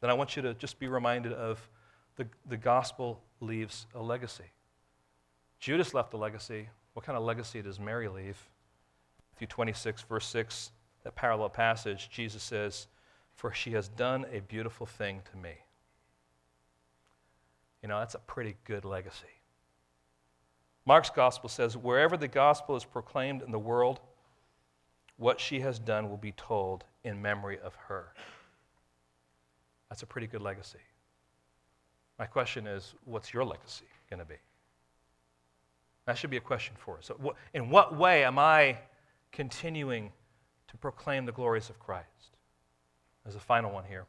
Then 0.00 0.10
I 0.10 0.14
want 0.14 0.34
you 0.34 0.42
to 0.42 0.54
just 0.54 0.80
be 0.80 0.88
reminded 0.88 1.32
of 1.32 1.60
the, 2.16 2.26
the 2.48 2.56
gospel 2.56 3.22
leaves 3.40 3.86
a 3.94 4.02
legacy. 4.02 4.50
Judas 5.60 5.94
left 5.94 6.14
a 6.14 6.16
legacy. 6.16 6.68
What 6.94 7.06
kind 7.06 7.16
of 7.16 7.22
legacy 7.22 7.62
does 7.62 7.78
Mary 7.78 8.08
leave? 8.08 8.48
Matthew 9.34 9.46
26, 9.46 10.02
verse 10.02 10.26
6 10.26 10.72
that 11.04 11.14
parallel 11.14 11.50
passage, 11.50 12.10
Jesus 12.10 12.42
says, 12.42 12.88
For 13.36 13.52
she 13.52 13.70
has 13.74 13.86
done 13.86 14.26
a 14.32 14.40
beautiful 14.40 14.84
thing 14.84 15.22
to 15.30 15.36
me. 15.36 15.58
You 17.82 17.88
know, 17.88 17.98
that's 17.98 18.14
a 18.14 18.20
pretty 18.20 18.56
good 18.64 18.84
legacy. 18.84 19.26
Mark's 20.86 21.10
gospel 21.10 21.48
says, 21.48 21.76
Wherever 21.76 22.16
the 22.16 22.28
gospel 22.28 22.76
is 22.76 22.84
proclaimed 22.84 23.42
in 23.42 23.52
the 23.52 23.58
world, 23.58 24.00
what 25.16 25.40
she 25.40 25.60
has 25.60 25.78
done 25.78 26.08
will 26.08 26.16
be 26.16 26.32
told 26.32 26.84
in 27.04 27.20
memory 27.20 27.58
of 27.62 27.74
her. 27.74 28.12
That's 29.88 30.02
a 30.02 30.06
pretty 30.06 30.26
good 30.26 30.42
legacy. 30.42 30.78
My 32.18 32.26
question 32.26 32.66
is, 32.66 32.94
what's 33.04 33.32
your 33.32 33.44
legacy 33.44 33.86
going 34.10 34.20
to 34.20 34.26
be? 34.26 34.36
That 36.06 36.18
should 36.18 36.30
be 36.30 36.36
a 36.36 36.40
question 36.40 36.74
for 36.78 36.98
us. 36.98 37.10
In 37.54 37.70
what 37.70 37.96
way 37.96 38.24
am 38.24 38.38
I 38.38 38.78
continuing 39.32 40.10
to 40.68 40.76
proclaim 40.76 41.26
the 41.26 41.32
glories 41.32 41.70
of 41.70 41.78
Christ. 41.78 42.06
As 43.26 43.34
a 43.34 43.40
final 43.40 43.72
one 43.72 43.84
here, 43.84 44.06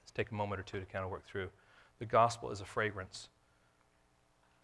let's 0.00 0.12
take 0.12 0.30
a 0.30 0.34
moment 0.34 0.60
or 0.60 0.64
two 0.64 0.80
to 0.80 0.86
kind 0.86 1.04
of 1.04 1.10
work 1.10 1.26
through. 1.26 1.48
The 2.04 2.10
gospel 2.10 2.50
is 2.50 2.60
a 2.60 2.66
fragrance. 2.66 3.30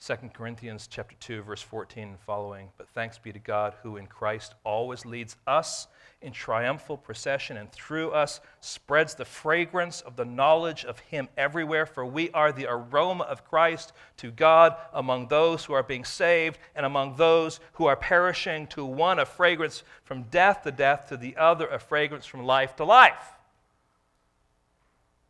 2 0.05 0.15
Corinthians 0.35 0.87
chapter 0.87 1.17
2 1.21 1.41
verse 1.41 1.63
14 1.63 2.09
and 2.09 2.21
following 2.21 2.69
but 2.77 2.87
thanks 2.91 3.17
be 3.17 3.33
to 3.33 3.39
God 3.39 3.73
who 3.83 3.97
in 3.97 4.07
Christ 4.07 4.53
always 4.63 5.07
leads 5.07 5.37
us 5.47 5.87
in 6.21 6.33
triumphal 6.33 6.99
procession 6.99 7.57
and 7.57 7.73
through 7.73 8.11
us 8.11 8.43
spreads 8.61 9.15
the 9.15 9.25
fragrance 9.25 10.03
of 10.03 10.17
the 10.17 10.25
knowledge 10.27 10.85
of 10.85 10.99
him 10.99 11.31
everywhere 11.39 11.87
for 11.87 12.05
we 12.05 12.31
are 12.33 12.53
the 12.53 12.67
aroma 12.69 13.25
of 13.25 13.47
Christ 13.47 13.95
to 14.19 14.31
God 14.31 14.77
among 14.93 15.29
those 15.29 15.65
who 15.65 15.73
are 15.73 15.83
being 15.83 16.05
saved 16.05 16.59
and 16.75 16.85
among 16.85 17.17
those 17.17 17.59
who 17.73 17.87
are 17.87 17.97
perishing 17.97 18.67
to 18.67 18.85
one 18.85 19.19
a 19.19 19.25
fragrance 19.25 19.83
from 20.05 20.25
death 20.25 20.63
to 20.65 20.73
death 20.73 21.09
to 21.09 21.17
the 21.17 21.39
other 21.39 21.67
a 21.69 21.79
fragrance 21.79 22.27
from 22.27 22.45
life 22.45 22.77
to 22.77 22.85
life 22.85 23.40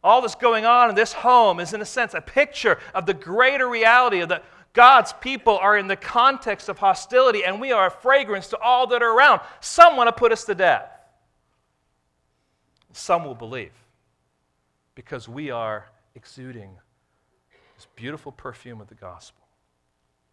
all 0.02 0.20
that's 0.22 0.34
going 0.34 0.64
on 0.64 0.88
in 0.88 0.94
this 0.94 1.12
home 1.12 1.60
is 1.60 1.72
in 1.74 1.80
a 1.82 1.84
sense 1.84 2.14
a 2.14 2.20
picture 2.20 2.78
of 2.94 3.06
the 3.06 3.14
greater 3.14 3.68
reality 3.68 4.20
of 4.20 4.28
the 4.28 4.42
God's 4.72 5.12
people 5.14 5.58
are 5.58 5.76
in 5.76 5.88
the 5.88 5.96
context 5.96 6.68
of 6.68 6.78
hostility, 6.78 7.44
and 7.44 7.60
we 7.60 7.72
are 7.72 7.88
a 7.88 7.90
fragrance 7.90 8.46
to 8.48 8.58
all 8.58 8.86
that 8.86 9.02
are 9.02 9.16
around. 9.16 9.40
Some 9.60 9.96
want 9.96 10.06
to 10.08 10.12
put 10.12 10.30
us 10.30 10.44
to 10.44 10.54
death. 10.54 10.88
Some 12.92 13.24
will 13.24 13.34
believe. 13.34 13.72
because 14.94 15.26
we 15.26 15.50
are 15.50 15.86
exuding 16.14 16.70
this 17.76 17.86
beautiful 17.96 18.32
perfume 18.32 18.82
of 18.82 18.88
the 18.88 18.94
gospel. 18.94 19.42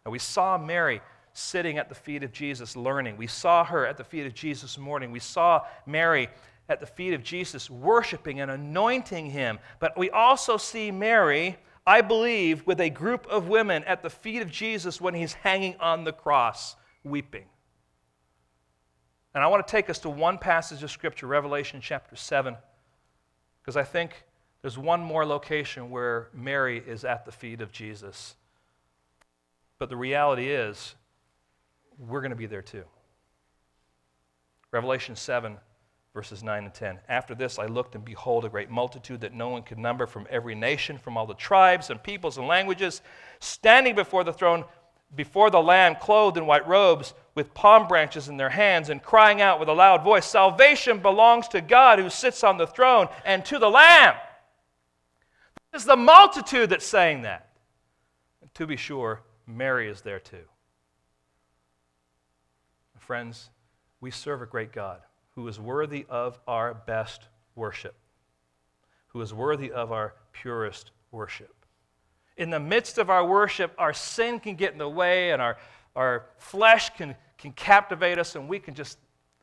And 0.04 0.12
we 0.12 0.18
saw 0.18 0.58
Mary 0.58 1.00
sitting 1.32 1.78
at 1.78 1.88
the 1.88 1.94
feet 1.94 2.22
of 2.22 2.32
Jesus 2.32 2.76
learning. 2.76 3.16
We 3.16 3.28
saw 3.28 3.64
her 3.64 3.86
at 3.86 3.96
the 3.96 4.04
feet 4.04 4.26
of 4.26 4.34
Jesus 4.34 4.76
mourning. 4.76 5.10
We 5.10 5.20
saw 5.20 5.62
Mary 5.86 6.28
at 6.68 6.80
the 6.80 6.86
feet 6.86 7.14
of 7.14 7.22
Jesus 7.22 7.70
worshiping 7.70 8.40
and 8.40 8.50
anointing 8.50 9.30
him. 9.30 9.58
But 9.78 9.96
we 9.96 10.10
also 10.10 10.56
see 10.56 10.90
Mary, 10.90 11.56
I 11.86 12.00
believe, 12.02 12.66
with 12.66 12.80
a 12.80 12.90
group 12.90 13.26
of 13.26 13.48
women 13.48 13.84
at 13.84 14.02
the 14.02 14.10
feet 14.10 14.42
of 14.42 14.50
Jesus 14.50 15.00
when 15.00 15.14
he's 15.14 15.32
hanging 15.32 15.76
on 15.80 16.04
the 16.04 16.12
cross, 16.12 16.76
weeping. 17.04 17.46
And 19.34 19.44
I 19.44 19.46
want 19.46 19.66
to 19.66 19.70
take 19.70 19.88
us 19.88 19.98
to 20.00 20.10
one 20.10 20.38
passage 20.38 20.82
of 20.82 20.90
Scripture, 20.90 21.26
Revelation 21.26 21.80
chapter 21.82 22.16
7, 22.16 22.56
because 23.60 23.76
I 23.76 23.84
think 23.84 24.24
there's 24.62 24.78
one 24.78 25.00
more 25.00 25.24
location 25.24 25.90
where 25.90 26.28
Mary 26.34 26.82
is 26.84 27.04
at 27.04 27.24
the 27.24 27.32
feet 27.32 27.60
of 27.60 27.70
Jesus. 27.70 28.34
But 29.78 29.88
the 29.88 29.96
reality 29.96 30.48
is, 30.48 30.94
we're 31.98 32.20
going 32.20 32.30
to 32.30 32.36
be 32.36 32.46
there 32.46 32.62
too. 32.62 32.84
Revelation 34.70 35.16
7, 35.16 35.56
verses 36.18 36.42
9 36.42 36.64
and 36.64 36.74
10. 36.74 36.98
After 37.08 37.32
this, 37.32 37.60
I 37.60 37.66
looked, 37.66 37.94
and 37.94 38.04
behold, 38.04 38.44
a 38.44 38.48
great 38.48 38.70
multitude 38.70 39.20
that 39.20 39.32
no 39.32 39.50
one 39.50 39.62
could 39.62 39.78
number 39.78 40.04
from 40.04 40.26
every 40.28 40.56
nation, 40.56 40.98
from 40.98 41.16
all 41.16 41.26
the 41.28 41.34
tribes 41.34 41.90
and 41.90 42.02
peoples 42.02 42.38
and 42.38 42.48
languages, 42.48 43.02
standing 43.38 43.94
before 43.94 44.24
the 44.24 44.32
throne, 44.32 44.64
before 45.14 45.48
the 45.48 45.62
Lamb, 45.62 45.94
clothed 45.94 46.36
in 46.36 46.44
white 46.44 46.66
robes, 46.66 47.14
with 47.36 47.54
palm 47.54 47.86
branches 47.86 48.28
in 48.28 48.36
their 48.36 48.48
hands, 48.48 48.88
and 48.88 49.00
crying 49.00 49.40
out 49.40 49.60
with 49.60 49.68
a 49.68 49.72
loud 49.72 50.02
voice 50.02 50.26
Salvation 50.26 50.98
belongs 50.98 51.46
to 51.46 51.60
God 51.60 52.00
who 52.00 52.10
sits 52.10 52.42
on 52.42 52.58
the 52.58 52.66
throne 52.66 53.06
and 53.24 53.44
to 53.44 53.60
the 53.60 53.70
Lamb. 53.70 54.16
This 55.72 55.82
is 55.82 55.86
the 55.86 55.94
multitude 55.94 56.70
that's 56.70 56.84
saying 56.84 57.22
that. 57.22 57.50
And 58.42 58.52
to 58.54 58.66
be 58.66 58.74
sure, 58.74 59.22
Mary 59.46 59.88
is 59.88 60.00
there 60.00 60.18
too. 60.18 60.48
Friends, 62.98 63.50
we 64.00 64.10
serve 64.10 64.42
a 64.42 64.46
great 64.46 64.72
God 64.72 65.02
who 65.38 65.46
is 65.46 65.60
worthy 65.60 66.04
of 66.08 66.36
our 66.48 66.74
best 66.74 67.28
worship, 67.54 67.94
who 69.06 69.20
is 69.20 69.32
worthy 69.32 69.70
of 69.70 69.92
our 69.92 70.14
purest 70.32 70.90
worship. 71.12 71.54
In 72.36 72.50
the 72.50 72.58
midst 72.58 72.98
of 72.98 73.08
our 73.08 73.24
worship, 73.24 73.72
our 73.78 73.92
sin 73.92 74.40
can 74.40 74.56
get 74.56 74.72
in 74.72 74.78
the 74.78 74.88
way 74.88 75.30
and 75.30 75.40
our, 75.40 75.56
our 75.94 76.26
flesh 76.38 76.90
can, 76.90 77.14
can 77.38 77.52
captivate 77.52 78.18
us, 78.18 78.34
and 78.34 78.48
we 78.48 78.58
can 78.58 78.74
just 78.74 78.98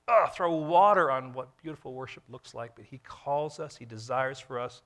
uh, 0.09 0.27
throw 0.27 0.53
water 0.53 1.09
on 1.09 1.31
what 1.31 1.55
beautiful 1.63 1.93
worship 1.93 2.23
looks 2.27 2.53
like. 2.53 2.75
But 2.75 2.83
He 2.83 2.97
calls 2.97 3.61
us, 3.61 3.77
He 3.77 3.85
desires 3.85 4.37
for 4.37 4.59
us 4.59 4.81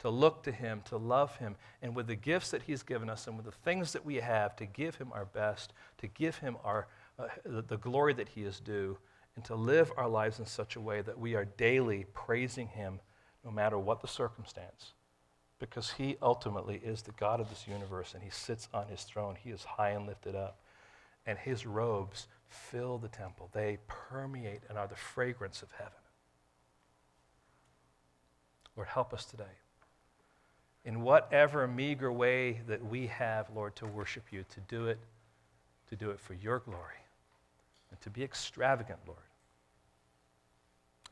to 0.00 0.10
look 0.10 0.42
to 0.42 0.52
Him, 0.52 0.82
to 0.90 0.98
love 0.98 1.34
Him, 1.38 1.56
and 1.80 1.96
with 1.96 2.06
the 2.06 2.16
gifts 2.16 2.50
that 2.50 2.60
He's 2.60 2.82
given 2.82 3.08
us 3.08 3.28
and 3.28 3.34
with 3.34 3.46
the 3.46 3.58
things 3.64 3.94
that 3.94 4.04
we 4.04 4.16
have, 4.16 4.56
to 4.56 4.66
give 4.66 4.96
Him 4.96 5.10
our 5.14 5.24
best, 5.24 5.72
to 5.96 6.06
give 6.06 6.36
Him 6.36 6.58
our 6.64 6.86
uh, 7.18 7.28
the, 7.46 7.62
the 7.62 7.78
glory 7.78 8.12
that 8.12 8.28
He 8.28 8.42
is 8.42 8.60
due, 8.60 8.98
and 9.36 9.44
to 9.44 9.54
live 9.54 9.92
our 9.96 10.08
lives 10.08 10.38
in 10.38 10.46
such 10.46 10.76
a 10.76 10.80
way 10.80 11.02
that 11.02 11.18
we 11.18 11.34
are 11.34 11.44
daily 11.44 12.06
praising 12.12 12.68
Him 12.68 13.00
no 13.44 13.50
matter 13.50 13.78
what 13.78 14.00
the 14.00 14.08
circumstance. 14.08 14.92
Because 15.58 15.92
He 15.92 16.16
ultimately 16.20 16.80
is 16.82 17.02
the 17.02 17.12
God 17.12 17.40
of 17.40 17.48
this 17.48 17.68
universe, 17.68 18.14
and 18.14 18.22
He 18.22 18.30
sits 18.30 18.68
on 18.74 18.88
His 18.88 19.02
throne. 19.02 19.36
He 19.42 19.50
is 19.50 19.64
high 19.64 19.90
and 19.90 20.06
lifted 20.06 20.34
up, 20.34 20.60
and 21.26 21.38
His 21.38 21.66
robes 21.66 22.26
fill 22.48 22.98
the 22.98 23.08
temple. 23.08 23.50
They 23.52 23.78
permeate 23.86 24.62
and 24.68 24.76
are 24.76 24.88
the 24.88 24.96
fragrance 24.96 25.62
of 25.62 25.70
heaven. 25.72 25.92
Lord, 28.76 28.88
help 28.88 29.12
us 29.12 29.24
today. 29.24 29.44
In 30.84 31.02
whatever 31.02 31.66
meager 31.68 32.10
way 32.10 32.62
that 32.66 32.84
we 32.84 33.06
have, 33.08 33.50
Lord, 33.54 33.76
to 33.76 33.86
worship 33.86 34.24
you, 34.30 34.44
to 34.54 34.60
do 34.60 34.86
it, 34.86 34.98
to 35.90 35.96
do 35.96 36.10
it 36.10 36.18
for 36.18 36.34
your 36.34 36.60
glory 36.60 36.99
and 37.90 38.00
to 38.00 38.10
be 38.10 38.22
extravagant, 38.22 38.98
Lord, 39.06 39.18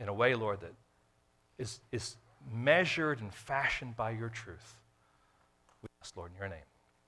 in 0.01 0.09
a 0.09 0.15
way, 0.15 0.35
Lord, 0.35 0.61
that 0.61 0.75
is, 1.59 1.81
is 1.93 2.17
measured 2.53 3.21
and 3.21 3.33
fashioned 3.33 3.97
by 3.97 4.11
your 4.11 4.29
truth. 4.29 4.77
We 5.83 5.89
ask, 6.03 6.17
Lord, 6.17 6.31
in 6.33 6.39
your 6.39 6.49
name. 6.49 6.59